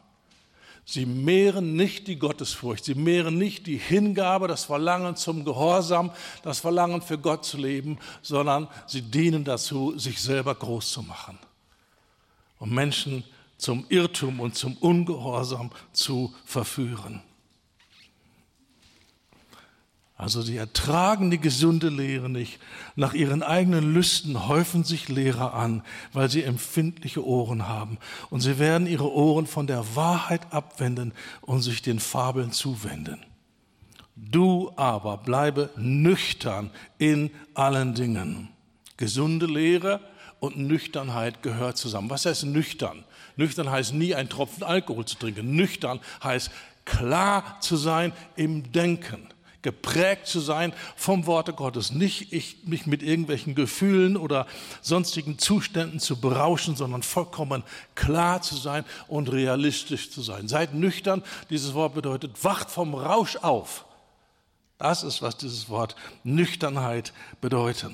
Sie 0.86 1.06
mehren 1.06 1.76
nicht 1.76 2.08
die 2.08 2.18
Gottesfurcht, 2.18 2.84
sie 2.84 2.96
mehren 2.96 3.38
nicht 3.38 3.68
die 3.68 3.78
Hingabe, 3.78 4.48
das 4.48 4.64
Verlangen 4.64 5.16
zum 5.16 5.46
Gehorsam, 5.46 6.12
das 6.42 6.60
Verlangen 6.60 7.02
für 7.02 7.18
Gott 7.18 7.46
zu 7.46 7.58
leben, 7.58 8.00
sondern 8.22 8.68
sie 8.88 9.04
dienen 9.04 9.44
dazu, 9.44 9.98
sich 9.98 10.20
selber 10.20 10.56
groß 10.56 10.92
zu 10.92 11.04
machen 11.04 11.38
und 12.60 12.72
Menschen 12.72 13.24
zum 13.58 13.86
Irrtum 13.90 14.40
und 14.40 14.56
zum 14.56 14.78
Ungehorsam 14.78 15.72
zu 15.94 16.34
verführen. 16.46 17.22
Also 20.20 20.42
sie 20.42 20.58
ertragen 20.58 21.32
die 21.32 21.40
gesunde 21.40 21.88
Lehre 21.88 22.30
nicht. 22.30 22.60
Nach 22.98 23.14
ihren 23.14 23.42
eigenen 23.42 23.94
Lüsten 23.94 24.50
häufen 24.50 24.84
sich 24.84 25.08
Lehrer 25.08 25.54
an, 25.54 25.82
weil 26.12 26.30
sie 26.30 26.44
empfindliche 26.44 27.26
Ohren 27.26 27.70
haben. 27.70 27.98
Und 28.30 28.42
sie 28.42 28.60
werden 28.60 28.86
ihre 28.86 29.14
Ohren 29.14 29.48
von 29.48 29.66
der 29.66 29.96
Wahrheit 29.96 30.42
abwenden 30.52 31.14
und 31.40 31.62
sich 31.62 31.82
den 31.82 32.02
Fabeln 32.02 32.52
zuwenden. 32.52 33.26
Du 34.18 34.74
aber 34.76 35.16
bleibe 35.16 35.70
nüchtern 35.78 36.70
in 36.98 37.32
allen 37.54 37.94
Dingen. 37.94 38.50
Gesunde 38.98 39.46
Lehre 39.46 40.02
und 40.42 40.58
Nüchternheit 40.58 41.44
gehört 41.44 41.78
zusammen. 41.78 42.10
Was 42.10 42.26
heißt 42.26 42.44
nüchtern? 42.44 43.06
Nüchtern 43.38 43.72
heißt 43.72 43.94
nie 43.94 44.14
ein 44.16 44.28
Tropfen 44.28 44.64
Alkohol 44.64 45.06
zu 45.06 45.16
trinken. 45.18 45.56
Nüchtern 45.56 46.02
heißt 46.22 46.52
klar 46.84 47.62
zu 47.62 47.78
sein 47.78 48.12
im 48.36 48.70
Denken 48.74 49.30
geprägt 49.62 50.28
zu 50.28 50.40
sein 50.40 50.74
vom 50.96 51.26
Worte 51.26 51.54
Gottes. 51.54 51.92
Nicht 51.92 52.34
ich, 52.34 52.66
mich 52.66 52.86
mit 52.86 53.04
irgendwelchen 53.04 53.56
Gefühlen 53.56 54.18
oder 54.18 54.48
sonstigen 54.82 55.38
Zuständen 55.38 56.00
zu 56.00 56.20
berauschen, 56.20 56.76
sondern 56.76 57.04
vollkommen 57.04 57.64
klar 57.96 58.42
zu 58.42 58.56
sein 58.56 58.86
und 59.08 59.32
realistisch 59.32 60.12
zu 60.12 60.22
sein. 60.22 60.48
Seid 60.48 60.74
nüchtern, 60.74 61.24
dieses 61.50 61.74
Wort 61.74 61.94
bedeutet, 61.94 62.44
wacht 62.44 62.72
vom 62.72 62.94
Rausch 62.94 63.38
auf. 63.38 63.86
Das 64.78 65.04
ist, 65.04 65.22
was 65.22 65.36
dieses 65.36 65.70
Wort 65.70 65.96
Nüchternheit 66.24 67.14
bedeutet. 67.42 67.92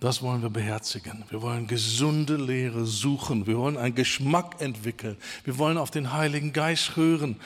Das 0.00 0.22
wollen 0.22 0.40
wir 0.40 0.48
beherzigen. 0.48 1.24
Wir 1.28 1.42
wollen 1.42 1.66
gesunde 1.66 2.36
Lehre 2.36 2.86
suchen. 2.86 3.46
Wir 3.46 3.58
wollen 3.58 3.76
einen 3.76 3.94
Geschmack 3.94 4.60
entwickeln. 4.62 5.18
Wir 5.44 5.58
wollen 5.58 5.76
auf 5.76 5.90
den 5.90 6.14
Heiligen 6.14 6.54
Geist 6.54 6.96
hören. 6.96 7.36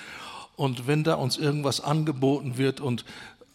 Und 0.55 0.87
wenn 0.87 1.03
da 1.03 1.15
uns 1.15 1.37
irgendwas 1.37 1.81
angeboten 1.81 2.57
wird 2.57 2.81
und 2.81 3.05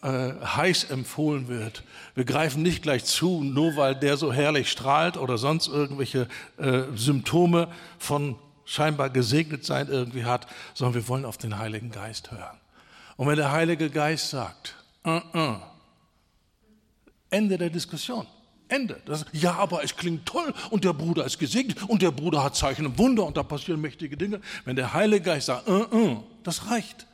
äh, 0.02 0.34
heiß 0.43 0.86
empfohlen 0.86 1.47
wird, 1.47 1.84
wir 2.14 2.26
greifen 2.26 2.62
nicht 2.62 2.84
gleich 2.84 3.06
zu, 3.06 3.41
nur 3.41 3.78
weil 3.78 3.95
der 3.95 4.18
so 4.18 4.34
herrlich 4.34 4.70
strahlt 4.70 5.16
oder 5.16 5.38
sonst 5.38 5.70
irgendwelche 5.70 6.28
äh, 6.58 6.82
Symptome 6.93 7.70
von 8.00 8.36
scheinbar 8.66 9.10
gesegnet 9.10 9.66
sein 9.66 9.88
irgendwie 9.88 10.26
hat, 10.26 10.45
sondern 10.74 10.95
wir 10.95 11.08
wollen 11.08 11.24
auf 11.24 11.38
den 11.38 11.58
Heiligen 11.58 11.91
Geist 11.91 12.32
hören. 12.32 12.58
Und 13.16 13.28
wenn 13.28 13.38
der 13.38 13.52
Heilige 13.52 13.89
Geist 13.89 14.30
sagt, 14.30 14.76
uh 15.06 15.22
-uh, 15.34 15.60
Ende 17.30 17.58
der 17.58 17.70
Diskussion. 17.70 18.28
Ende. 18.70 19.01
Das, 19.05 19.26
ja, 19.34 19.55
aber 19.55 19.84
es 19.84 19.95
klingt 19.95 20.26
toll 20.26 20.53
und 20.70 20.84
der 20.84 20.93
Bruder 20.93 21.26
ist 21.26 21.39
gesegnet 21.39 21.78
und 21.88 22.01
der 22.01 22.11
Bruder 22.11 22.43
hat 22.43 22.55
Zeichen 22.55 22.86
und 22.86 22.97
Wunder 22.97 23.26
und 23.26 23.36
da 23.36 23.43
passieren 23.43 23.82
mächtige 23.82 24.15
Dinge. 24.15 24.39
Wenn 24.63 24.76
der 24.76 24.93
Heilige 24.93 25.26
Geist 25.26 25.47
sagt, 25.47 25.67
uh, 25.67 25.86
uh, 25.91 26.24
das 26.43 26.70
reicht. 26.70 27.05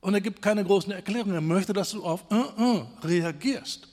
Und 0.00 0.14
er 0.14 0.20
gibt 0.20 0.42
keine 0.42 0.64
großen 0.64 0.92
Erklärungen. 0.92 1.34
Er 1.34 1.40
möchte, 1.40 1.72
dass 1.72 1.92
du 1.92 2.04
auf 2.04 2.24
uh, 2.30 2.82
reagierst. 3.02 3.88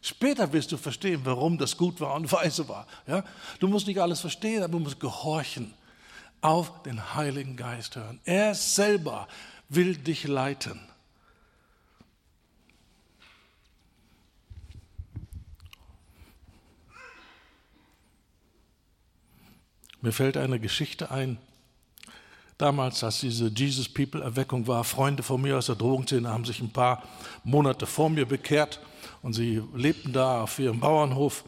Später 0.00 0.52
wirst 0.52 0.70
du 0.70 0.76
verstehen, 0.76 1.22
warum 1.24 1.58
das 1.58 1.76
gut 1.76 2.00
war 2.00 2.14
und 2.14 2.30
weise 2.32 2.68
war. 2.68 2.86
Ja? 3.06 3.24
Du 3.58 3.66
musst 3.66 3.86
nicht 3.88 4.00
alles 4.00 4.20
verstehen, 4.20 4.62
aber 4.62 4.72
du 4.72 4.78
musst 4.78 5.00
gehorchen. 5.00 5.74
Auf 6.42 6.82
den 6.82 7.14
Heiligen 7.14 7.56
Geist 7.56 7.96
hören. 7.96 8.20
Er 8.24 8.54
selber 8.54 9.26
will 9.68 9.96
dich 9.96 10.28
leiten. 10.28 10.78
Mir 20.00 20.12
fällt 20.12 20.36
eine 20.36 20.60
Geschichte 20.60 21.10
ein. 21.10 21.38
Damals, 22.58 23.04
als 23.04 23.20
diese 23.20 23.48
Jesus 23.48 23.88
People 23.88 24.22
Erweckung 24.22 24.66
war, 24.66 24.82
Freunde 24.84 25.22
von 25.22 25.42
mir 25.42 25.58
aus 25.58 25.66
der 25.66 25.74
Drogenszene 25.74 26.28
haben 26.28 26.44
sich 26.44 26.60
ein 26.60 26.72
paar 26.72 27.02
Monate 27.44 27.86
vor 27.86 28.08
mir 28.08 28.26
bekehrt 28.26 28.80
und 29.22 29.34
sie 29.34 29.62
lebten 29.74 30.12
da 30.12 30.42
auf 30.42 30.58
ihrem 30.58 30.80
Bauernhof 30.80 31.44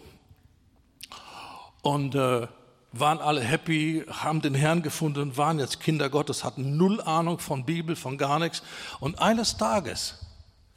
und 1.80 2.14
äh, 2.14 2.46
waren 2.92 3.18
alle 3.20 3.40
happy, 3.40 4.04
haben 4.08 4.42
den 4.42 4.54
Herrn 4.54 4.82
gefunden, 4.82 5.36
waren 5.36 5.58
jetzt 5.58 5.80
Kinder 5.80 6.10
Gottes, 6.10 6.44
hatten 6.44 6.76
null 6.76 7.00
Ahnung 7.00 7.38
von 7.38 7.64
Bibel, 7.64 7.96
von 7.96 8.18
gar 8.18 8.38
nichts. 8.38 8.62
Und 9.00 9.20
eines 9.20 9.56
Tages, 9.56 10.26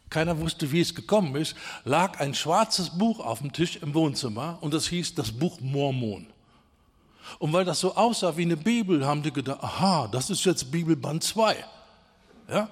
keiner 0.10 0.40
wusste, 0.40 0.72
wie 0.72 0.82
es 0.82 0.94
gekommen 0.94 1.36
ist, 1.36 1.56
lag 1.84 2.20
ein 2.20 2.34
schwarzes 2.34 2.98
Buch 2.98 3.20
auf 3.20 3.40
dem 3.40 3.54
Tisch 3.54 3.78
im 3.78 3.94
Wohnzimmer 3.94 4.58
und 4.62 4.74
das 4.74 4.88
hieß 4.88 5.16
das 5.16 5.32
Buch 5.32 5.60
Mormon. 5.62 6.28
Und 7.40 7.54
weil 7.54 7.66
das 7.66 7.80
so 7.80 7.96
aussah 7.96 8.36
wie 8.38 8.44
eine 8.44 8.58
Bibel, 8.58 9.06
haben 9.06 9.24
die 9.24 9.32
gedacht, 9.32 9.64
aha, 9.64 10.08
das 10.12 10.30
ist 10.30 10.46
jetzt 10.46 10.72
Bibelband 10.72 11.24
2. 11.24 11.56
Ja? 12.50 12.70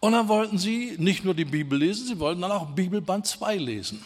Und 0.00 0.12
dann 0.12 0.28
wollten 0.28 0.58
sie 0.58 0.96
nicht 0.98 1.24
nur 1.24 1.34
die 1.34 1.44
Bibel 1.44 1.78
lesen, 1.78 2.06
sie 2.06 2.18
wollten 2.18 2.42
dann 2.42 2.52
auch 2.52 2.66
Bibelband 2.66 3.26
2 3.26 3.56
lesen. 3.56 4.04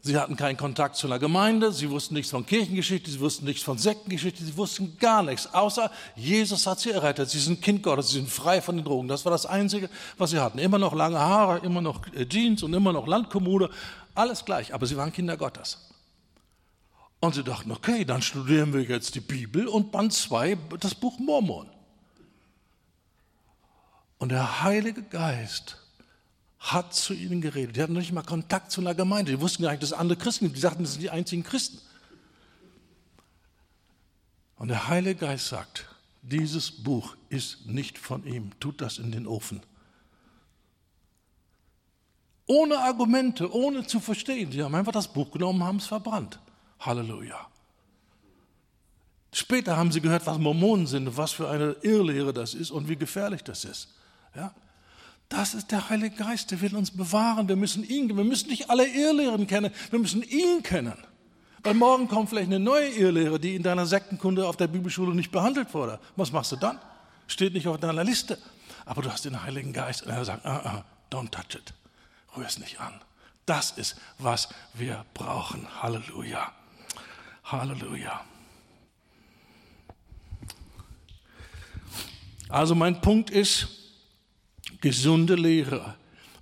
Sie 0.00 0.16
hatten 0.16 0.36
keinen 0.36 0.56
Kontakt 0.56 0.94
zu 0.96 1.06
einer 1.08 1.18
Gemeinde, 1.18 1.72
sie 1.72 1.90
wussten 1.90 2.14
nichts 2.14 2.30
von 2.30 2.46
Kirchengeschichte, 2.46 3.10
sie 3.10 3.18
wussten 3.18 3.44
nichts 3.46 3.62
von 3.62 3.78
Sektengeschichte, 3.78 4.44
sie 4.44 4.56
wussten 4.56 4.96
gar 4.98 5.22
nichts, 5.24 5.52
außer 5.52 5.90
Jesus 6.14 6.66
hat 6.66 6.78
sie 6.78 6.92
errettet. 6.92 7.28
Sie 7.28 7.40
sind 7.40 7.60
Kind 7.60 7.82
Gottes, 7.82 8.10
sie 8.10 8.18
sind 8.18 8.30
frei 8.30 8.62
von 8.62 8.76
den 8.76 8.84
Drogen. 8.84 9.08
Das 9.08 9.24
war 9.24 9.32
das 9.32 9.44
Einzige, 9.44 9.90
was 10.16 10.30
sie 10.30 10.38
hatten. 10.38 10.60
Immer 10.60 10.78
noch 10.78 10.94
lange 10.94 11.18
Haare, 11.18 11.58
immer 11.58 11.80
noch 11.80 12.06
äh, 12.14 12.26
Jeans 12.26 12.62
und 12.62 12.72
immer 12.74 12.92
noch 12.92 13.06
Landkommode, 13.06 13.70
alles 14.14 14.44
gleich, 14.44 14.72
aber 14.72 14.86
sie 14.86 14.96
waren 14.96 15.12
Kinder 15.12 15.36
Gottes. 15.36 15.78
Und 17.20 17.34
sie 17.34 17.42
dachten, 17.42 17.72
okay, 17.72 18.04
dann 18.04 18.22
studieren 18.22 18.72
wir 18.72 18.82
jetzt 18.82 19.14
die 19.14 19.20
Bibel 19.20 19.66
und 19.66 19.90
Band 19.90 20.12
2, 20.12 20.56
das 20.78 20.94
Buch 20.94 21.18
Mormon. 21.18 21.68
Und 24.18 24.30
der 24.30 24.62
Heilige 24.62 25.02
Geist 25.02 25.78
hat 26.58 26.94
zu 26.94 27.14
ihnen 27.14 27.40
geredet. 27.40 27.76
Die 27.76 27.82
hatten 27.82 27.92
nicht 27.92 28.12
mal 28.12 28.22
Kontakt 28.22 28.70
zu 28.70 28.80
einer 28.80 28.94
Gemeinde. 28.94 29.32
Die 29.32 29.40
wussten 29.40 29.62
gar 29.62 29.70
nicht, 29.70 29.82
dass 29.82 29.90
es 29.90 29.98
andere 29.98 30.18
Christen 30.18 30.46
gibt. 30.46 30.56
Die 30.56 30.60
sagten, 30.60 30.82
das 30.82 30.92
sind 30.92 31.02
die 31.02 31.10
einzigen 31.10 31.44
Christen. 31.44 31.80
Und 34.56 34.68
der 34.68 34.88
Heilige 34.88 35.26
Geist 35.26 35.48
sagt, 35.48 35.88
dieses 36.22 36.70
Buch 36.70 37.16
ist 37.28 37.66
nicht 37.66 37.96
von 37.96 38.24
ihm. 38.26 38.50
Tut 38.58 38.80
das 38.80 38.98
in 38.98 39.12
den 39.12 39.26
Ofen. 39.26 39.62
Ohne 42.46 42.78
Argumente, 42.78 43.52
ohne 43.54 43.86
zu 43.86 44.00
verstehen. 44.00 44.50
Sie 44.50 44.62
haben 44.62 44.74
einfach 44.74 44.92
das 44.92 45.12
Buch 45.12 45.30
genommen, 45.30 45.62
haben 45.62 45.76
es 45.76 45.86
verbrannt. 45.86 46.40
Halleluja. 46.80 47.46
Später 49.32 49.76
haben 49.76 49.92
sie 49.92 50.00
gehört, 50.00 50.26
was 50.26 50.38
Mormonen 50.38 50.86
sind, 50.86 51.16
was 51.16 51.32
für 51.32 51.48
eine 51.48 51.76
Irrlehre 51.82 52.32
das 52.32 52.54
ist 52.54 52.70
und 52.70 52.88
wie 52.88 52.96
gefährlich 52.96 53.44
das 53.44 53.64
ist. 53.64 53.88
Ja? 54.34 54.54
Das 55.28 55.54
ist 55.54 55.70
der 55.70 55.90
Heilige 55.90 56.16
Geist, 56.16 56.50
der 56.50 56.60
will 56.60 56.74
uns 56.74 56.90
bewahren. 56.90 57.48
Wir 57.48 57.56
müssen 57.56 57.84
ihn, 57.84 58.16
wir 58.16 58.24
müssen 58.24 58.48
nicht 58.48 58.70
alle 58.70 58.86
Irrlehren 58.86 59.46
kennen, 59.46 59.72
wir 59.90 59.98
müssen 59.98 60.22
ihn 60.22 60.62
kennen. 60.62 60.96
Weil 61.62 61.74
morgen 61.74 62.08
kommt 62.08 62.30
vielleicht 62.30 62.46
eine 62.46 62.58
neue 62.58 62.88
Irrlehre, 62.88 63.38
die 63.38 63.54
in 63.54 63.62
deiner 63.62 63.84
Sektenkunde 63.84 64.48
auf 64.48 64.56
der 64.56 64.68
Bibelschule 64.68 65.14
nicht 65.14 65.30
behandelt 65.30 65.74
wurde. 65.74 65.98
Was 66.16 66.32
machst 66.32 66.52
du 66.52 66.56
dann? 66.56 66.78
Steht 67.26 67.52
nicht 67.52 67.68
auf 67.68 67.78
deiner 67.78 68.04
Liste. 68.04 68.38
Aber 68.86 69.02
du 69.02 69.10
hast 69.10 69.26
den 69.26 69.42
Heiligen 69.42 69.74
Geist 69.74 70.02
und 70.02 70.10
er 70.10 70.24
sagt, 70.24 70.46
uh 70.46 70.48
-uh, 70.48 70.82
don't 71.10 71.30
touch 71.30 71.54
it. 71.54 71.74
Rühr 72.34 72.46
es 72.46 72.58
nicht 72.58 72.80
an. 72.80 72.94
Das 73.44 73.72
ist, 73.72 73.96
was 74.18 74.48
wir 74.72 75.04
brauchen. 75.12 75.66
Halleluja. 75.82 76.52
Halleluja. 77.50 78.24
Also 82.48 82.74
mein 82.74 83.00
Punkt 83.00 83.30
ist, 83.30 83.68
gesunde 84.80 85.34
Lehre 85.34 85.94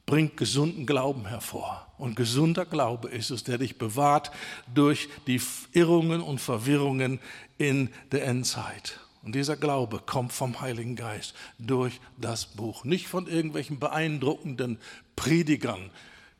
bringt 0.05 0.37
gesunden 0.37 0.87
Glauben 0.87 1.27
hervor. 1.27 1.87
Und 1.99 2.15
gesunder 2.15 2.65
Glaube 2.65 3.09
ist 3.09 3.31
es, 3.31 3.45
der 3.45 3.59
dich 3.59 3.79
bewahrt 3.79 4.31
durch 4.73 5.09
die 5.27 5.41
Irrungen 5.73 6.21
und 6.21 6.41
Verwirrungen 6.41 7.21
in 7.59 7.91
der 8.13 8.27
Endzeit. 8.27 9.01
Und 9.23 9.35
dieser 9.35 9.57
Glaube 9.57 9.99
kommt 9.99 10.33
vom 10.33 10.61
Heiligen 10.61 10.95
Geist 10.95 11.35
durch 11.59 12.01
das 12.17 12.47
Buch, 12.47 12.85
nicht 12.85 13.09
von 13.09 13.27
irgendwelchen 13.27 13.81
beeindruckenden 13.81 14.79
Predigern, 15.17 15.91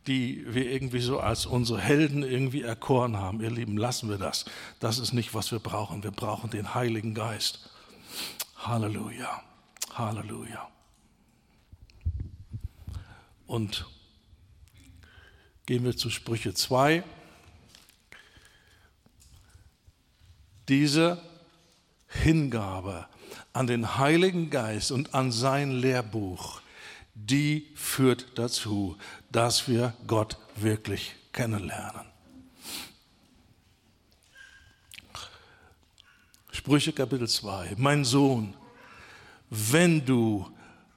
die 0.07 0.45
wir 0.55 0.71
irgendwie 0.71 1.01
so 1.01 1.19
als 1.19 1.47
unsere 1.47 1.81
Helden 1.81 2.23
irgendwie 2.23 2.63
erkoren 2.63 3.17
haben. 3.17 3.41
Ihr 3.41 3.51
Lieben, 3.51 3.77
lassen 3.77 4.09
wir 4.09 4.19
das. 4.19 4.45
Das 4.79 4.99
ist 4.99 5.13
nicht, 5.13 5.35
was 5.35 5.51
wir 5.51 5.59
brauchen. 5.59 6.05
Wir 6.05 6.13
brauchen 6.13 6.51
den 6.51 6.75
Heiligen 6.75 7.15
Geist. 7.15 7.71
Halleluja. 8.57 9.43
Halleluja. 9.95 10.69
Und 13.47 13.87
gehen 15.67 15.85
wir 15.85 15.97
zu 15.97 16.11
Sprüche 16.11 16.55
2. 16.55 17.03
Diese 20.69 21.21
Hingabe 22.09 23.07
an 23.53 23.67
den 23.67 23.99
Heiligen 23.99 24.51
Geist 24.51 24.93
und 24.93 25.15
an 25.15 25.33
sein 25.33 25.73
Lehrbuch 25.73 26.61
die 27.17 27.67
führt 27.75 28.27
dazu, 28.35 28.99
dass 29.37 29.69
wir 29.69 29.93
Gott 30.07 30.39
wirklich 30.55 31.15
kennenlernen. 31.31 32.07
Sprüche 36.51 36.91
Kapitel 36.95 37.29
2. 37.29 37.75
Mein 37.77 38.07
Sohn, 38.07 38.55
wenn 39.51 40.03
du 40.07 40.51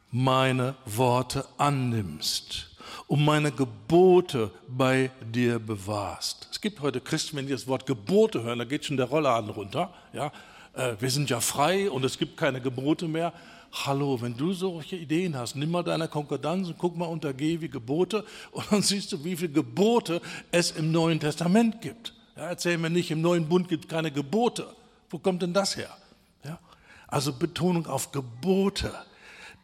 meine 0.10 0.76
Worte 0.86 1.46
annimmst 1.58 2.78
und 3.08 3.26
meine 3.26 3.52
Gebote 3.52 4.52
bei 4.70 5.12
dir 5.34 5.60
bewahrst. 5.60 6.48
Es 6.50 6.62
gibt 6.62 6.80
heute 6.80 7.02
Christen, 7.02 7.36
wenn 7.36 7.46
die 7.46 7.52
das 7.52 7.68
Wort 7.68 7.86
Gebote 7.86 8.42
hören, 8.44 8.60
da 8.60 8.64
geht 8.64 8.86
schon 8.86 8.96
der 8.96 9.08
Rollladen 9.08 9.50
runter. 9.50 9.94
Ja, 10.14 10.32
äh, 10.76 10.96
wir 10.98 11.12
sind 11.12 11.30
ja 11.30 11.42
frei 11.42 11.92
und 11.92 12.06
es 12.06 12.18
gibt 12.18 12.38
keine 12.38 12.62
Gebote 12.62 13.10
mehr. 13.10 13.34
Hallo, 13.72 14.20
wenn 14.20 14.36
du 14.36 14.54
solche 14.54 14.96
Ideen 14.96 15.38
hast, 15.38 15.56
nimm 15.56 15.70
mal 15.70 15.84
deine 15.84 16.08
Konkordanz 16.08 16.68
und 16.68 16.78
guck 16.80 16.98
mal 16.98 17.06
unter 17.06 17.34
G 17.34 17.62
wie 17.62 17.70
Gebote 17.70 18.26
und 18.52 18.72
dann 18.72 18.82
siehst 18.82 19.12
du, 19.12 19.24
wie 19.24 19.36
viele 19.36 19.54
Gebote 19.54 20.22
es 20.52 20.72
im 20.72 20.92
Neuen 20.92 21.20
Testament 21.20 21.82
gibt. 21.82 22.14
Ja, 22.36 22.48
erzähl 22.48 22.78
mir 22.78 22.90
nicht, 22.90 23.12
im 23.12 23.22
Neuen 23.22 23.48
Bund 23.48 23.68
gibt 23.68 23.86
es 23.86 23.90
keine 23.90 24.12
Gebote. 24.12 24.68
Wo 25.10 25.20
kommt 25.20 25.42
denn 25.42 25.54
das 25.54 25.76
her? 25.76 25.96
Ja? 26.44 26.60
Also 27.08 27.34
Betonung 27.34 27.86
auf 27.86 28.12
Gebote. 28.12 28.94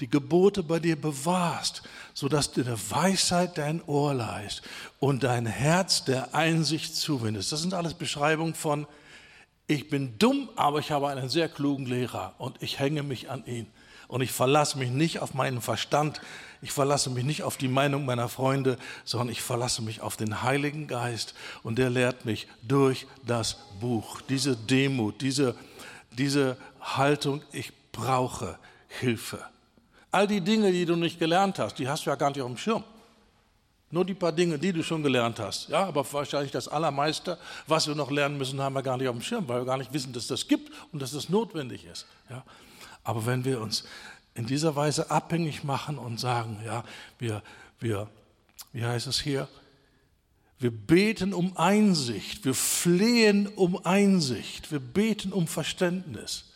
Die 0.01 0.10
Gebote 0.10 0.62
bei 0.62 0.80
dir 0.80 0.99
bewahrst, 0.99 1.84
sodass 2.14 2.51
dir 2.51 2.66
der 2.66 2.78
Weisheit 2.91 3.58
dein 3.58 3.82
Ohr 3.86 4.14
leist 4.14 4.62
und 4.99 5.24
dein 5.24 5.45
Herz 5.45 6.03
der 6.03 6.36
Einsicht 6.36 6.97
zuwendest. 6.97 7.53
Das 7.53 7.62
sind 7.62 7.74
alles 7.74 7.93
Beschreibungen 7.93 8.56
von, 8.56 8.88
ich 9.68 9.89
bin 9.89 10.20
dumm, 10.20 10.49
aber 10.58 10.80
ich 10.80 10.91
habe 10.91 11.08
einen 11.08 11.30
sehr 11.30 11.47
klugen 11.47 11.86
Lehrer 11.86 12.36
und 12.39 12.62
ich 12.62 12.78
hänge 12.78 13.03
mich 13.03 13.30
an 13.30 13.45
ihn. 13.45 13.68
Und 14.08 14.22
ich 14.22 14.32
verlasse 14.32 14.78
mich 14.78 14.89
nicht 14.89 15.20
auf 15.20 15.34
meinen 15.34 15.62
Verstand, 15.62 16.22
ich 16.62 16.72
verlasse 16.72 17.10
mich 17.10 17.24
nicht 17.24 17.43
auf 17.43 17.58
die 17.58 17.68
Meinung 17.68 18.06
meiner 18.06 18.30
Freunde, 18.30 18.78
sondern 19.03 19.30
ich 19.30 19.41
verlasse 19.41 19.82
mich 19.82 20.01
auf 20.01 20.18
den 20.18 20.41
Heiligen 20.41 20.88
Geist 20.88 21.36
und 21.64 21.78
der 21.78 21.89
lehrt 21.89 22.26
mich 22.26 22.47
durch 22.64 23.08
das 23.26 23.58
Buch. 23.80 24.22
Diese 24.22 24.56
Demut, 24.56 25.22
diese, 25.22 25.56
diese 26.12 26.58
Haltung, 26.82 27.41
ich 27.51 27.72
brauche 27.91 28.58
Hilfe. 28.88 29.43
All 30.12 30.28
die 30.28 30.41
Dinge, 30.41 30.72
die 30.72 30.86
du 30.86 30.95
nicht 30.95 31.20
gelernt 31.20 31.60
hast, 31.60 31.78
die 31.78 31.88
hast 31.88 32.06
du 32.06 32.10
ja 32.10 32.16
gar 32.16 32.30
nicht 32.30 32.41
auf 32.41 32.47
dem 32.47 32.58
Schirm. 32.58 32.84
Nur 33.91 34.03
die 34.03 34.14
paar 34.14 34.32
Dinge, 34.32 34.58
die 34.58 34.74
du 34.74 34.84
schon 34.84 35.03
gelernt 35.03 35.39
hast. 35.39 35.70
Ja, 35.70 35.86
aber 35.86 36.06
wahrscheinlich 36.12 36.51
das 36.51 36.68
Allermeiste, 36.68 37.38
was 37.68 37.88
wir 37.88 37.95
noch 37.95 38.10
lernen 38.10 38.38
müssen, 38.38 38.60
haben 38.60 38.74
wir 38.74 38.82
gar 38.82 38.97
nicht 38.97 39.08
auf 39.08 39.16
dem 39.16 39.22
Schirm, 39.22 39.47
weil 39.47 39.62
wir 39.62 39.66
gar 39.66 39.78
nicht 39.78 39.93
wissen, 39.93 40.12
dass 40.12 40.28
das 40.28 40.47
gibt 40.47 40.72
und 40.91 41.01
dass 41.01 41.12
das 41.12 41.30
notwendig 41.30 41.86
ist. 41.86 42.06
Ja, 42.30 42.43
aber 43.06 43.26
wenn 43.26 43.45
wir 43.45 43.62
uns 43.62 43.86
in 44.34 44.45
dieser 44.45 44.76
Weise 44.76 45.10
abhängig 45.10 45.64
machen 45.64 45.97
und 45.97 46.20
sagen, 46.20 46.60
ja, 46.66 46.84
wir, 47.18 47.41
wir, 47.80 48.10
wie 48.74 48.84
heißt 48.84 49.08
es 49.08 49.22
hier? 49.22 49.47
Wir 50.60 50.72
beten 50.72 51.34
um 51.34 51.56
Einsicht, 51.56 52.43
wir 52.43 52.53
flehen 52.53 53.47
um 53.47 53.86
Einsicht, 53.86 54.72
wir 54.72 54.80
beten 54.80 55.32
um 55.32 55.47
Verständnis. 55.47 56.51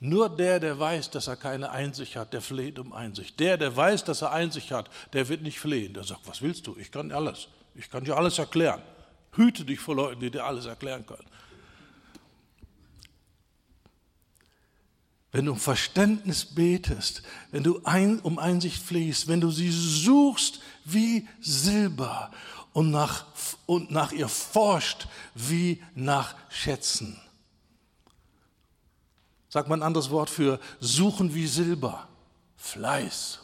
Nur 0.00 0.28
der, 0.28 0.60
der 0.60 0.78
weiß, 0.78 1.10
dass 1.10 1.26
er 1.26 1.36
keine 1.36 1.70
Einsicht 1.70 2.14
hat, 2.14 2.32
der 2.32 2.40
fleht 2.40 2.78
um 2.78 2.92
Einsicht. 2.92 3.40
Der, 3.40 3.56
der 3.56 3.74
weiß, 3.76 4.04
dass 4.04 4.22
er 4.22 4.30
Einsicht 4.32 4.70
hat, 4.70 4.88
der 5.12 5.28
wird 5.28 5.42
nicht 5.42 5.58
flehen. 5.58 5.92
Der 5.94 6.04
sagt, 6.04 6.20
was 6.26 6.40
willst 6.40 6.66
du? 6.68 6.76
Ich 6.78 6.92
kann 6.92 7.10
alles. 7.10 7.48
Ich 7.74 7.90
kann 7.90 8.04
dir 8.04 8.16
alles 8.16 8.38
erklären. 8.38 8.80
Hüte 9.32 9.64
dich 9.64 9.80
vor 9.80 9.96
Leuten, 9.96 10.20
die 10.20 10.30
dir 10.30 10.44
alles 10.44 10.66
erklären 10.66 11.04
können. 11.04 11.26
Wenn 15.30 15.44
du 15.44 15.52
um 15.52 15.58
Verständnis 15.58 16.44
betest, 16.44 17.22
wenn 17.50 17.62
du 17.62 17.80
ein, 17.84 18.20
um 18.20 18.38
Einsicht 18.38 18.82
fließt, 18.82 19.28
wenn 19.28 19.40
du 19.40 19.50
sie 19.50 19.70
suchst 19.70 20.60
wie 20.84 21.28
Silber 21.40 22.30
und 22.72 22.90
nach, 22.90 23.26
und 23.66 23.90
nach 23.90 24.12
ihr 24.12 24.28
forscht 24.28 25.06
wie 25.34 25.82
nach 25.94 26.34
Schätzen, 26.48 27.20
Sagt 29.48 29.68
man 29.68 29.80
ein 29.80 29.86
anderes 29.86 30.10
Wort 30.10 30.28
für 30.28 30.60
suchen 30.80 31.34
wie 31.34 31.46
Silber. 31.46 32.06
Fleiß. 32.56 33.40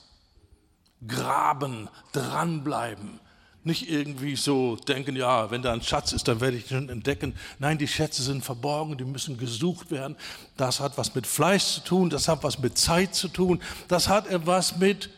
Graben, 1.07 1.89
dranbleiben. 2.13 3.21
Nicht 3.65 3.89
irgendwie 3.91 4.37
so 4.37 4.77
denken, 4.77 5.17
ja, 5.17 5.51
wenn 5.51 5.63
da 5.63 5.73
ein 5.73 5.81
Schatz 5.81 6.13
ist, 6.13 6.29
dann 6.29 6.41
werde 6.41 6.59
ich 6.59 6.71
ihn 6.71 6.91
entdecken. 6.91 7.35
Nein, 7.59 7.79
die 7.79 7.89
Schätze 7.89 8.23
sind 8.23 8.45
verborgen, 8.45 8.99
die 8.99 9.05
müssen 9.05 9.39
gesucht 9.39 9.91
werden. 9.91 10.17
Das 10.59 10.81
hat 10.81 10.99
was 10.99 11.15
mit 11.15 11.27
Fleiß 11.27 11.77
zu 11.77 11.81
tun, 11.81 12.11
das 12.11 12.29
hat 12.29 12.45
was 12.45 12.59
mit 12.59 12.77
Zeit 12.77 13.15
zu 13.15 13.29
tun, 13.29 13.63
das 13.89 14.09
hat 14.09 14.27
etwas 14.27 14.77
mit 14.77 15.09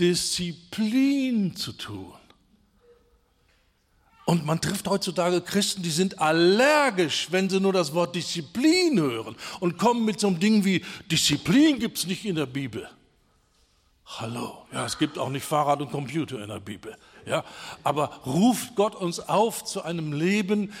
Disziplin 0.00 1.54
zu 1.54 1.72
tun. 1.72 2.14
Und 4.24 4.44
man 4.44 4.60
trifft 4.60 4.88
heutzutage 4.88 5.40
Christen, 5.40 5.82
die 5.82 5.90
sind 5.90 6.18
allergisch, 6.18 7.28
wenn 7.30 7.48
sie 7.50 7.60
nur 7.60 7.74
das 7.74 7.92
Wort 7.92 8.16
Disziplin 8.16 8.98
hören 8.98 9.36
und 9.60 9.78
kommen 9.78 10.04
mit 10.04 10.18
so 10.18 10.28
einem 10.28 10.40
Ding 10.40 10.64
wie 10.64 10.82
Disziplin 11.10 11.78
gibt 11.78 11.98
es 11.98 12.06
nicht 12.06 12.24
in 12.24 12.34
der 12.34 12.46
Bibel. 12.46 12.88
Hallo, 14.06 14.66
ja, 14.72 14.84
es 14.84 14.98
gibt 14.98 15.18
auch 15.18 15.30
nicht 15.30 15.44
Fahrrad 15.44 15.80
und 15.80 15.90
Computer 15.90 16.42
in 16.42 16.48
der 16.48 16.60
Bibel. 16.60 16.96
Ja, 17.24 17.42
aber 17.82 18.08
ruft 18.26 18.74
Gott 18.76 18.94
uns 18.94 19.18
auf 19.18 19.64
zu 19.64 19.82
einem 19.82 20.12
Leben 20.12 20.72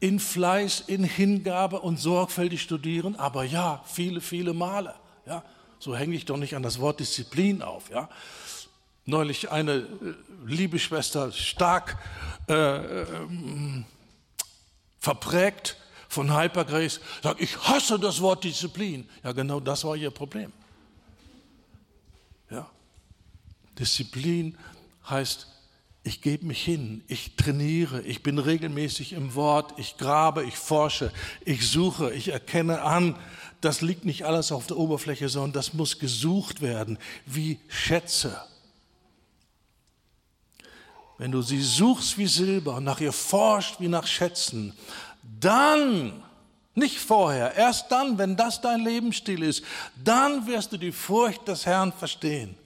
in 0.00 0.18
Fleiß, 0.18 0.84
in 0.86 1.04
Hingabe 1.04 1.80
und 1.80 1.98
sorgfältig 1.98 2.62
studieren? 2.62 3.16
Aber 3.16 3.44
ja, 3.44 3.82
viele, 3.84 4.22
viele 4.22 4.54
Male. 4.54 4.94
Ja, 5.26 5.44
so 5.78 5.94
hänge 5.94 6.16
ich 6.16 6.24
doch 6.24 6.38
nicht 6.38 6.56
an 6.56 6.62
das 6.62 6.80
Wort 6.80 7.00
Disziplin 7.00 7.60
auf. 7.60 7.90
Ja, 7.90 8.08
neulich 9.04 9.50
eine 9.50 9.72
äh, 9.72 9.86
liebe 10.46 10.78
Schwester 10.78 11.30
stark 11.32 11.98
äh, 12.48 12.54
äh, 13.02 13.06
verprägt 14.98 15.76
von 16.08 16.34
Hypergrace, 16.34 17.00
sagt, 17.22 17.40
ich 17.40 17.56
hasse 17.58 17.98
das 17.98 18.20
Wort 18.20 18.42
Disziplin. 18.42 19.08
Ja, 19.22 19.32
genau 19.32 19.60
das 19.60 19.84
war 19.84 19.96
ihr 19.96 20.10
Problem. 20.10 20.50
Ja. 22.50 22.68
Disziplin 23.78 24.56
heißt, 25.08 25.46
ich 26.02 26.22
gebe 26.22 26.46
mich 26.46 26.64
hin, 26.64 27.04
ich 27.08 27.36
trainiere, 27.36 28.02
ich 28.02 28.22
bin 28.22 28.38
regelmäßig 28.38 29.12
im 29.12 29.34
Wort, 29.34 29.74
ich 29.78 29.96
grabe, 29.98 30.44
ich 30.44 30.56
forsche, 30.56 31.12
ich 31.44 31.68
suche, 31.68 32.12
ich 32.12 32.28
erkenne 32.28 32.82
an, 32.82 33.16
das 33.60 33.82
liegt 33.82 34.06
nicht 34.06 34.24
alles 34.24 34.50
auf 34.52 34.66
der 34.66 34.78
Oberfläche, 34.78 35.28
sondern 35.28 35.52
das 35.52 35.74
muss 35.74 35.98
gesucht 35.98 36.62
werden 36.62 36.98
wie 37.26 37.60
Schätze 37.68 38.40
wenn 41.20 41.32
du 41.32 41.42
sie 41.42 41.60
suchst 41.60 42.16
wie 42.16 42.26
Silber 42.26 42.76
und 42.76 42.84
nach 42.84 42.98
ihr 42.98 43.12
forscht 43.12 43.78
wie 43.78 43.88
nach 43.88 44.06
Schätzen, 44.06 44.72
dann, 45.38 46.22
nicht 46.74 46.98
vorher, 46.98 47.54
erst 47.54 47.90
dann, 47.90 48.18
wenn 48.18 48.36
das 48.36 48.60
dein 48.60 48.80
Lebensstil 48.80 49.42
ist, 49.42 49.64
dann 50.02 50.46
wirst 50.46 50.72
du 50.72 50.76
die 50.76 50.92
Furcht 50.92 51.48
des 51.48 51.66
Herrn 51.66 51.92
verstehen 51.92 52.56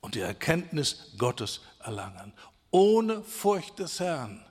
und 0.00 0.14
die 0.14 0.20
Erkenntnis 0.20 1.12
Gottes 1.16 1.60
erlangen. 1.82 2.32
Ohne 2.70 3.22
Furcht 3.22 3.78
des 3.78 4.00
Herrn 4.00 4.44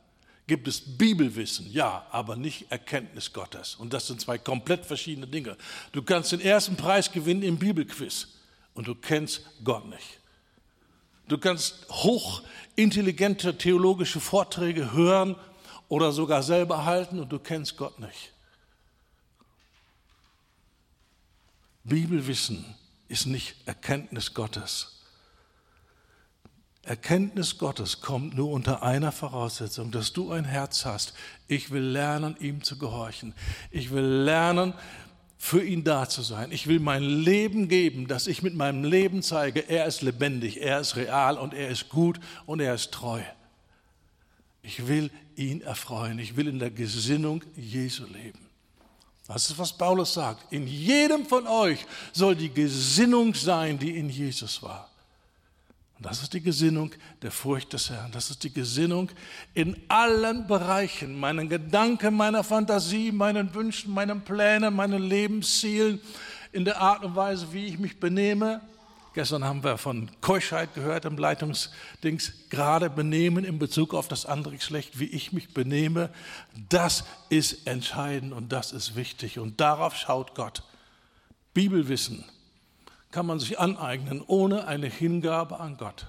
gibt 0.47 0.67
es 0.67 0.97
Bibelwissen, 0.97 1.71
ja, 1.71 2.05
aber 2.11 2.35
nicht 2.35 2.71
Erkenntnis 2.71 3.31
Gottes. 3.31 3.75
Und 3.75 3.93
das 3.93 4.07
sind 4.07 4.19
zwei 4.19 4.37
komplett 4.37 4.85
verschiedene 4.85 5.27
Dinge. 5.27 5.55
Du 5.91 6.01
kannst 6.01 6.31
den 6.31 6.41
ersten 6.41 6.75
Preis 6.75 7.11
gewinnen 7.11 7.43
im 7.43 7.57
Bibelquiz 7.57 8.27
und 8.73 8.87
du 8.87 8.95
kennst 8.95 9.41
Gott 9.63 9.85
nicht. 9.85 10.19
Du 11.27 11.37
kannst 11.37 11.87
hochintelligente 11.89 13.57
theologische 13.57 14.19
Vorträge 14.19 14.91
hören 14.91 15.35
oder 15.87 16.11
sogar 16.11 16.43
selber 16.43 16.85
halten 16.85 17.19
und 17.19 17.31
du 17.31 17.39
kennst 17.39 17.77
Gott 17.77 17.99
nicht. 17.99 18.33
Bibelwissen 21.83 22.63
ist 23.07 23.25
nicht 23.25 23.55
Erkenntnis 23.65 24.33
Gottes. 24.33 25.01
Erkenntnis 26.83 27.57
Gottes 27.57 28.01
kommt 28.01 28.35
nur 28.35 28.51
unter 28.51 28.83
einer 28.83 29.11
Voraussetzung, 29.11 29.91
dass 29.91 30.11
du 30.11 30.31
ein 30.31 30.43
Herz 30.43 30.85
hast. 30.85 31.13
Ich 31.47 31.71
will 31.71 31.83
lernen, 31.83 32.35
ihm 32.39 32.63
zu 32.63 32.77
gehorchen. 32.77 33.33
Ich 33.71 33.91
will 33.91 34.03
lernen, 34.03 34.73
für 35.43 35.61
ihn 35.61 35.83
da 35.83 36.07
zu 36.07 36.21
sein. 36.21 36.53
Ich 36.53 36.67
will 36.67 36.79
mein 36.79 37.03
Leben 37.03 37.67
geben, 37.67 38.07
dass 38.07 38.27
ich 38.27 38.43
mit 38.43 38.55
meinem 38.55 38.85
Leben 38.85 39.21
zeige, 39.21 39.59
er 39.59 39.85
ist 39.85 40.01
lebendig, 40.01 40.61
er 40.61 40.79
ist 40.79 40.95
real 40.95 41.37
und 41.37 41.53
er 41.53 41.67
ist 41.67 41.89
gut 41.89 42.17
und 42.45 42.61
er 42.61 42.75
ist 42.75 42.93
treu. 42.93 43.21
Ich 44.63 44.87
will 44.87 45.11
ihn 45.35 45.61
erfreuen. 45.61 46.17
Ich 46.19 46.35
will 46.35 46.47
in 46.47 46.57
der 46.57 46.71
Gesinnung 46.71 47.43
Jesu 47.55 48.05
leben. 48.05 48.39
Das 49.27 49.49
ist, 49.49 49.57
was 49.57 49.71
Paulus 49.77 50.13
sagt. 50.13 50.51
In 50.51 50.67
jedem 50.67 51.25
von 51.25 51.47
euch 51.47 51.85
soll 52.11 52.35
die 52.35 52.49
Gesinnung 52.49 53.33
sein, 53.33 53.77
die 53.77 53.97
in 53.97 54.09
Jesus 54.09 54.61
war. 54.63 54.89
Und 55.97 56.05
das 56.05 56.21
ist 56.21 56.33
die 56.33 56.41
Gesinnung 56.41 56.91
der 57.21 57.31
Furcht 57.31 57.71
des 57.73 57.89
Herrn. 57.89 58.11
Das 58.11 58.29
ist 58.29 58.43
die 58.43 58.53
Gesinnung 58.53 59.09
in 59.53 59.77
allen 59.87 60.47
Bereichen, 60.47 61.17
meinen 61.17 61.47
Gedanken, 61.47 62.15
meiner 62.15 62.43
Fantasie, 62.43 63.11
meinen 63.11 63.53
Wünschen, 63.53 63.93
meinen 63.93 64.21
Plänen, 64.21 64.73
meinen 64.75 65.01
Lebenszielen, 65.01 66.01
in 66.51 66.65
der 66.65 66.79
Art 66.79 67.03
und 67.03 67.15
Weise, 67.15 67.51
wie 67.51 67.65
ich 67.67 67.79
mich 67.79 67.99
benehme. 67.99 68.61
Gestern 69.13 69.43
haben 69.43 69.63
wir 69.63 69.77
von 69.77 70.09
Keuschheit 70.21 70.73
gehört 70.73 71.05
im 71.05 71.17
Leitungsdings, 71.17 72.33
gerade 72.49 72.89
benehmen 72.89 73.45
in 73.45 73.59
Bezug 73.59 73.93
auf 73.93 74.07
das 74.07 74.25
andere 74.25 74.55
Geschlecht, 74.55 74.99
wie 74.99 75.05
ich 75.05 75.31
mich 75.31 75.53
benehme. 75.53 76.09
Das 76.69 77.03
ist 77.29 77.67
entscheidend 77.67 78.33
und 78.33 78.51
das 78.51 78.71
ist 78.71 78.95
wichtig 78.95 79.37
und 79.37 79.61
darauf 79.61 79.95
schaut 79.95 80.33
Gott. 80.33 80.63
Bibelwissen, 81.53 82.25
kann 83.11 83.27
man 83.27 83.39
sich 83.39 83.59
aneignen 83.59 84.23
ohne 84.25 84.65
eine 84.67 84.87
Hingabe 84.87 85.59
an 85.59 85.77
Gott. 85.77 86.07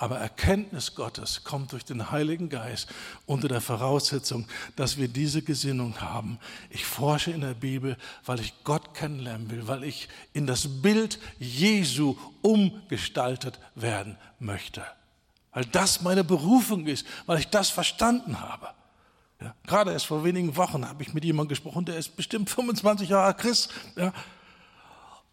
Aber 0.00 0.18
Erkenntnis 0.18 0.94
Gottes 0.94 1.42
kommt 1.42 1.72
durch 1.72 1.84
den 1.84 2.12
Heiligen 2.12 2.48
Geist 2.48 2.88
unter 3.26 3.48
der 3.48 3.60
Voraussetzung, 3.60 4.46
dass 4.76 4.96
wir 4.96 5.08
diese 5.08 5.42
Gesinnung 5.42 6.00
haben. 6.00 6.38
Ich 6.70 6.86
forsche 6.86 7.32
in 7.32 7.40
der 7.40 7.54
Bibel, 7.54 7.96
weil 8.24 8.38
ich 8.38 8.54
Gott 8.62 8.94
kennenlernen 8.94 9.50
will, 9.50 9.66
weil 9.66 9.82
ich 9.82 10.08
in 10.32 10.46
das 10.46 10.82
Bild 10.82 11.18
Jesu 11.40 12.16
umgestaltet 12.42 13.58
werden 13.74 14.16
möchte. 14.38 14.84
Weil 15.52 15.64
das 15.64 16.00
meine 16.02 16.22
Berufung 16.22 16.86
ist, 16.86 17.04
weil 17.26 17.40
ich 17.40 17.48
das 17.48 17.68
verstanden 17.68 18.40
habe. 18.40 18.68
Ja, 19.40 19.54
gerade 19.66 19.92
erst 19.92 20.06
vor 20.06 20.22
wenigen 20.22 20.56
Wochen 20.56 20.86
habe 20.86 21.02
ich 21.02 21.12
mit 21.12 21.24
jemandem 21.24 21.48
gesprochen, 21.48 21.84
der 21.84 21.96
ist 21.96 22.14
bestimmt 22.14 22.50
25 22.50 23.08
Jahre 23.08 23.34
Christ. 23.34 23.72
Ja, 23.96 24.12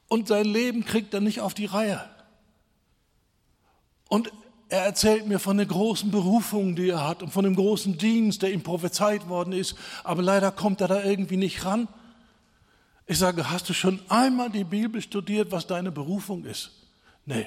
und 0.08 0.28
sein 0.28 0.46
Leben 0.46 0.86
kriegt 0.86 1.14
er 1.14 1.22
nicht 1.22 1.42
auf 1.42 1.54
die 1.54 1.66
Reihe. 1.66 2.04
Und 4.08 4.32
er 4.70 4.82
erzählt 4.82 5.28
mir 5.28 5.40
von 5.40 5.58
der 5.58 5.66
großen 5.66 6.12
Berufung, 6.12 6.76
die 6.76 6.90
er 6.90 7.08
hat 7.08 7.22
und 7.22 7.32
von 7.32 7.44
dem 7.44 7.56
großen 7.56 7.98
Dienst, 7.98 8.42
der 8.42 8.52
ihm 8.52 8.64
prophezeit 8.64 9.30
worden 9.30 9.54
ist, 9.54 9.76
aber 10.04 10.22
leider 10.22 10.52
kommt 10.52 10.82
er 10.82 10.88
da 10.88 11.04
irgendwie 11.04 11.38
nicht 11.38 11.66
ran. 11.66 11.88
Ich 13.06 13.20
sage, 13.20 13.52
hast 13.52 13.70
du 13.70 13.74
schon 13.74 14.00
einmal 14.10 14.50
die 14.50 14.64
Bibel 14.64 15.02
studiert, 15.02 15.52
was 15.52 15.68
deine 15.68 15.92
Berufung 15.92 16.46
ist? 16.46 16.72
Nee. 17.26 17.46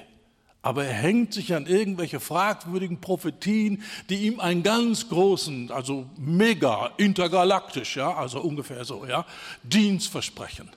Aber 0.61 0.85
er 0.85 0.93
hängt 0.93 1.33
sich 1.33 1.55
an 1.55 1.67
irgendwelche 1.67 2.21
fragwürdigen 2.21 3.01
Prophetien, 3.01 3.83
die 4.11 4.27
ihm 4.27 4.41
einen 4.41 4.63
ganz 4.63 5.09
großen, 5.09 5.71
also 5.71 6.07
mega, 6.17 6.93
intergalaktisch, 6.97 7.97
ja, 7.97 8.15
also 8.15 8.41
ungefähr 8.41 8.85
so, 8.85 9.07
ja, 9.07 9.25
Dienst 9.63 10.09
versprechen. 10.09 10.69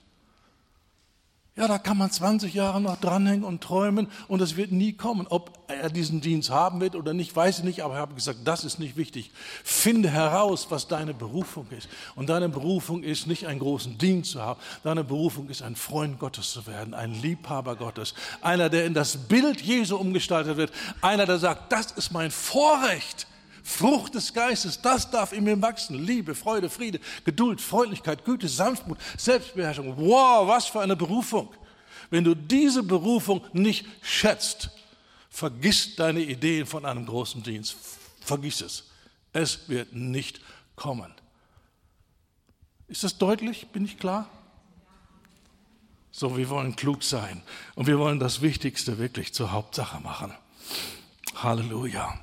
Ja, 1.57 1.67
da 1.67 1.77
kann 1.77 1.97
man 1.97 2.09
20 2.09 2.53
Jahre 2.53 2.79
noch 2.79 2.95
dranhängen 2.95 3.43
und 3.43 3.61
träumen 3.61 4.07
und 4.29 4.41
es 4.41 4.55
wird 4.55 4.71
nie 4.71 4.93
kommen. 4.93 5.27
Ob 5.27 5.59
er 5.67 5.89
diesen 5.89 6.21
Dienst 6.21 6.49
haben 6.49 6.79
wird 6.79 6.95
oder 6.95 7.13
nicht, 7.13 7.35
weiß 7.35 7.59
ich 7.59 7.63
nicht, 7.65 7.83
aber 7.83 7.95
ich 7.95 7.99
habe 7.99 8.15
gesagt, 8.15 8.39
das 8.45 8.63
ist 8.63 8.79
nicht 8.79 8.95
wichtig. 8.95 9.31
Finde 9.65 10.09
heraus, 10.09 10.67
was 10.69 10.87
deine 10.87 11.13
Berufung 11.13 11.67
ist. 11.71 11.89
Und 12.15 12.29
deine 12.29 12.47
Berufung 12.47 13.03
ist 13.03 13.27
nicht 13.27 13.47
einen 13.47 13.59
großen 13.59 13.97
Dienst 13.97 14.31
zu 14.31 14.41
haben. 14.41 14.61
Deine 14.83 15.03
Berufung 15.03 15.49
ist 15.49 15.61
ein 15.61 15.75
Freund 15.75 16.19
Gottes 16.19 16.51
zu 16.51 16.67
werden, 16.67 16.93
ein 16.93 17.13
Liebhaber 17.13 17.75
Gottes. 17.75 18.13
Einer, 18.41 18.69
der 18.69 18.85
in 18.85 18.93
das 18.93 19.17
Bild 19.17 19.59
Jesu 19.59 19.97
umgestaltet 19.97 20.55
wird. 20.55 20.71
Einer, 21.01 21.25
der 21.25 21.37
sagt, 21.37 21.69
das 21.73 21.91
ist 21.91 22.11
mein 22.11 22.31
Vorrecht. 22.31 23.27
Frucht 23.63 24.15
des 24.15 24.33
Geistes, 24.33 24.81
das 24.81 25.09
darf 25.09 25.33
in 25.33 25.43
mir 25.43 25.61
wachsen. 25.61 26.03
Liebe, 26.03 26.35
Freude, 26.35 26.69
Friede, 26.69 26.99
Geduld, 27.23 27.61
Freundlichkeit, 27.61 28.25
Güte, 28.25 28.47
Sanftmut, 28.47 28.97
Selbstbeherrschung. 29.17 29.95
Wow, 29.97 30.47
was 30.47 30.65
für 30.65 30.81
eine 30.81 30.95
Berufung. 30.95 31.53
Wenn 32.09 32.23
du 32.23 32.35
diese 32.35 32.83
Berufung 32.83 33.41
nicht 33.53 33.85
schätzt, 34.01 34.69
vergiss 35.29 35.95
deine 35.95 36.21
Ideen 36.21 36.65
von 36.65 36.85
einem 36.85 37.05
großen 37.05 37.41
Dienst. 37.43 37.75
Vergiss 38.21 38.61
es. 38.61 38.89
Es 39.33 39.69
wird 39.69 39.93
nicht 39.93 40.41
kommen. 40.75 41.13
Ist 42.87 43.03
das 43.03 43.17
deutlich? 43.17 43.67
Bin 43.67 43.85
ich 43.85 43.97
klar? 43.97 44.27
So, 46.11 46.35
wir 46.35 46.49
wollen 46.49 46.75
klug 46.75 47.03
sein 47.03 47.41
und 47.75 47.87
wir 47.87 47.97
wollen 47.97 48.19
das 48.19 48.41
Wichtigste 48.41 48.97
wirklich 48.97 49.33
zur 49.33 49.53
Hauptsache 49.53 50.01
machen. 50.01 50.33
Halleluja 51.35 52.19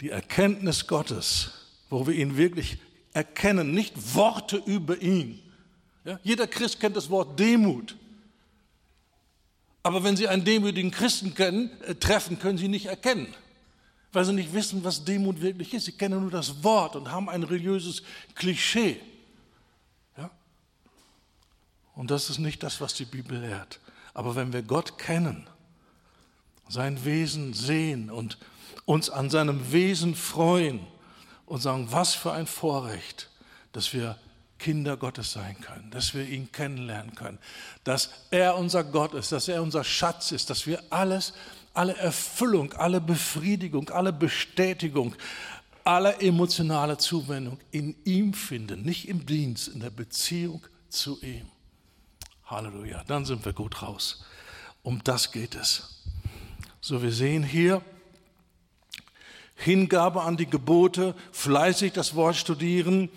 die 0.00 0.10
Erkenntnis 0.10 0.86
Gottes, 0.86 1.50
wo 1.88 2.06
wir 2.06 2.14
ihn 2.14 2.36
wirklich 2.36 2.78
erkennen, 3.12 3.72
nicht 3.72 4.14
Worte 4.14 4.62
über 4.66 5.00
ihn. 5.00 5.42
Ja, 6.04 6.20
jeder 6.22 6.46
Christ 6.46 6.80
kennt 6.80 6.96
das 6.96 7.10
Wort 7.10 7.38
Demut. 7.38 7.96
Aber 9.82 10.02
wenn 10.04 10.16
Sie 10.16 10.28
einen 10.28 10.44
demütigen 10.44 10.90
Christen 10.90 11.34
kennen, 11.34 11.70
äh, 11.82 11.94
treffen, 11.94 12.38
können 12.38 12.58
Sie 12.58 12.68
nicht 12.68 12.86
erkennen, 12.86 13.32
weil 14.12 14.24
Sie 14.24 14.32
nicht 14.32 14.52
wissen, 14.52 14.84
was 14.84 15.04
Demut 15.04 15.40
wirklich 15.40 15.72
ist. 15.72 15.86
Sie 15.86 15.92
kennen 15.92 16.20
nur 16.20 16.30
das 16.30 16.62
Wort 16.62 16.96
und 16.96 17.10
haben 17.10 17.28
ein 17.28 17.42
religiöses 17.42 18.02
Klischee. 18.34 19.00
Ja? 20.16 20.30
Und 21.94 22.10
das 22.10 22.28
ist 22.30 22.38
nicht 22.38 22.62
das, 22.62 22.80
was 22.80 22.94
die 22.94 23.04
Bibel 23.04 23.38
lehrt. 23.38 23.80
Aber 24.12 24.34
wenn 24.34 24.52
wir 24.52 24.62
Gott 24.62 24.98
kennen, 24.98 25.46
sein 26.68 27.04
Wesen 27.04 27.54
sehen 27.54 28.10
und 28.10 28.38
uns 28.86 29.10
an 29.10 29.28
seinem 29.28 29.72
Wesen 29.72 30.14
freuen 30.14 30.80
und 31.44 31.60
sagen, 31.60 31.88
was 31.90 32.14
für 32.14 32.32
ein 32.32 32.46
Vorrecht, 32.46 33.28
dass 33.72 33.92
wir 33.92 34.16
Kinder 34.58 34.96
Gottes 34.96 35.32
sein 35.32 35.60
können, 35.60 35.90
dass 35.90 36.14
wir 36.14 36.26
ihn 36.26 36.50
kennenlernen 36.50 37.14
können, 37.14 37.38
dass 37.84 38.10
er 38.30 38.56
unser 38.56 38.84
Gott 38.84 39.12
ist, 39.12 39.32
dass 39.32 39.48
er 39.48 39.62
unser 39.62 39.84
Schatz 39.84 40.32
ist, 40.32 40.48
dass 40.48 40.66
wir 40.66 40.82
alles, 40.88 41.34
alle 41.74 41.94
Erfüllung, 41.96 42.72
alle 42.72 43.02
Befriedigung, 43.02 43.90
alle 43.90 44.14
Bestätigung, 44.14 45.14
alle 45.84 46.18
emotionale 46.20 46.96
Zuwendung 46.96 47.58
in 47.70 47.94
ihm 48.04 48.32
finden, 48.32 48.82
nicht 48.82 49.08
im 49.08 49.26
Dienst, 49.26 49.68
in 49.68 49.80
der 49.80 49.90
Beziehung 49.90 50.66
zu 50.88 51.20
ihm. 51.20 51.46
Halleluja, 52.46 53.04
dann 53.06 53.24
sind 53.24 53.44
wir 53.44 53.52
gut 53.52 53.82
raus. 53.82 54.24
Um 54.82 55.02
das 55.04 55.32
geht 55.32 55.54
es. 55.54 56.02
So, 56.80 57.02
wir 57.02 57.12
sehen 57.12 57.42
hier, 57.42 57.82
Hingabe 59.56 60.22
an 60.22 60.36
die 60.36 60.46
Gebote, 60.46 61.14
fleißig 61.32 61.92
das 61.92 62.14
Wort 62.14 62.36
studieren, 62.36 63.08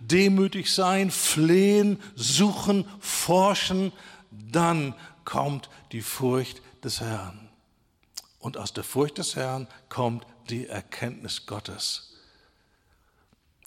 demütig 0.00 0.72
sein, 0.72 1.10
flehen, 1.10 2.00
suchen, 2.16 2.86
forschen, 2.98 3.92
dann 4.30 4.94
kommt 5.24 5.68
die 5.92 6.00
Furcht 6.00 6.62
des 6.82 7.00
Herrn. 7.00 7.48
Und 8.38 8.56
aus 8.56 8.72
der 8.72 8.84
Furcht 8.84 9.18
des 9.18 9.36
Herrn 9.36 9.68
kommt 9.88 10.26
die 10.48 10.66
Erkenntnis 10.66 11.46
Gottes. 11.46 12.14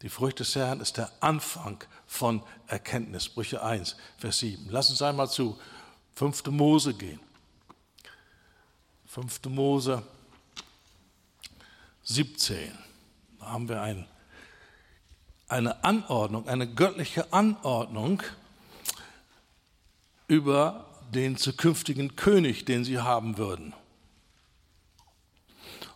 Die 0.01 0.09
Furcht 0.09 0.39
des 0.39 0.55
Herrn 0.55 0.81
ist 0.81 0.97
der 0.97 1.11
Anfang 1.21 1.83
von 2.05 2.43
Erkenntnis. 2.67 3.29
Brüche 3.29 3.63
1, 3.63 3.95
Vers 4.17 4.39
7. 4.39 4.67
Lass 4.69 4.89
uns 4.89 5.01
einmal 5.01 5.29
zu 5.29 5.57
5. 6.15 6.47
Mose 6.47 6.93
gehen. 6.93 7.19
5. 9.07 9.45
Mose 9.45 10.03
17. 12.05 12.71
Da 13.39 13.47
haben 13.47 13.67
wir 13.67 13.81
ein, 13.81 14.05
eine 15.47 15.83
Anordnung, 15.83 16.47
eine 16.47 16.67
göttliche 16.67 17.33
Anordnung 17.33 18.21
über 20.27 20.85
den 21.13 21.37
zukünftigen 21.37 22.15
König, 22.15 22.65
den 22.65 22.83
sie 22.83 22.99
haben 22.99 23.37
würden. 23.37 23.73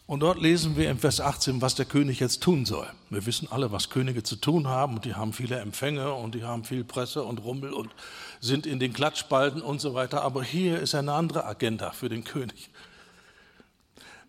Und 0.10 0.22
dort 0.22 0.42
lesen 0.42 0.76
wir 0.76 0.90
im 0.90 0.98
Vers 0.98 1.22
18, 1.22 1.62
was 1.62 1.76
der 1.76 1.86
König 1.86 2.20
jetzt 2.20 2.42
tun 2.42 2.66
soll. 2.66 2.88
Wir 3.12 3.28
wissen 3.28 3.48
alle, 3.52 3.72
was 3.72 3.92
Könige 3.92 4.24
zu 4.24 4.38
tun 4.38 4.68
haben 4.68 4.96
und 4.96 5.06
die 5.06 5.14
haben 5.14 5.34
viele 5.34 5.60
Empfänge 5.60 6.12
und 6.16 6.34
die 6.34 6.44
haben 6.44 6.64
viel 6.64 6.84
Presse 6.84 7.24
und 7.24 7.44
Rummel 7.44 7.72
und 7.74 7.92
sind 8.40 8.66
in 8.66 8.80
den 8.80 8.92
Klatschspalten 8.92 9.62
und 9.62 9.80
so 9.80 9.94
weiter. 9.94 10.24
Aber 10.24 10.44
hier 10.44 10.80
ist 10.80 10.96
eine 10.96 11.14
andere 11.14 11.46
Agenda 11.46 11.92
für 11.92 12.10
den 12.10 12.24
König. 12.24 12.72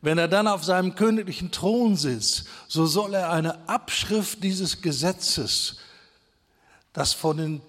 Wenn 0.02 0.18
er 0.18 0.28
dann 0.28 0.46
auf 0.46 0.64
seinem 0.64 0.94
königlichen 0.94 1.50
Thron 1.50 1.96
sitzt, 1.96 2.44
so 2.68 2.86
soll 2.86 3.14
er 3.14 3.30
eine 3.30 3.68
Abschrift 3.68 4.42
dieses 4.42 4.80
Gesetzes, 4.80 5.76
das 6.92 7.12
von 7.12 7.36
den 7.36 7.62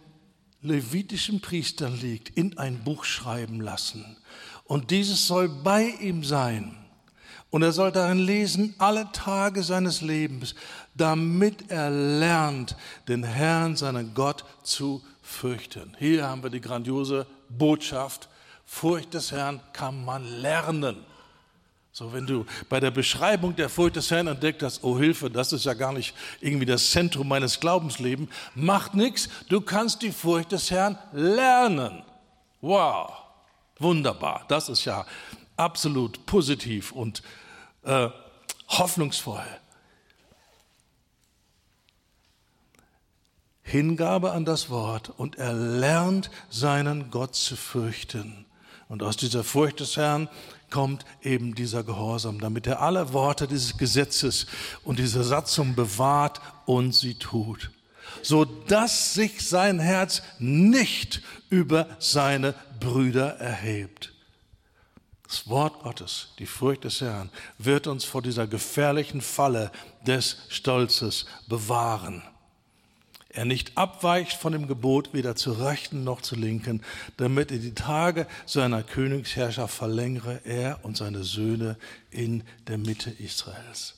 levitischen 0.61 1.41
Priestern 1.41 1.99
liegt, 1.99 2.29
in 2.37 2.57
ein 2.57 2.83
Buch 2.83 3.03
schreiben 3.03 3.59
lassen. 3.59 4.17
Und 4.63 4.91
dieses 4.91 5.27
soll 5.27 5.49
bei 5.49 5.83
ihm 5.99 6.23
sein. 6.23 6.77
Und 7.49 7.63
er 7.63 7.73
soll 7.73 7.91
darin 7.91 8.19
lesen 8.19 8.75
alle 8.77 9.11
Tage 9.11 9.63
seines 9.63 9.99
Lebens, 9.99 10.55
damit 10.95 11.69
er 11.69 11.89
lernt, 11.89 12.77
den 13.09 13.23
Herrn, 13.23 13.75
seinen 13.75 14.13
Gott 14.13 14.45
zu 14.63 15.03
fürchten. 15.21 15.95
Hier 15.99 16.29
haben 16.29 16.43
wir 16.43 16.49
die 16.49 16.61
grandiose 16.61 17.27
Botschaft, 17.49 18.29
Furcht 18.65 19.13
des 19.13 19.33
Herrn 19.33 19.59
kann 19.73 20.05
man 20.05 20.23
lernen. 20.23 21.03
So, 21.93 22.13
wenn 22.13 22.25
du 22.25 22.45
bei 22.69 22.79
der 22.79 22.91
Beschreibung 22.91 23.53
der 23.55 23.67
Furcht 23.67 23.97
des 23.97 24.09
Herrn 24.11 24.27
entdeckt 24.27 24.63
hast, 24.63 24.81
oh 24.83 24.97
Hilfe, 24.97 25.29
das 25.29 25.51
ist 25.51 25.65
ja 25.65 25.73
gar 25.73 25.91
nicht 25.91 26.15
irgendwie 26.39 26.65
das 26.65 26.89
Zentrum 26.91 27.27
meines 27.27 27.59
Glaubenslebens, 27.59 28.29
macht 28.55 28.93
nichts, 28.93 29.27
du 29.49 29.59
kannst 29.59 30.01
die 30.01 30.11
Furcht 30.11 30.53
des 30.53 30.71
Herrn 30.71 30.97
lernen. 31.11 32.03
Wow, 32.61 33.11
wunderbar, 33.77 34.45
das 34.47 34.69
ist 34.69 34.85
ja 34.85 35.05
absolut 35.57 36.25
positiv 36.25 36.93
und 36.93 37.23
äh, 37.83 38.07
hoffnungsvoll. 38.69 39.43
Hingabe 43.63 44.31
an 44.31 44.45
das 44.45 44.69
Wort 44.69 45.09
und 45.09 45.37
er 45.37 45.53
lernt 45.53 46.31
seinen 46.49 47.11
Gott 47.11 47.35
zu 47.35 47.57
fürchten. 47.57 48.45
Und 48.87 49.03
aus 49.03 49.15
dieser 49.15 49.45
Furcht 49.45 49.79
des 49.79 49.95
Herrn 49.95 50.27
kommt 50.71 51.05
eben 51.21 51.53
dieser 51.53 51.83
Gehorsam, 51.83 52.39
damit 52.39 52.65
er 52.65 52.81
alle 52.81 53.13
Worte 53.13 53.47
dieses 53.47 53.77
Gesetzes 53.77 54.47
und 54.83 54.97
dieser 54.97 55.23
Satzung 55.23 55.75
bewahrt 55.75 56.41
und 56.65 56.93
sie 56.93 57.15
tut, 57.15 57.71
so 58.23 58.45
dass 58.45 59.13
sich 59.13 59.47
sein 59.47 59.79
Herz 59.79 60.23
nicht 60.39 61.21
über 61.49 61.87
seine 61.99 62.55
Brüder 62.79 63.37
erhebt. 63.37 64.13
Das 65.27 65.47
Wort 65.47 65.83
Gottes, 65.83 66.29
die 66.39 66.45
Furcht 66.45 66.83
des 66.83 66.99
Herrn, 66.99 67.29
wird 67.57 67.87
uns 67.87 68.03
vor 68.03 68.21
dieser 68.21 68.47
gefährlichen 68.47 69.21
Falle 69.21 69.71
des 70.05 70.37
Stolzes 70.49 71.25
bewahren 71.47 72.23
er 73.33 73.45
nicht 73.45 73.77
abweicht 73.77 74.33
von 74.33 74.53
dem 74.53 74.67
Gebot, 74.67 75.13
weder 75.13 75.35
zu 75.35 75.53
rechten 75.53 76.03
noch 76.03 76.21
zu 76.21 76.35
linken, 76.35 76.83
damit 77.17 77.51
er 77.51 77.59
die 77.59 77.73
Tage 77.73 78.27
seiner 78.45 78.83
Königsherrschaft 78.83 79.73
verlängere, 79.73 80.41
er 80.43 80.79
und 80.83 80.97
seine 80.97 81.23
Söhne 81.23 81.77
in 82.09 82.43
der 82.67 82.77
Mitte 82.77 83.09
Israels. 83.09 83.95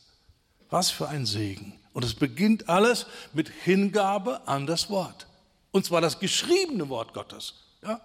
Was 0.69 0.91
für 0.91 1.07
ein 1.07 1.25
Segen. 1.25 1.73
Und 1.93 2.03
es 2.03 2.15
beginnt 2.15 2.69
alles 2.69 3.05
mit 3.33 3.49
Hingabe 3.49 4.47
an 4.47 4.65
das 4.65 4.89
Wort. 4.89 5.27
Und 5.71 5.85
zwar 5.85 6.01
das 6.01 6.19
geschriebene 6.19 6.89
Wort 6.89 7.13
Gottes. 7.13 7.55
Ja? 7.83 8.01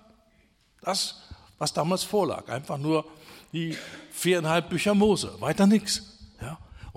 Das, 0.82 1.22
was 1.58 1.72
damals 1.72 2.04
vorlag. 2.04 2.48
Einfach 2.48 2.78
nur 2.78 3.04
die 3.52 3.76
viereinhalb 4.10 4.68
Bücher 4.68 4.94
Mose. 4.94 5.34
Weiter 5.40 5.66
nichts. 5.66 6.17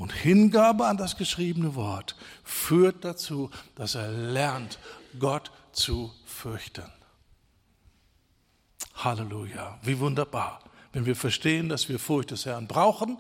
Und 0.02 0.14
Hingabe 0.14 0.88
an 0.88 0.98
das 0.98 1.16
geschriebene 1.16 1.76
Wort 1.76 2.16
führt 2.44 3.06
dazu, 3.06 3.52
dass 3.76 3.94
er 3.94 4.10
lernt, 4.12 4.80
Gott 5.20 5.52
zu 5.74 6.12
fürchten. 6.26 6.92
Halleluja, 8.96 9.78
wie 9.84 10.00
wunderbar, 10.00 10.64
wenn 10.92 11.06
wir 11.06 11.16
verstehen, 11.16 11.70
dass 11.70 11.88
wir 11.88 12.00
Furcht 12.00 12.32
des 12.32 12.48
Herrn 12.48 12.66
brauchen. 12.66 13.20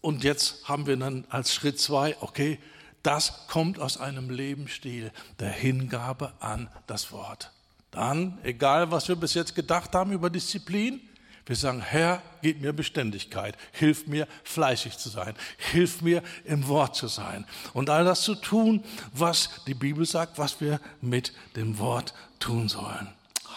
Und 0.00 0.22
jetzt 0.22 0.68
haben 0.68 0.86
wir 0.86 0.96
dann 0.96 1.24
als 1.30 1.52
Schritt 1.52 1.80
zwei, 1.80 2.16
okay, 2.20 2.60
das 3.02 3.48
kommt 3.48 3.80
aus 3.80 3.98
einem 3.98 4.30
Lebensstil 4.30 5.10
der 5.40 5.50
Hingabe 5.50 6.32
an 6.38 6.68
das 6.86 7.10
Wort. 7.10 7.50
Dann, 7.90 8.38
egal 8.44 8.92
was 8.92 9.08
wir 9.08 9.16
bis 9.16 9.34
jetzt 9.34 9.56
gedacht 9.56 9.96
haben 9.96 10.12
über 10.12 10.30
Disziplin, 10.30 11.00
wir 11.46 11.56
sagen, 11.56 11.80
Herr, 11.80 12.22
gib 12.40 12.60
mir 12.60 12.72
Beständigkeit, 12.72 13.56
hilf 13.72 14.06
mir 14.06 14.28
fleißig 14.44 14.96
zu 14.96 15.08
sein, 15.08 15.34
hilf 15.58 16.00
mir 16.00 16.22
im 16.44 16.68
Wort 16.68 16.94
zu 16.94 17.08
sein 17.08 17.44
und 17.72 17.90
all 17.90 18.04
das 18.04 18.22
zu 18.22 18.34
tun, 18.34 18.84
was 19.12 19.50
die 19.66 19.74
Bibel 19.74 20.06
sagt, 20.06 20.38
was 20.38 20.60
wir 20.60 20.80
mit 21.00 21.32
dem 21.56 21.78
Wort 21.78 22.14
tun 22.38 22.68
sollen. 22.68 23.08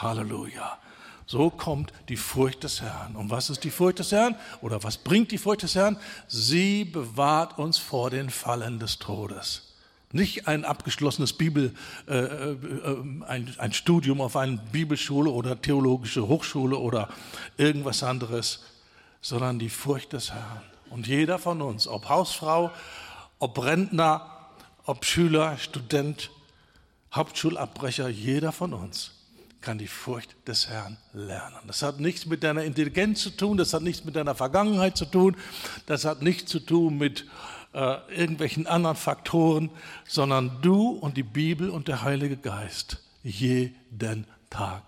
Halleluja. 0.01 0.79
So 1.27 1.49
kommt 1.49 1.91
die 2.09 2.17
Furcht 2.17 2.63
des 2.63 2.81
Herrn. 2.81 3.15
Und 3.15 3.31
was 3.31 3.49
ist 3.49 3.63
die 3.63 3.71
Furcht 3.71 3.97
des 3.99 4.11
Herrn? 4.11 4.35
Oder 4.61 4.83
was 4.83 4.97
bringt 4.97 5.31
die 5.31 5.39
Furcht 5.39 5.63
des 5.63 5.73
Herrn? 5.73 5.97
Sie 6.27 6.85
bewahrt 6.85 7.57
uns 7.57 7.77
vor 7.77 8.11
den 8.11 8.29
Fallen 8.29 8.77
des 8.77 8.99
Todes. 8.99 9.74
Nicht 10.11 10.47
ein 10.47 10.65
abgeschlossenes 10.65 11.33
Bibel, 11.33 11.73
äh, 12.07 12.15
äh, 12.15 12.55
ein, 13.27 13.53
ein 13.57 13.73
Studium 13.73 14.21
auf 14.21 14.35
einer 14.35 14.57
Bibelschule 14.57 15.29
oder 15.29 15.61
theologische 15.61 16.27
Hochschule 16.27 16.77
oder 16.77 17.09
irgendwas 17.57 18.03
anderes, 18.03 18.63
sondern 19.21 19.59
die 19.59 19.69
Furcht 19.69 20.13
des 20.13 20.31
Herrn. 20.31 20.61
Und 20.89 21.07
jeder 21.07 21.39
von 21.39 21.61
uns, 21.61 21.87
ob 21.87 22.07
Hausfrau, 22.09 22.71
ob 23.39 23.63
Rentner, 23.63 24.29
ob 24.85 25.03
Schüler, 25.03 25.57
Student, 25.57 26.31
Hauptschulabbrecher, 27.13 28.07
jeder 28.09 28.51
von 28.51 28.73
uns 28.73 29.11
kann 29.61 29.77
die 29.79 29.87
Furcht 29.87 30.35
des 30.47 30.69
Herrn 30.69 30.97
lernen. 31.11 31.57
Das 31.65 31.81
hat 31.81 31.99
nichts 31.99 32.27
mit 32.27 32.43
deiner 32.43 32.63
Intelligenz 32.63 33.23
zu 33.23 33.31
tun, 33.31 33.57
das 33.57 33.73
hat 33.73 33.81
nichts 33.81 34.05
mit 34.05 34.15
deiner 34.15 34.35
Vergangenheit 34.35 34.95
zu 34.95 35.05
tun, 35.05 35.35
das 35.87 36.05
hat 36.05 36.21
nichts 36.21 36.51
zu 36.51 36.59
tun 36.59 36.99
mit 36.99 37.25
äh, 37.75 37.97
irgendwelchen 38.15 38.67
anderen 38.67 38.95
Faktoren, 38.95 39.69
sondern 40.07 40.61
du 40.61 40.91
und 40.91 41.17
die 41.17 41.23
Bibel 41.23 41.69
und 41.69 41.89
der 41.89 42.03
Heilige 42.03 42.37
Geist 42.37 43.03
jeden 43.21 44.25
Tag. 44.49 44.83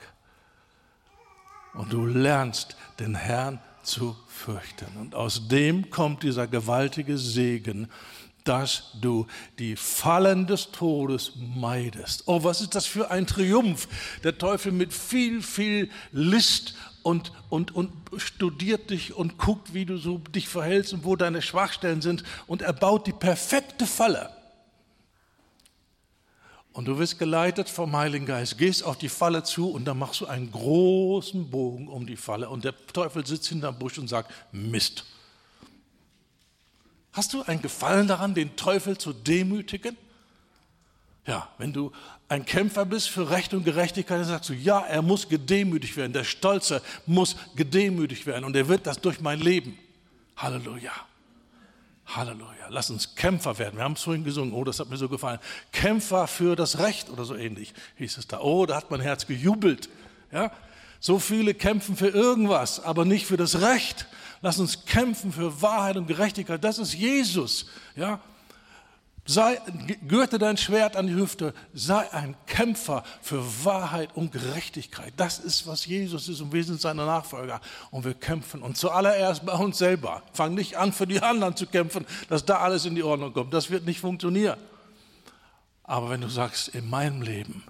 Und 1.74 1.92
du 1.92 2.06
lernst 2.06 2.78
den 2.98 3.14
Herrn 3.14 3.60
zu 3.84 4.16
fürchten. 4.28 4.88
Und 5.00 5.16
aus 5.16 5.50
dem 5.50 5.90
kommt 5.90 6.24
dieser 6.24 6.48
gewaltige 6.48 7.18
Segen, 7.18 7.90
dass 8.46 8.92
du 9.02 9.28
die 9.60 9.76
Fallen 9.76 10.48
des 10.48 10.72
Todes 10.72 11.34
meidest. 11.36 12.24
Oh, 12.28 12.44
was 12.44 12.62
ist 12.62 12.74
das 12.74 12.86
für 12.86 13.12
ein 13.12 13.28
Triumph? 13.28 13.90
Der 14.24 14.38
Teufel 14.38 14.72
mit 14.72 14.94
viel, 14.94 15.42
viel 15.42 15.90
List 16.14 16.74
und, 17.08 17.32
und, 17.50 17.74
und 17.74 17.90
studiert 18.18 18.90
dich 18.90 19.14
und 19.14 19.38
guckt, 19.38 19.74
wie 19.74 19.86
du 19.86 19.96
so 19.98 20.18
dich 20.18 20.50
verhältst 20.50 20.92
und 20.92 21.06
wo 21.06 21.16
deine 21.16 21.42
Schwachstellen 21.42 22.02
sind 22.02 22.26
und 22.48 22.62
er 22.62 22.74
baut 22.74 23.08
die 23.08 23.14
perfekte 23.14 23.86
Falle. 23.86 24.30
Und 26.74 26.84
du 26.84 27.00
wirst 27.00 27.18
geleitet 27.18 27.70
vom 27.70 27.96
Heiligen 27.96 28.26
Geist, 28.26 28.58
gehst 28.58 28.84
auf 28.84 28.98
die 28.98 29.08
Falle 29.08 29.44
zu 29.44 29.72
und 29.72 29.86
dann 29.86 29.98
machst 29.98 30.20
du 30.20 30.26
einen 30.26 30.52
großen 30.52 31.50
Bogen 31.50 31.88
um 31.88 32.06
die 32.06 32.18
Falle 32.18 32.50
und 32.50 32.66
der 32.66 32.76
Teufel 32.88 33.26
sitzt 33.26 33.48
hinterm 33.48 33.80
Busch 33.80 33.98
und 33.98 34.10
sagt, 34.10 34.30
Mist. 34.52 35.06
Hast 37.14 37.34
du 37.34 37.42
einen 37.42 37.62
Gefallen 37.62 38.10
daran, 38.10 38.34
den 38.34 38.58
Teufel 38.58 38.98
zu 38.98 39.14
demütigen? 39.14 39.96
Ja, 41.28 41.50
wenn 41.58 41.74
du 41.74 41.92
ein 42.30 42.46
Kämpfer 42.46 42.86
bist 42.86 43.10
für 43.10 43.30
Recht 43.30 43.54
und 43.54 43.66
Gerechtigkeit, 43.66 44.20
dann 44.20 44.28
sagst 44.28 44.50
du, 44.50 44.54
ja, 44.54 44.80
er 44.80 45.02
muss 45.02 45.28
gedemütigt 45.28 45.98
werden. 45.98 46.14
Der 46.14 46.24
Stolze 46.24 46.82
muss 47.06 47.36
gedemütigt 47.56 48.26
werden 48.26 48.46
und 48.46 48.56
er 48.56 48.70
wird 48.70 48.88
das 48.88 49.02
durch 49.02 49.20
mein 49.20 49.40
Leben. 49.40 49.78
Halleluja. 50.38 50.94
Halleluja. 52.06 52.70
Lass 52.70 52.90
uns 52.90 53.16
Kämpfer 53.16 53.58
werden. 53.60 53.76
Wir 53.76 53.84
haben 53.84 53.94
es 53.94 54.04
vorhin 54.04 54.24
gesungen. 54.24 54.54
Oh, 54.54 54.64
das 54.64 54.80
hat 54.80 54.90
mir 54.90 54.96
so 54.96 55.10
gefallen. 55.10 55.40
Kämpfer 55.74 56.28
für 56.28 56.56
das 56.56 56.80
Recht 56.80 57.10
oder 57.10 57.26
so 57.26 57.36
ähnlich 57.36 57.74
hieß 57.98 58.18
es 58.18 58.28
da. 58.28 58.40
Oh, 58.40 58.66
da 58.66 58.78
hat 58.78 58.90
mein 58.90 59.02
Herz 59.02 59.28
gejubelt. 59.28 59.90
Ja? 60.32 60.52
So 61.02 61.20
viele 61.20 61.54
kämpfen 61.54 61.98
für 61.98 62.08
irgendwas, 62.08 62.80
aber 62.80 63.04
nicht 63.04 63.26
für 63.26 63.38
das 63.38 63.62
Recht. 63.62 64.06
Lass 64.42 64.60
uns 64.60 64.86
kämpfen 64.86 65.34
für 65.34 65.62
Wahrheit 65.62 65.98
und 65.98 66.08
Gerechtigkeit. 66.08 66.64
Das 66.64 66.80
ist 66.80 66.94
Jesus. 66.94 67.66
Ja? 67.98 68.22
Sei, 69.30 69.60
gürte 70.08 70.40
dein 70.40 70.56
Schwert 70.56 70.96
an 70.96 71.08
die 71.08 71.14
Hüfte, 71.14 71.54
sei 71.74 72.10
ein 72.14 72.34
Kämpfer 72.46 73.04
für 73.22 73.44
Wahrheit 73.66 74.16
und 74.16 74.32
Gerechtigkeit. 74.32 75.14
Das 75.18 75.38
ist, 75.38 75.68
was 75.68 75.86
Jesus 75.86 76.30
ist 76.30 76.40
und 76.40 76.54
wir 76.54 76.64
sind 76.64 76.80
seine 76.80 77.06
Nachfolger 77.06 77.60
und 77.92 78.06
wir 78.06 78.14
kämpfen. 78.14 78.62
Und 78.62 78.78
zuallererst 78.78 79.46
bei 79.46 79.52
uns 79.52 79.80
selber. 79.80 80.24
Fang 80.32 80.54
nicht 80.54 80.78
an, 80.78 80.94
für 80.94 81.06
die 81.06 81.22
anderen 81.22 81.58
zu 81.58 81.68
kämpfen, 81.68 82.06
dass 82.30 82.46
da 82.46 82.60
alles 82.60 82.86
in 82.86 82.96
die 82.96 83.04
Ordnung 83.04 83.34
kommt. 83.34 83.54
Das 83.54 83.70
wird 83.70 83.86
nicht 83.86 84.00
funktionieren. 84.00 84.58
Aber 85.84 86.10
wenn 86.10 86.22
du 86.22 86.30
sagst, 86.30 86.70
in 86.70 86.90
meinem 86.90 87.22
Leben, 87.22 87.66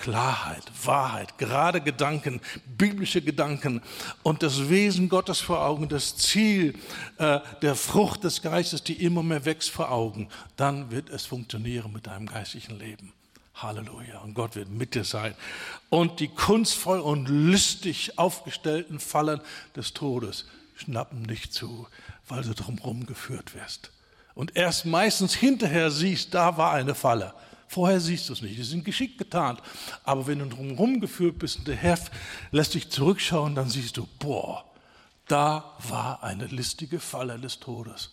Klarheit, 0.00 0.64
Wahrheit, 0.84 1.36
gerade 1.38 1.80
Gedanken, 1.80 2.40
biblische 2.66 3.20
Gedanken 3.20 3.82
und 4.22 4.42
das 4.42 4.70
Wesen 4.70 5.08
Gottes 5.08 5.40
vor 5.40 5.62
Augen, 5.64 5.88
das 5.88 6.16
Ziel 6.16 6.74
äh, 7.18 7.38
der 7.60 7.74
Frucht 7.74 8.24
des 8.24 8.40
Geistes, 8.40 8.82
die 8.82 8.94
immer 9.04 9.22
mehr 9.22 9.44
wächst 9.44 9.70
vor 9.70 9.92
Augen, 9.92 10.28
dann 10.56 10.90
wird 10.90 11.10
es 11.10 11.26
funktionieren 11.26 11.92
mit 11.92 12.06
deinem 12.06 12.26
geistlichen 12.26 12.78
Leben. 12.78 13.12
Halleluja. 13.54 14.20
Und 14.20 14.32
Gott 14.32 14.56
wird 14.56 14.70
mit 14.70 14.94
dir 14.94 15.04
sein. 15.04 15.34
Und 15.90 16.20
die 16.20 16.28
kunstvoll 16.28 17.00
und 17.00 17.28
listig 17.28 18.18
aufgestellten 18.18 19.00
Fallen 19.00 19.40
des 19.76 19.92
Todes 19.92 20.46
schnappen 20.76 21.26
dich 21.26 21.52
zu, 21.52 21.86
weil 22.26 22.42
du 22.42 22.54
drumherum 22.54 23.04
geführt 23.04 23.54
wirst. 23.54 23.90
Und 24.34 24.56
erst 24.56 24.86
meistens 24.86 25.34
hinterher 25.34 25.90
siehst, 25.90 26.32
da 26.32 26.56
war 26.56 26.72
eine 26.72 26.94
Falle. 26.94 27.34
Vorher 27.70 28.00
siehst 28.00 28.28
du 28.28 28.32
es 28.32 28.42
nicht. 28.42 28.58
Die 28.58 28.64
sind 28.64 28.84
geschickt 28.84 29.16
getarnt. 29.16 29.62
Aber 30.02 30.26
wenn 30.26 30.40
du 30.40 30.46
drumherum 30.46 31.00
geführt 31.00 31.38
bist 31.38 31.58
und 31.58 31.68
der 31.68 31.76
Herr 31.76 32.00
lässt 32.50 32.74
dich 32.74 32.90
zurückschauen, 32.90 33.54
dann 33.54 33.70
siehst 33.70 33.96
du, 33.96 34.08
boah, 34.18 34.64
da 35.28 35.76
war 35.88 36.24
eine 36.24 36.46
listige 36.46 36.98
Falle 36.98 37.38
des 37.38 37.60
Todes, 37.60 38.10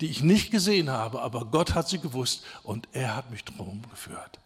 die 0.00 0.06
ich 0.06 0.22
nicht 0.22 0.50
gesehen 0.50 0.88
habe, 0.88 1.20
aber 1.20 1.44
Gott 1.44 1.74
hat 1.74 1.86
sie 1.86 1.98
gewusst 1.98 2.44
und 2.62 2.88
er 2.92 3.14
hat 3.14 3.30
mich 3.30 3.44
drumherum 3.44 3.82
geführt. 3.90 4.40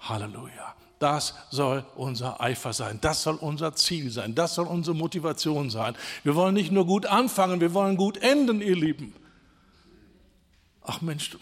Halleluja. 0.00 0.74
Das 0.98 1.34
soll 1.50 1.84
unser 1.94 2.40
Eifer 2.40 2.72
sein. 2.72 2.98
Das 3.02 3.22
soll 3.22 3.34
unser 3.34 3.74
Ziel 3.74 4.10
sein. 4.10 4.34
Das 4.34 4.54
soll 4.54 4.66
unsere 4.66 4.96
Motivation 4.96 5.68
sein. 5.68 5.94
Wir 6.22 6.34
wollen 6.34 6.54
nicht 6.54 6.72
nur 6.72 6.86
gut 6.86 7.04
anfangen, 7.04 7.60
wir 7.60 7.74
wollen 7.74 7.98
gut 7.98 8.16
enden, 8.16 8.62
ihr 8.62 8.76
Lieben. 8.76 9.14
Ach 10.82 11.02
Mensch, 11.02 11.36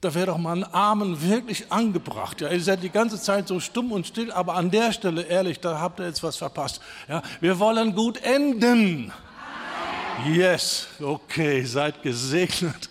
da 0.00 0.14
wäre 0.14 0.26
doch 0.26 0.38
mal 0.38 0.58
ein 0.58 0.74
Amen 0.74 1.22
wirklich 1.22 1.72
angebracht. 1.72 2.40
Ja, 2.40 2.50
ihr 2.50 2.60
seid 2.60 2.82
die 2.82 2.90
ganze 2.90 3.20
Zeit 3.20 3.48
so 3.48 3.60
stumm 3.60 3.92
und 3.92 4.06
still, 4.06 4.30
aber 4.30 4.54
an 4.54 4.70
der 4.70 4.92
Stelle, 4.92 5.22
ehrlich, 5.22 5.60
da 5.60 5.80
habt 5.80 6.00
ihr 6.00 6.06
jetzt 6.06 6.22
was 6.22 6.36
verpasst. 6.36 6.80
Ja, 7.08 7.22
wir 7.40 7.58
wollen 7.58 7.94
gut 7.94 8.22
enden. 8.22 9.12
Yes, 10.26 10.88
okay, 11.00 11.64
seid 11.64 12.02
gesegnet. 12.02 12.90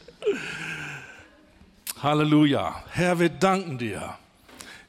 Halleluja. 2.02 2.84
Herr, 2.92 3.20
wir 3.20 3.30
danken 3.30 3.78
dir. 3.78 4.16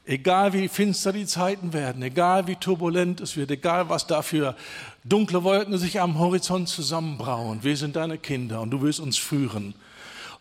Egal 0.05 0.53
wie 0.53 0.67
finster 0.69 1.11
die 1.11 1.25
Zeiten 1.25 1.73
werden, 1.73 2.01
egal 2.01 2.47
wie 2.47 2.55
turbulent 2.55 3.19
es 3.19 3.35
wird, 3.35 3.51
egal 3.51 3.89
was 3.89 4.07
da 4.07 4.21
für 4.21 4.55
dunkle 5.03 5.43
Wolken 5.43 5.77
sich 5.77 5.99
am 5.99 6.17
Horizont 6.17 6.69
zusammenbrauen, 6.69 7.63
wir 7.63 7.75
sind 7.75 7.95
deine 7.95 8.17
Kinder 8.17 8.61
und 8.61 8.71
du 8.71 8.81
willst 8.81 9.01
uns 9.01 9.17
führen. 9.17 9.75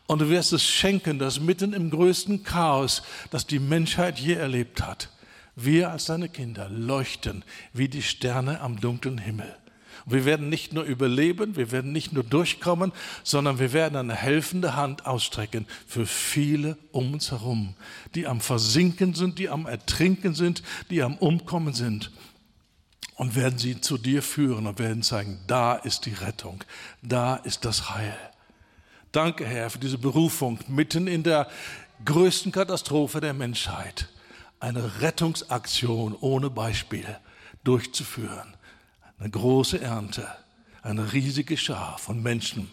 Und 0.06 0.20
du 0.20 0.30
wirst 0.30 0.52
es 0.52 0.64
schenken, 0.64 1.18
dass 1.18 1.40
mitten 1.40 1.72
im 1.72 1.90
größten 1.90 2.44
Chaos, 2.44 3.02
das 3.30 3.46
die 3.46 3.58
Menschheit 3.58 4.18
je 4.18 4.34
erlebt 4.34 4.82
hat, 4.82 5.10
wir 5.56 5.90
als 5.90 6.04
deine 6.04 6.28
Kinder 6.28 6.68
leuchten 6.68 7.44
wie 7.72 7.88
die 7.88 8.02
Sterne 8.02 8.60
am 8.60 8.80
dunklen 8.80 9.18
Himmel. 9.18 9.56
Und 10.04 10.12
wir 10.12 10.24
werden 10.24 10.48
nicht 10.48 10.72
nur 10.72 10.84
überleben, 10.84 11.56
wir 11.56 11.72
werden 11.72 11.90
nicht 11.90 12.12
nur 12.12 12.22
durchkommen, 12.22 12.92
sondern 13.24 13.58
wir 13.58 13.72
werden 13.72 13.96
eine 13.96 14.14
helfende 14.14 14.76
Hand 14.76 15.06
ausstrecken 15.06 15.66
für 15.86 16.06
viele 16.06 16.76
um 16.92 17.14
uns 17.14 17.32
herum, 17.32 17.74
die 18.14 18.26
am 18.26 18.40
Versinken 18.40 19.14
sind, 19.14 19.38
die 19.38 19.48
am 19.48 19.66
Ertrinken 19.66 20.34
sind, 20.34 20.62
die 20.90 21.02
am 21.02 21.16
Umkommen 21.16 21.74
sind. 21.74 22.12
Und 23.16 23.34
werden 23.34 23.58
sie 23.58 23.80
zu 23.80 23.96
dir 23.96 24.22
führen 24.22 24.66
und 24.66 24.78
werden 24.78 25.02
zeigen, 25.02 25.40
da 25.46 25.74
ist 25.74 26.04
die 26.04 26.12
Rettung, 26.12 26.62
da 27.02 27.36
ist 27.36 27.64
das 27.64 27.90
Heil. 27.94 28.14
Danke, 29.16 29.46
Herr, 29.46 29.70
für 29.70 29.78
diese 29.78 29.96
Berufung 29.96 30.58
mitten 30.68 31.06
in 31.06 31.22
der 31.22 31.48
größten 32.04 32.52
Katastrophe 32.52 33.18
der 33.18 33.32
Menschheit. 33.32 34.10
Eine 34.60 35.00
Rettungsaktion 35.00 36.14
ohne 36.20 36.50
Beispiel 36.50 37.06
durchzuführen. 37.64 38.54
Eine 39.18 39.30
große 39.30 39.80
Ernte, 39.80 40.28
eine 40.82 41.14
riesige 41.14 41.56
Schar 41.56 41.96
von 41.96 42.22
Menschen 42.22 42.70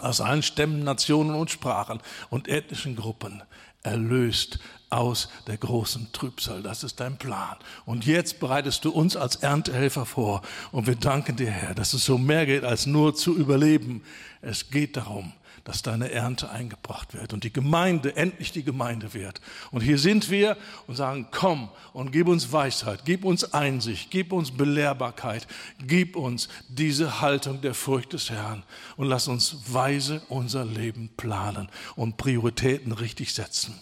aus 0.00 0.20
allen 0.20 0.42
Stämmen, 0.42 0.82
Nationen 0.82 1.36
und 1.36 1.52
Sprachen 1.52 2.00
und 2.30 2.48
ethnischen 2.48 2.96
Gruppen 2.96 3.40
erlöst 3.84 4.58
aus 4.88 5.28
der 5.46 5.56
großen 5.56 6.10
Trübsal. 6.12 6.62
Das 6.62 6.82
ist 6.82 6.98
dein 6.98 7.16
Plan. 7.16 7.56
Und 7.86 8.06
jetzt 8.06 8.40
bereitest 8.40 8.84
du 8.84 8.90
uns 8.90 9.14
als 9.14 9.36
Erntehelfer 9.36 10.04
vor. 10.04 10.42
Und 10.72 10.88
wir 10.88 10.96
danken 10.96 11.36
dir, 11.36 11.52
Herr, 11.52 11.74
dass 11.74 11.92
es 11.92 12.04
so 12.04 12.18
mehr 12.18 12.44
geht 12.44 12.64
als 12.64 12.86
nur 12.86 13.14
zu 13.14 13.36
überleben. 13.36 14.02
Es 14.42 14.70
geht 14.70 14.96
darum, 14.96 15.32
dass 15.64 15.82
deine 15.82 16.10
Ernte 16.10 16.50
eingebracht 16.50 17.14
wird 17.14 17.32
und 17.32 17.44
die 17.44 17.52
Gemeinde 17.52 18.16
endlich 18.16 18.52
die 18.52 18.64
Gemeinde 18.64 19.14
wird. 19.14 19.40
Und 19.70 19.80
hier 19.80 19.98
sind 19.98 20.30
wir 20.30 20.56
und 20.86 20.96
sagen, 20.96 21.28
komm 21.30 21.68
und 21.92 22.12
gib 22.12 22.28
uns 22.28 22.52
Weisheit, 22.52 23.00
gib 23.04 23.24
uns 23.24 23.52
Einsicht, 23.52 24.10
gib 24.10 24.32
uns 24.32 24.50
Belehrbarkeit, 24.50 25.46
gib 25.86 26.16
uns 26.16 26.48
diese 26.68 27.20
Haltung 27.20 27.60
der 27.60 27.74
Furcht 27.74 28.12
des 28.12 28.30
Herrn 28.30 28.62
und 28.96 29.08
lass 29.08 29.28
uns 29.28 29.56
weise 29.66 30.22
unser 30.28 30.64
Leben 30.64 31.10
planen 31.16 31.68
und 31.96 32.16
Prioritäten 32.16 32.92
richtig 32.92 33.34
setzen. 33.34 33.80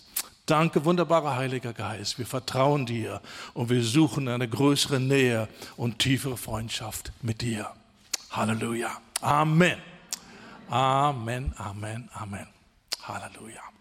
Danke, 0.49 0.87
wunderbarer 0.87 1.37
Heiliger 1.37 1.75
Geist. 1.75 2.19
Wir 2.19 2.25
vertrauen 2.25 2.87
dir 2.87 3.21
und 3.53 3.69
wir 3.69 3.83
suchen 3.83 4.29
eine 4.29 4.49
größere 4.49 4.99
Nähe 4.99 5.47
und 5.77 5.99
tiefere 5.99 6.39
Freundschaft 6.39 7.13
mit 7.21 7.43
dir. 7.43 7.71
Halleluja. 8.31 8.91
Amen. 9.21 9.77
Amen, 10.71 11.55
Amen, 11.59 12.11
Amen. 12.15 12.47
Halleluja. 13.01 13.69